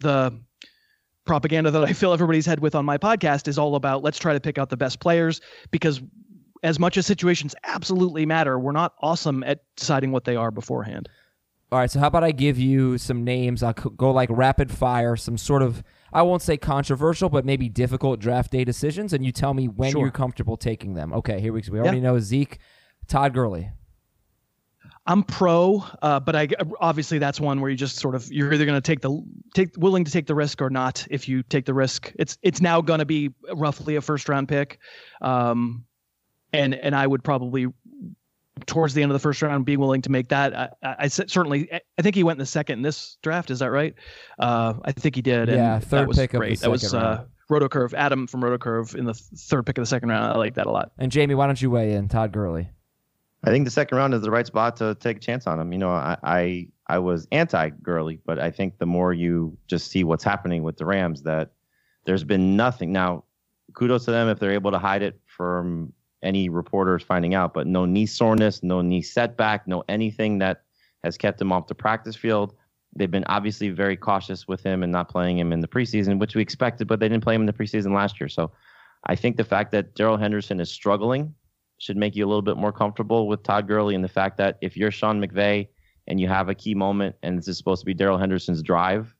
the 0.00 0.38
propaganda 1.26 1.70
that 1.70 1.84
I 1.84 1.92
fill 1.92 2.12
everybody's 2.12 2.46
head 2.46 2.60
with 2.60 2.74
on 2.74 2.84
my 2.84 2.98
podcast 2.98 3.48
is 3.48 3.58
all 3.58 3.74
about 3.74 4.02
let's 4.02 4.18
try 4.18 4.32
to 4.32 4.40
pick 4.40 4.58
out 4.58 4.70
the 4.70 4.76
best 4.76 5.00
players 5.00 5.40
because 5.70 6.00
as 6.62 6.78
much 6.78 6.96
as 6.96 7.06
situations 7.06 7.54
absolutely 7.64 8.26
matter, 8.26 8.58
we're 8.58 8.72
not 8.72 8.94
awesome 9.00 9.44
at 9.44 9.62
deciding 9.76 10.10
what 10.10 10.24
they 10.24 10.36
are 10.36 10.50
beforehand. 10.50 11.08
All 11.70 11.78
right, 11.78 11.90
so 11.90 12.00
how 12.00 12.06
about 12.06 12.24
I 12.24 12.32
give 12.32 12.58
you 12.58 12.96
some 12.96 13.24
names? 13.24 13.62
I'll 13.62 13.74
go 13.74 14.10
like 14.10 14.30
rapid 14.32 14.72
fire, 14.72 15.16
some 15.16 15.36
sort 15.36 15.62
of 15.62 15.84
I 16.12 16.22
won't 16.22 16.42
say 16.42 16.56
controversial, 16.56 17.28
but 17.28 17.44
maybe 17.44 17.68
difficult 17.68 18.20
draft 18.20 18.50
day 18.50 18.64
decisions, 18.64 19.12
and 19.12 19.24
you 19.24 19.32
tell 19.32 19.54
me 19.54 19.68
when 19.68 19.90
Sure. 19.92 20.02
you're 20.02 20.10
comfortable 20.10 20.56
taking 20.56 20.94
them. 20.94 21.12
Okay, 21.12 21.40
here 21.40 21.52
we 21.52 21.60
go. 21.62 21.72
We 21.72 21.80
already 21.80 22.00
know 22.00 22.18
Zeke, 22.18 22.58
Todd 23.06 23.34
Gurley. 23.34 23.70
I'm 25.06 25.22
pro, 25.22 25.82
uh, 26.02 26.20
but 26.20 26.36
I 26.36 26.48
obviously 26.80 27.18
that's 27.18 27.40
one 27.40 27.62
where 27.62 27.70
you 27.70 27.76
just 27.76 27.96
sort 27.96 28.14
of 28.14 28.30
you're 28.30 28.52
either 28.52 28.66
going 28.66 28.76
to 28.76 28.86
take 28.86 29.00
the 29.00 29.22
take 29.54 29.70
willing 29.78 30.04
to 30.04 30.12
take 30.12 30.26
the 30.26 30.34
risk 30.34 30.60
or 30.60 30.68
not. 30.68 31.06
If 31.10 31.28
you 31.28 31.42
take 31.42 31.64
the 31.64 31.72
risk, 31.72 32.12
it's 32.18 32.36
it's 32.42 32.60
now 32.60 32.82
going 32.82 32.98
to 32.98 33.06
be 33.06 33.30
roughly 33.54 33.96
a 33.96 34.02
first 34.02 34.28
round 34.28 34.48
pick, 34.48 34.78
um, 35.22 35.86
and 36.52 36.74
and 36.74 36.94
I 36.94 37.06
would 37.06 37.24
probably 37.24 37.68
towards 38.66 38.94
the 38.94 39.02
end 39.02 39.10
of 39.10 39.14
the 39.14 39.20
first 39.20 39.40
round 39.42 39.64
being 39.64 39.80
willing 39.80 40.02
to 40.02 40.10
make 40.10 40.28
that. 40.28 40.56
I, 40.56 40.68
I, 40.82 40.96
I 41.00 41.08
certainly 41.08 41.70
I 41.72 42.02
think 42.02 42.14
he 42.14 42.22
went 42.22 42.36
in 42.36 42.40
the 42.40 42.46
second 42.46 42.78
in 42.78 42.82
this 42.82 43.18
draft. 43.22 43.50
Is 43.50 43.58
that 43.60 43.70
right? 43.70 43.94
Uh, 44.38 44.74
I 44.84 44.92
think 44.92 45.14
he 45.14 45.22
did. 45.22 45.48
Yeah, 45.48 45.78
third 45.78 46.00
that 46.00 46.08
was 46.08 46.16
pick 46.18 46.34
of 46.34 46.40
the 46.40 46.46
great. 46.46 46.60
that 46.60 46.70
was 46.70 46.82
second 46.82 46.98
uh. 46.98 47.24
Rotocurve 47.50 47.94
Adam 47.94 48.26
from 48.26 48.42
Rotocurve 48.42 48.94
in 48.94 49.04
the 49.04 49.14
third 49.14 49.64
pick 49.64 49.78
of 49.78 49.82
the 49.82 49.86
second 49.86 50.10
round. 50.10 50.32
I 50.32 50.36
like 50.36 50.54
that 50.54 50.66
a 50.66 50.70
lot. 50.70 50.92
And 50.98 51.10
Jamie, 51.10 51.34
why 51.34 51.46
don't 51.46 51.60
you 51.60 51.70
weigh 51.70 51.92
in? 51.92 52.08
Todd 52.08 52.32
Gurley. 52.32 52.68
I 53.44 53.50
think 53.50 53.64
the 53.64 53.70
second 53.70 53.96
round 53.96 54.14
is 54.14 54.22
the 54.22 54.30
right 54.30 54.46
spot 54.46 54.76
to 54.78 54.96
take 54.96 55.18
a 55.18 55.20
chance 55.20 55.46
on 55.46 55.60
him. 55.60 55.72
You 55.72 55.78
know, 55.78 55.90
I 55.90 56.16
I, 56.22 56.68
I 56.86 56.98
was 56.98 57.26
anti 57.32 57.70
Gurley, 57.70 58.20
but 58.26 58.38
I 58.38 58.50
think 58.50 58.78
the 58.78 58.86
more 58.86 59.12
you 59.12 59.56
just 59.66 59.90
see 59.90 60.04
what's 60.04 60.24
happening 60.24 60.62
with 60.62 60.76
the 60.76 60.84
Rams, 60.84 61.22
that 61.22 61.52
there's 62.04 62.24
been 62.24 62.56
nothing. 62.56 62.92
Now, 62.92 63.24
kudos 63.74 64.04
to 64.06 64.10
them 64.10 64.28
if 64.28 64.38
they're 64.38 64.52
able 64.52 64.72
to 64.72 64.78
hide 64.78 65.02
it 65.02 65.20
from 65.26 65.92
any 66.22 66.48
reporters 66.48 67.02
finding 67.02 67.34
out, 67.34 67.54
but 67.54 67.66
no 67.66 67.84
knee 67.84 68.06
soreness, 68.06 68.62
no 68.62 68.80
knee 68.80 69.02
setback, 69.02 69.66
no 69.66 69.84
anything 69.88 70.38
that 70.38 70.62
has 71.04 71.16
kept 71.16 71.40
him 71.40 71.52
off 71.52 71.66
the 71.66 71.74
practice 71.74 72.16
field. 72.16 72.54
They've 72.96 73.10
been 73.10 73.24
obviously 73.26 73.68
very 73.70 73.96
cautious 73.96 74.48
with 74.48 74.62
him 74.62 74.82
and 74.82 74.90
not 74.90 75.08
playing 75.08 75.38
him 75.38 75.52
in 75.52 75.60
the 75.60 75.68
preseason, 75.68 76.18
which 76.18 76.34
we 76.34 76.42
expected, 76.42 76.88
but 76.88 77.00
they 77.00 77.08
didn't 77.08 77.22
play 77.22 77.34
him 77.34 77.42
in 77.42 77.46
the 77.46 77.52
preseason 77.52 77.94
last 77.94 78.20
year. 78.20 78.28
So 78.28 78.50
I 79.04 79.14
think 79.14 79.36
the 79.36 79.44
fact 79.44 79.70
that 79.72 79.94
Darrell 79.94 80.16
Henderson 80.16 80.58
is 80.60 80.70
struggling 80.70 81.34
should 81.78 81.96
make 81.96 82.16
you 82.16 82.26
a 82.26 82.28
little 82.28 82.42
bit 82.42 82.56
more 82.56 82.72
comfortable 82.72 83.28
with 83.28 83.42
Todd 83.44 83.68
Gurley 83.68 83.94
and 83.94 84.02
the 84.02 84.08
fact 84.08 84.36
that 84.38 84.58
if 84.60 84.76
you're 84.76 84.90
Sean 84.90 85.20
McVay 85.20 85.68
and 86.08 86.18
you 86.18 86.26
have 86.26 86.48
a 86.48 86.54
key 86.54 86.74
moment 86.74 87.14
and 87.22 87.38
this 87.38 87.46
is 87.46 87.56
supposed 87.56 87.80
to 87.82 87.86
be 87.86 87.94
Darrell 87.94 88.18
Henderson's 88.18 88.62
drive 88.62 89.14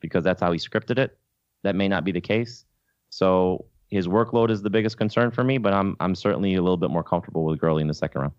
because 0.00 0.22
that's 0.22 0.40
how 0.40 0.52
he 0.52 0.58
scripted 0.58 0.98
it, 0.98 1.16
that 1.62 1.74
may 1.74 1.88
not 1.88 2.04
be 2.04 2.12
the 2.12 2.20
case. 2.20 2.66
So 3.08 3.64
his 3.92 4.08
workload 4.08 4.50
is 4.50 4.62
the 4.62 4.70
biggest 4.70 4.96
concern 4.96 5.30
for 5.30 5.44
me, 5.44 5.58
but 5.58 5.74
I'm 5.74 5.96
I'm 6.00 6.14
certainly 6.14 6.54
a 6.54 6.62
little 6.62 6.78
bit 6.78 6.90
more 6.90 7.04
comfortable 7.04 7.44
with 7.44 7.60
Gurley 7.60 7.82
in 7.82 7.88
the 7.88 7.94
second 7.94 8.22
round. 8.22 8.32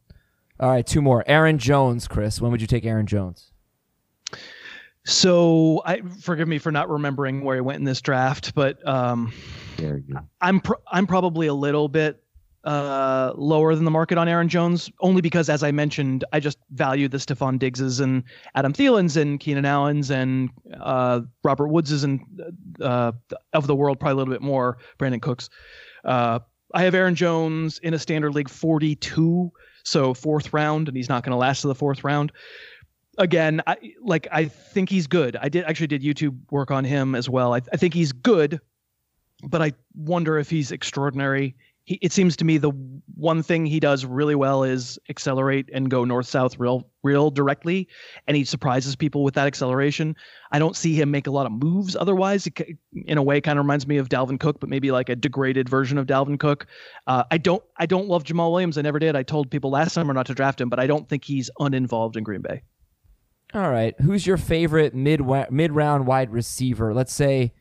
All 0.60 0.70
right, 0.70 0.86
two 0.86 1.02
more. 1.02 1.24
Aaron 1.28 1.60
Jones, 1.60 2.08
Chris. 2.08 2.42
When 2.42 2.52
would 2.52 2.60
you 2.62 2.68
take 2.68 2.86
Aaron 2.86 3.06
Jones? 3.06 3.52
So 5.06 5.82
I 5.86 6.02
forgive 6.22 6.48
me 6.48 6.58
for 6.58 6.72
not 6.72 6.90
remembering 6.90 7.44
where 7.44 7.56
he 7.56 7.62
went 7.62 7.78
in 7.78 7.84
this 7.84 8.02
draft, 8.02 8.56
but 8.56 8.86
um, 8.88 9.32
Very 9.78 10.02
good. 10.02 10.18
I'm 10.42 10.60
pr- 10.60 10.74
I'm 10.92 11.06
probably 11.06 11.48
a 11.48 11.54
little 11.54 11.88
bit 11.88 12.23
uh, 12.64 13.34
lower 13.36 13.76
than 13.76 13.84
the 13.84 13.92
market 13.92 14.18
on 14.18 14.28
Aaron 14.28 14.48
Jones, 14.48 14.90
only 15.02 15.22
because, 15.22 15.50
as 15.50 15.64
I 15.64 15.72
mentioned, 15.72 16.24
I 16.32 16.40
just 16.40 16.58
value 16.72 17.08
the 17.08 17.18
Stephon 17.18 17.60
Diggses 17.60 18.00
and 18.00 18.24
Adam 18.56 18.74
Thielens 18.74 19.18
and 19.18 19.40
Keenan 19.40 19.66
Allen's 19.66 20.10
and 20.10 20.50
uh, 20.80 21.22
Robert 21.44 21.68
Woods's 21.68 22.04
and 22.04 22.22
uh, 22.82 23.12
of 23.54 23.68
the 23.68 23.76
world 23.76 24.00
probably 24.00 24.14
a 24.14 24.16
little 24.16 24.34
bit 24.34 24.42
more. 24.42 24.78
Brandin 24.98 25.22
Cooks. 25.22 25.50
Uh, 26.06 26.40
I 26.74 26.84
have 26.84 26.96
Aaron 26.96 27.16
Jones 27.16 27.80
in 27.80 27.94
a 27.94 28.00
standard 28.00 28.34
league 28.34 28.50
42, 28.50 29.52
so 29.84 30.14
fourth 30.14 30.54
round, 30.54 30.88
and 30.88 30.98
he's 30.98 31.10
not 31.10 31.24
going 31.24 31.32
to 31.32 31.38
last 31.38 31.62
to 31.62 31.68
the 31.68 31.76
fourth 31.76 32.04
round. 32.04 32.32
Again, 33.20 33.62
I 33.68 33.78
like 34.02 34.28
I 34.32 34.46
think 34.46 34.90
he's 34.90 35.06
good. 35.06 35.36
I 35.36 35.50
did 35.50 35.66
actually 35.66 35.88
did 35.88 36.02
YouTube 36.02 36.36
work 36.50 36.72
on 36.72 36.84
him 36.84 37.14
as 37.14 37.30
well. 37.30 37.54
I, 37.54 37.62
I 37.72 37.78
think 37.78 37.94
he's 37.94 38.12
good, 38.12 38.60
but 39.44 39.62
I 39.62 39.74
wonder 39.94 40.40
if 40.40 40.50
he's 40.50 40.72
extraordinary. 40.72 41.56
He, 41.86 42.00
it 42.02 42.14
seems 42.14 42.38
to 42.38 42.46
me 42.46 42.58
the 42.58 42.72
one 43.16 43.44
thing 43.44 43.66
he 43.66 43.80
does 43.80 44.06
really 44.06 44.36
well 44.36 44.64
is 44.64 44.98
accelerate 45.10 45.70
and 45.74 45.90
go 45.90 46.06
north 46.06 46.28
south 46.28 46.58
real 46.58 46.90
real 47.04 47.30
directly, 47.30 47.88
and 48.28 48.38
he 48.38 48.46
surprises 48.46 48.96
people 48.96 49.24
with 49.24 49.34
that 49.34 49.48
acceleration. 49.48 50.16
I 50.52 50.60
don't 50.60 50.76
see 50.76 50.94
him 50.94 51.12
make 51.12 51.28
a 51.28 51.32
lot 51.32 51.46
of 51.46 51.52
moves 51.52 51.96
otherwise. 51.96 52.48
In 53.06 53.18
a 53.18 53.24
way, 53.24 53.42
kind 53.42 53.60
of 53.60 53.66
reminds 53.66 53.86
me 53.86 53.98
of 53.98 54.08
Dalvin 54.08 54.40
Cook, 54.40 54.60
but 54.60 54.70
maybe 54.70 54.92
like 54.92 55.10
a 55.10 55.16
degraded 55.16 55.68
version 55.68 55.98
of 55.98 56.08
Dalvin 56.08 56.40
Cook. 56.40 56.68
Uh, 57.08 57.24
I 57.32 57.38
don't 57.38 57.64
I 57.78 57.86
don't 57.86 58.08
love 58.08 58.24
Jamaal 58.24 58.52
Williams. 58.52 58.78
I 58.78 58.82
never 58.82 59.00
did. 59.00 59.16
I 59.16 59.24
told 59.24 59.52
people 59.52 59.72
last 59.72 59.94
summer 59.94 60.14
not 60.14 60.28
to 60.28 60.34
draft 60.34 60.62
him, 60.62 60.70
but 60.70 60.80
I 60.80 60.88
don't 60.88 61.10
think 61.10 61.26
he's 61.26 61.50
uninvolved 61.60 62.16
in 62.16 62.24
Green 62.24 62.42
Bay. 62.42 62.64
All 63.54 63.70
right. 63.70 63.94
Who's 64.02 64.26
your 64.26 64.38
favorite 64.38 64.96
mid 64.96 65.22
mid 65.52 65.72
round 65.72 66.08
wide 66.08 66.32
receiver? 66.32 66.94
Let's 66.94 67.14
say, 67.14 67.54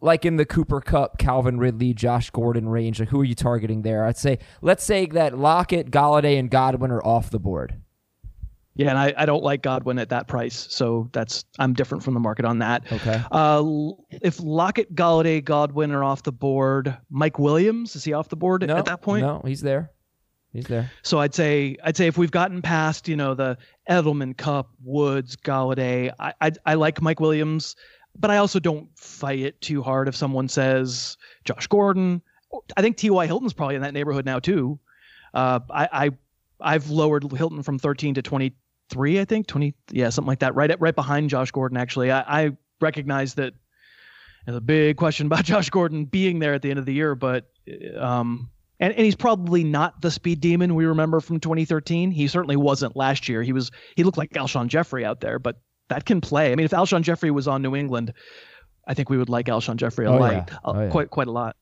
like 0.00 0.24
in 0.24 0.36
the 0.36 0.46
Cooper 0.46 0.80
Kupp, 0.80 1.18
Calvin 1.18 1.58
Ridley, 1.58 1.94
Josh 1.94 2.30
Gordon 2.30 2.68
range. 2.68 3.00
Like 3.00 3.08
who 3.08 3.20
are 3.20 3.24
you 3.24 3.34
targeting 3.34 3.82
there? 3.82 4.04
I'd 4.04 4.16
say 4.16 4.38
let's 4.62 4.84
say 4.84 5.06
that 5.06 5.38
Lockett, 5.38 5.90
Golladay, 5.90 6.38
and 6.38 6.50
Godwin 6.50 6.90
are 6.90 7.04
off 7.04 7.30
the 7.30 7.38
board. 7.40 7.74
Yeah, 8.76 8.90
and 8.90 8.98
I, 8.98 9.12
I 9.14 9.26
don't 9.26 9.42
like 9.42 9.62
Godwin 9.62 9.98
at 9.98 10.08
that 10.08 10.26
price, 10.26 10.66
so 10.70 11.10
that's 11.12 11.44
I'm 11.58 11.74
different 11.74 12.02
from 12.02 12.14
the 12.14 12.20
market 12.20 12.46
on 12.46 12.60
that. 12.60 12.90
Okay. 12.90 13.22
Uh, 13.30 13.62
if 14.10 14.40
Lockett, 14.40 14.94
Golladay, 14.94 15.44
Godwin 15.44 15.90
are 15.92 16.02
off 16.04 16.22
the 16.22 16.32
board, 16.32 16.96
Mike 17.10 17.38
Williams 17.38 17.94
is 17.96 18.04
he 18.04 18.12
off 18.14 18.28
the 18.30 18.36
board 18.36 18.66
No, 18.66 18.76
at 18.76 18.86
that 18.86 19.02
point? 19.02 19.22
no, 19.22 19.42
he's 19.44 19.60
there. 19.60 19.90
He's 20.52 20.64
there. 20.64 20.90
So 21.02 21.18
I'd 21.20 21.34
say 21.34 21.76
I'd 21.84 21.96
say 21.96 22.06
if 22.06 22.16
we've 22.16 22.30
gotten 22.30 22.62
past 22.62 23.06
you 23.06 23.16
know 23.16 23.34
the 23.34 23.58
Edelman 23.88 24.36
Kupp, 24.36 24.70
Woods, 24.82 25.36
Golladay, 25.36 26.12
I 26.18 26.32
I, 26.40 26.52
I 26.64 26.74
like 26.74 27.02
Mike 27.02 27.20
Williams, 27.20 27.76
but 28.18 28.30
I 28.30 28.38
also 28.38 28.58
don't 28.58 28.88
fight 28.98 29.40
it 29.40 29.60
too 29.60 29.82
hard 29.82 30.08
if 30.08 30.16
someone 30.16 30.48
says 30.48 31.16
Josh 31.44 31.66
Gordon. 31.66 32.22
I 32.76 32.82
think 32.82 32.96
T.Y. 32.96 33.26
Hilton's 33.26 33.52
probably 33.52 33.76
in 33.76 33.82
that 33.82 33.94
neighborhood 33.94 34.24
now 34.24 34.38
too. 34.38 34.78
Uh, 35.32 35.60
I, 35.70 35.88
I 35.92 36.10
I've 36.60 36.90
lowered 36.90 37.30
Hilton 37.32 37.62
from 37.62 37.78
13 37.78 38.14
to 38.14 38.22
23, 38.22 39.20
I 39.20 39.24
think 39.24 39.46
20, 39.46 39.74
yeah, 39.92 40.10
something 40.10 40.28
like 40.28 40.40
that, 40.40 40.54
right 40.54 40.70
at 40.70 40.80
right 40.80 40.94
behind 40.94 41.30
Josh 41.30 41.50
Gordon. 41.50 41.78
Actually, 41.78 42.10
I, 42.10 42.44
I 42.46 42.50
recognize 42.80 43.34
that 43.34 43.54
there's 44.44 44.56
a 44.56 44.60
big 44.60 44.96
question 44.96 45.26
about 45.26 45.44
Josh 45.46 45.70
Gordon 45.70 46.04
being 46.04 46.38
there 46.38 46.54
at 46.54 46.62
the 46.62 46.70
end 46.70 46.78
of 46.78 46.86
the 46.86 46.94
year, 46.94 47.14
but 47.14 47.50
um, 47.96 48.50
and, 48.80 48.92
and 48.94 49.04
he's 49.04 49.14
probably 49.14 49.62
not 49.62 50.00
the 50.00 50.10
speed 50.10 50.40
demon 50.40 50.74
we 50.74 50.86
remember 50.86 51.20
from 51.20 51.38
2013. 51.38 52.10
He 52.10 52.26
certainly 52.26 52.56
wasn't 52.56 52.96
last 52.96 53.28
year. 53.28 53.42
He 53.42 53.52
was 53.52 53.70
he 53.94 54.04
looked 54.04 54.18
like 54.18 54.30
Alshon 54.32 54.68
Jeffery 54.68 55.04
out 55.04 55.20
there, 55.20 55.38
but 55.38 55.60
that 55.90 56.04
can 56.06 56.20
play. 56.20 56.50
I 56.50 56.54
mean, 56.56 56.64
if 56.64 56.70
Alshon 56.72 57.02
Jeffery 57.02 57.30
was 57.30 57.46
on 57.46 57.62
New 57.62 57.76
England, 57.76 58.12
I 58.88 58.94
think 58.94 59.10
we 59.10 59.18
would 59.18 59.28
like 59.28 59.46
Alshon 59.46 59.76
Jeffery 59.76 60.06
a 60.06 60.10
Oh, 60.10 60.16
lot, 60.16 60.32
yeah. 60.32 60.44
uh, 60.64 60.72
Oh, 60.74 60.80
yeah. 60.80 60.88
quite 60.90 61.10
quite 61.10 61.28
a 61.28 61.32
lot. 61.32 61.54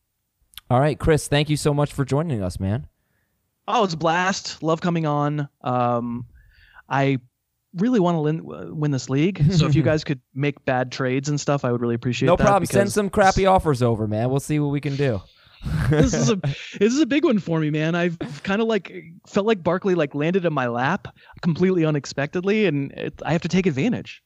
All 0.70 0.80
right, 0.80 0.98
Chris. 0.98 1.28
Thank 1.28 1.50
you 1.50 1.56
so 1.56 1.74
much 1.74 1.92
for 1.92 2.04
joining 2.04 2.42
us, 2.42 2.60
man. 2.60 2.86
Oh, 3.66 3.84
it's 3.84 3.94
a 3.94 3.98
blast. 3.98 4.62
Love 4.62 4.80
coming 4.80 5.04
on. 5.06 5.48
Um, 5.62 6.26
I 6.88 7.18
really 7.74 8.00
want 8.00 8.16
to 8.16 8.20
win, 8.20 8.78
win 8.78 8.90
this 8.90 9.10
league. 9.10 9.42
So 9.52 9.66
if 9.66 9.74
you 9.74 9.82
guys 9.90 10.04
could 10.04 10.20
make 10.34 10.64
bad 10.64 10.90
trades 10.92 11.28
and 11.28 11.38
stuff, 11.40 11.64
I 11.64 11.72
would 11.72 11.80
really 11.82 11.94
appreciate 11.94 12.26
No 12.28 12.36
that. 12.36 12.44
problem. 12.46 12.66
Send 12.66 12.90
some 12.92 13.10
crappy 13.10 13.44
offers 13.46 13.82
over, 13.82 14.06
man. 14.06 14.30
We'll 14.30 14.40
see 14.40 14.58
what 14.58 14.68
we 14.70 14.80
can 14.80 14.96
do. 14.96 15.20
this 15.90 16.14
is 16.14 16.30
a 16.30 16.36
this 16.36 16.92
is 16.92 17.00
a 17.00 17.06
big 17.06 17.24
one 17.24 17.38
for 17.38 17.58
me, 17.60 17.70
man. 17.70 17.94
I've 17.94 18.18
kind 18.42 18.60
of 18.62 18.68
like 18.68 18.92
felt 19.26 19.46
like 19.46 19.62
Barkley 19.62 19.94
like 19.94 20.14
landed 20.14 20.44
in 20.44 20.52
my 20.52 20.68
lap 20.68 21.08
completely 21.42 21.84
unexpectedly, 21.84 22.66
and 22.66 22.92
it, 22.92 23.14
I 23.24 23.32
have 23.32 23.42
to 23.42 23.48
take 23.48 23.66
advantage. 23.66 24.22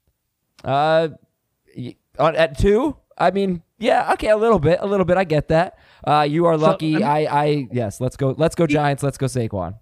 Uh, 0.64 1.08
on 2.18 2.36
at 2.36 2.58
two. 2.58 2.96
I 3.18 3.30
mean, 3.30 3.62
yeah, 3.78 4.12
okay, 4.14 4.28
a 4.28 4.36
little 4.36 4.58
bit, 4.58 4.78
a 4.80 4.86
little 4.86 5.04
bit. 5.04 5.16
I 5.16 5.24
get 5.24 5.48
that. 5.48 5.78
Uh, 6.06 6.26
you 6.28 6.46
are 6.46 6.58
So, 6.58 6.62
lucky. 6.66 6.94
I'm- 6.96 7.04
I, 7.04 7.26
I, 7.26 7.68
yes. 7.70 8.00
Let's 8.00 8.16
go. 8.16 8.34
Let's 8.36 8.54
go 8.54 8.66
Giants. 8.66 9.02
Let's 9.02 9.18
go 9.18 9.26
Saquon. 9.26 9.74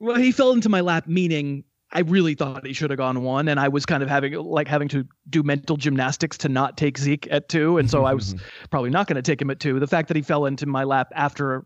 Well, 0.00 0.16
he 0.16 0.32
fell 0.32 0.50
into 0.52 0.68
my 0.68 0.80
lap, 0.80 1.06
meaning 1.06 1.64
I 1.94 2.00
really 2.00 2.34
thought 2.34 2.66
he 2.66 2.72
should 2.72 2.90
have 2.90 2.98
gone 2.98 3.22
one, 3.22 3.48
and 3.48 3.60
I 3.60 3.68
was 3.68 3.86
kind 3.86 4.02
of 4.02 4.08
having 4.08 4.34
like 4.34 4.66
having 4.66 4.88
to 4.88 5.06
do 5.30 5.42
mental 5.44 5.76
gymnastics 5.76 6.36
to 6.38 6.48
not 6.48 6.76
take 6.76 6.98
Zeke 6.98 7.28
at 7.30 7.48
two, 7.48 7.78
and 7.78 7.88
so 7.88 8.04
I 8.04 8.14
was 8.14 8.34
probably 8.70 8.90
not 8.90 9.06
going 9.06 9.16
to 9.16 9.22
take 9.22 9.40
him 9.40 9.48
at 9.50 9.60
two. 9.60 9.78
The 9.78 9.86
fact 9.86 10.08
that 10.08 10.16
he 10.16 10.22
fell 10.22 10.46
into 10.46 10.66
my 10.66 10.82
lap 10.82 11.12
after 11.14 11.64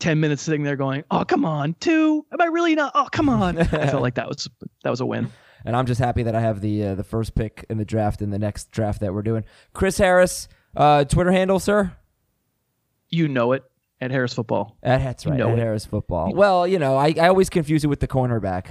ten 0.00 0.18
minutes 0.18 0.42
sitting 0.42 0.64
there 0.64 0.76
going, 0.76 1.04
"Oh 1.10 1.24
come 1.24 1.44
on, 1.44 1.74
two? 1.78 2.26
Am 2.32 2.40
I 2.40 2.46
really 2.46 2.74
not? 2.74 2.92
Oh 2.94 3.08
come 3.12 3.28
on!" 3.28 3.58
I 3.58 3.64
felt 3.64 4.02
like 4.02 4.14
that 4.16 4.28
was 4.28 4.48
that 4.82 4.90
was 4.90 5.00
a 5.00 5.06
win. 5.06 5.30
And 5.62 5.76
I'm 5.76 5.84
just 5.84 6.00
happy 6.00 6.22
that 6.22 6.34
I 6.34 6.40
have 6.40 6.62
the 6.62 6.86
uh, 6.86 6.94
the 6.94 7.04
first 7.04 7.34
pick 7.34 7.66
in 7.68 7.76
the 7.76 7.84
draft 7.84 8.22
in 8.22 8.30
the 8.30 8.38
next 8.38 8.70
draft 8.70 9.02
that 9.02 9.12
we're 9.12 9.20
doing. 9.20 9.44
Chris 9.74 9.98
Harris, 9.98 10.48
uh, 10.74 11.04
Twitter 11.04 11.32
handle, 11.32 11.60
sir. 11.60 11.92
You 13.10 13.28
know 13.28 13.52
it 13.52 13.62
at 14.00 14.10
Harris 14.10 14.32
Football. 14.32 14.78
Uh, 14.82 14.96
that's 14.96 15.26
right. 15.26 15.36
know 15.36 15.50
at 15.50 15.58
it. 15.58 15.62
Harris 15.62 15.84
football. 15.84 16.32
Well, 16.32 16.66
you 16.66 16.78
know, 16.78 16.96
I, 16.96 17.14
I 17.20 17.28
always 17.28 17.50
confuse 17.50 17.84
it 17.84 17.88
with 17.88 18.00
the 18.00 18.08
cornerback. 18.08 18.68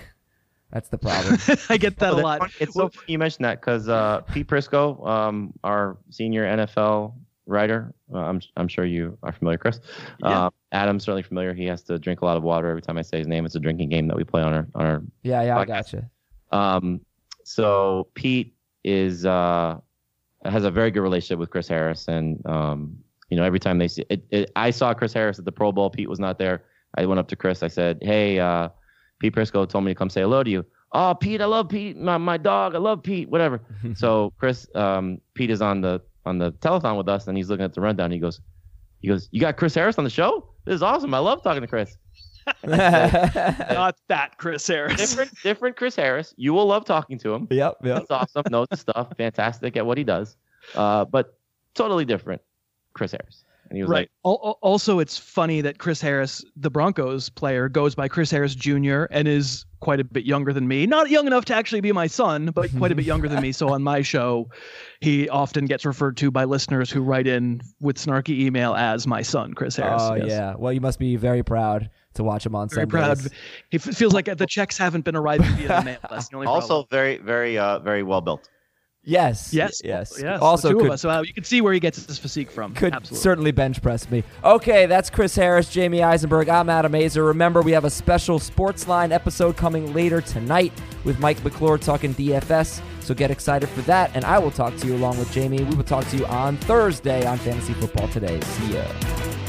That's 0.71 0.89
the 0.89 0.97
problem. 0.97 1.37
I 1.69 1.77
get 1.77 1.97
that 1.97 2.13
a 2.13 2.17
lot. 2.17 2.41
that's 2.41 2.55
It's 2.59 2.73
so 2.75 2.89
funny 2.89 3.05
you 3.07 3.17
mentioned 3.17 3.45
that 3.45 3.59
because 3.59 3.89
uh, 3.89 4.21
Pete 4.21 4.47
Prisco, 4.47 5.05
um, 5.07 5.53
our 5.63 5.97
senior 6.09 6.45
NFL 6.45 7.13
writer, 7.47 7.93
uh, 8.13 8.19
I'm 8.19 8.39
I'm 8.55 8.67
sure 8.67 8.85
you 8.85 9.17
are 9.23 9.31
familiar, 9.31 9.57
Chris. 9.57 9.79
Yeah. 10.21 10.45
Uh, 10.45 10.49
Adam's 10.71 11.03
certainly 11.03 11.23
familiar. 11.23 11.53
He 11.53 11.65
has 11.65 11.81
to 11.83 11.97
drink 11.97 12.21
a 12.21 12.25
lot 12.25 12.37
of 12.37 12.43
water 12.43 12.69
every 12.69 12.83
time 12.83 12.97
I 12.97 13.01
say 13.01 13.17
his 13.17 13.27
name. 13.27 13.45
It's 13.45 13.55
a 13.55 13.59
drinking 13.59 13.89
game 13.89 14.07
that 14.07 14.15
we 14.15 14.23
play 14.23 14.41
on 14.43 14.53
our 14.53 14.67
on 14.75 14.85
our 14.85 15.01
yeah, 15.23 15.41
yeah, 15.41 15.57
I 15.57 15.65
Podcast. 15.65 15.67
gotcha. 15.67 16.09
Um, 16.51 17.01
so 17.43 18.07
Pete 18.13 18.55
is 18.83 19.25
uh, 19.25 19.79
has 20.45 20.65
a 20.65 20.71
very 20.71 20.91
good 20.91 21.01
relationship 21.01 21.39
with 21.39 21.49
Chris 21.49 21.67
Harris, 21.67 22.07
and 22.07 22.45
um, 22.45 22.95
you 23.29 23.37
know 23.37 23.43
every 23.43 23.59
time 23.59 23.79
they 23.79 23.87
see 23.87 24.05
it, 24.09 24.23
it, 24.29 24.51
I 24.55 24.69
saw 24.69 24.93
Chris 24.93 25.13
Harris 25.13 25.39
at 25.39 25.45
the 25.45 25.51
Pro 25.51 25.71
Bowl. 25.71 25.89
Pete 25.89 26.09
was 26.09 26.19
not 26.19 26.37
there. 26.37 26.63
I 26.95 27.07
went 27.07 27.19
up 27.19 27.27
to 27.29 27.35
Chris. 27.35 27.63
I 27.63 27.67
said, 27.67 27.99
"Hey, 28.03 28.39
uh, 28.39 28.69
Pete 29.19 29.35
Prisco 29.35 29.67
told 29.67 29.83
me 29.83 29.91
to 29.91 29.95
come 29.95 30.09
say 30.09 30.21
hello 30.21 30.43
to 30.43 30.49
you." 30.49 30.65
Oh, 30.91 31.13
Pete, 31.13 31.39
I 31.39 31.45
love 31.45 31.69
Pete, 31.69 31.97
my, 31.97 32.17
my 32.17 32.37
dog. 32.37 32.73
I 32.73 32.79
love 32.79 33.03
Pete. 33.03 33.29
Whatever. 33.29 33.61
so 33.95 34.33
Chris, 34.37 34.67
um, 34.75 35.21
Pete 35.33 35.51
is 35.51 35.61
on 35.61 35.81
the 35.81 36.01
on 36.25 36.37
the 36.37 36.51
telethon 36.53 36.97
with 36.97 37.07
us, 37.07 37.27
and 37.27 37.37
he's 37.37 37.49
looking 37.49 37.65
at 37.65 37.73
the 37.73 37.81
rundown. 37.81 38.11
He 38.11 38.19
goes, 38.19 38.41
he 39.01 39.07
goes, 39.07 39.29
"You 39.31 39.39
got 39.39 39.57
Chris 39.57 39.75
Harris 39.75 39.97
on 39.97 40.03
the 40.03 40.09
show? 40.09 40.49
This 40.65 40.75
is 40.75 40.83
awesome. 40.83 41.13
I 41.13 41.19
love 41.19 41.43
talking 41.43 41.61
to 41.61 41.67
Chris." 41.67 41.97
Not 42.65 43.95
that 44.07 44.37
Chris 44.37 44.65
Harris. 44.65 44.95
different, 44.95 45.31
different 45.43 45.75
Chris 45.75 45.95
Harris. 45.95 46.33
You 46.35 46.53
will 46.53 46.65
love 46.65 46.83
talking 46.85 47.19
to 47.19 47.33
him. 47.33 47.47
Yep, 47.51 47.77
yep. 47.83 47.97
That's 47.97 48.11
awesome. 48.11 48.43
Knows 48.49 48.67
his 48.71 48.79
stuff. 48.79 49.09
Fantastic 49.17 49.77
at 49.77 49.85
what 49.85 49.97
he 49.99 50.03
does. 50.03 50.35
Uh, 50.73 51.05
but 51.05 51.37
totally 51.75 52.05
different 52.05 52.41
Chris 52.93 53.11
Harris. 53.11 53.43
And 53.69 53.77
he 53.77 53.83
was 53.83 53.89
right. 53.89 53.99
like, 53.99 54.09
Al- 54.25 54.41
al- 54.43 54.59
also, 54.61 54.97
it's 54.99 55.17
funny 55.17 55.61
that 55.61 55.77
Chris 55.77 56.01
Harris, 56.01 56.43
the 56.55 56.69
Broncos 56.71 57.29
player, 57.29 57.69
goes 57.69 57.93
by 57.93 58.07
Chris 58.07 58.31
Harris 58.31 58.55
Jr. 58.55 59.03
and 59.11 59.27
is 59.27 59.65
quite 59.79 59.99
a 59.99 60.03
bit 60.03 60.25
younger 60.25 60.51
than 60.51 60.67
me. 60.67 60.85
Not 60.87 61.09
young 61.09 61.27
enough 61.27 61.45
to 61.45 61.55
actually 61.55 61.81
be 61.81 61.91
my 61.91 62.07
son, 62.07 62.47
but 62.47 62.69
quite 62.77 62.91
a 62.91 62.95
bit 62.95 63.05
younger 63.05 63.27
than 63.29 63.41
me. 63.41 63.51
So 63.51 63.69
on 63.69 63.83
my 63.83 64.01
show, 64.01 64.49
he 65.01 65.29
often 65.29 65.65
gets 65.65 65.85
referred 65.85 66.17
to 66.17 66.31
by 66.31 66.45
listeners 66.45 66.89
who 66.89 67.01
write 67.01 67.27
in 67.27 67.61
with 67.79 67.97
snarky 67.97 68.39
email 68.39 68.73
as 68.73 69.05
my 69.05 69.21
son, 69.21 69.53
Chris 69.53 69.75
Harris. 69.75 70.01
Oh 70.03 70.15
Yes. 70.15 70.27
yeah. 70.29 70.55
Well, 70.57 70.73
you 70.73 70.81
must 70.81 70.97
be 70.99 71.15
very 71.15 71.43
proud 71.43 71.89
to 72.15 72.23
watch 72.23 72.45
him 72.47 72.55
on 72.55 72.69
Very 72.69 72.89
Sundays. 72.89 73.21
proud. 73.21 73.31
He 73.69 73.77
f- 73.77 73.83
feels 73.95 74.13
like 74.13 74.25
the 74.25 74.47
checks 74.47 74.77
haven't 74.79 75.05
been 75.05 75.15
arriving 75.15 75.45
via 75.57 75.67
the 75.67 75.81
mail. 75.83 75.97
That's 76.09 76.27
the 76.29 76.35
only 76.37 76.47
also 76.47 76.67
problem. 76.83 76.87
very, 76.89 77.17
very, 77.17 77.57
uh, 77.57 77.77
very 77.79 78.01
well 78.01 78.21
built. 78.21 78.49
Yes. 79.09 79.53
Yes. 79.53 79.81
Yes. 79.83 80.13
Yes. 80.21 80.39
Also, 80.39 80.69
two 80.69 80.77
could, 80.77 80.85
of 80.85 80.91
us. 80.93 81.01
So 81.01 81.21
you 81.21 81.33
can 81.33 81.43
see 81.43 81.61
where 81.61 81.73
he 81.73 81.79
gets 81.79 82.05
his 82.05 82.19
physique 82.19 82.51
from. 82.51 82.75
could 82.75 82.93
Absolutely. 82.93 83.23
certainly 83.23 83.51
bench 83.51 83.81
press 83.81 84.09
me. 84.09 84.23
Okay, 84.43 84.85
that's 84.85 85.09
Chris 85.09 85.35
Harris, 85.35 85.67
Jamey 85.69 86.03
Eisenberg. 86.03 86.47
I'm 86.47 86.69
Adam 86.69 86.93
Aizer. 86.93 87.25
Remember, 87.25 87.61
we 87.61 87.71
have 87.71 87.85
a 87.85 87.89
special 87.89 88.39
Sportsline 88.39 89.11
episode 89.11 89.57
coming 89.57 89.93
later 89.93 90.21
tonight 90.21 90.71
with 91.03 91.19
Mike 91.19 91.43
McClure 91.43 91.79
talking 91.79 92.13
DFS. 92.13 92.81
So 93.01 93.15
get 93.15 93.31
excited 93.31 93.67
for 93.69 93.81
that, 93.81 94.11
and 94.13 94.23
I 94.23 94.37
will 94.37 94.51
talk 94.51 94.75
to 94.77 94.87
you 94.87 94.95
along 94.95 95.17
with 95.17 95.31
Jamie. 95.31 95.63
We 95.63 95.75
will 95.75 95.83
talk 95.83 96.05
to 96.09 96.17
you 96.17 96.27
on 96.27 96.57
Thursday 96.57 97.25
on 97.25 97.39
Fantasy 97.39 97.73
Football 97.73 98.07
Today. 98.09 98.39
See 98.39 98.73
ya. 98.75 99.48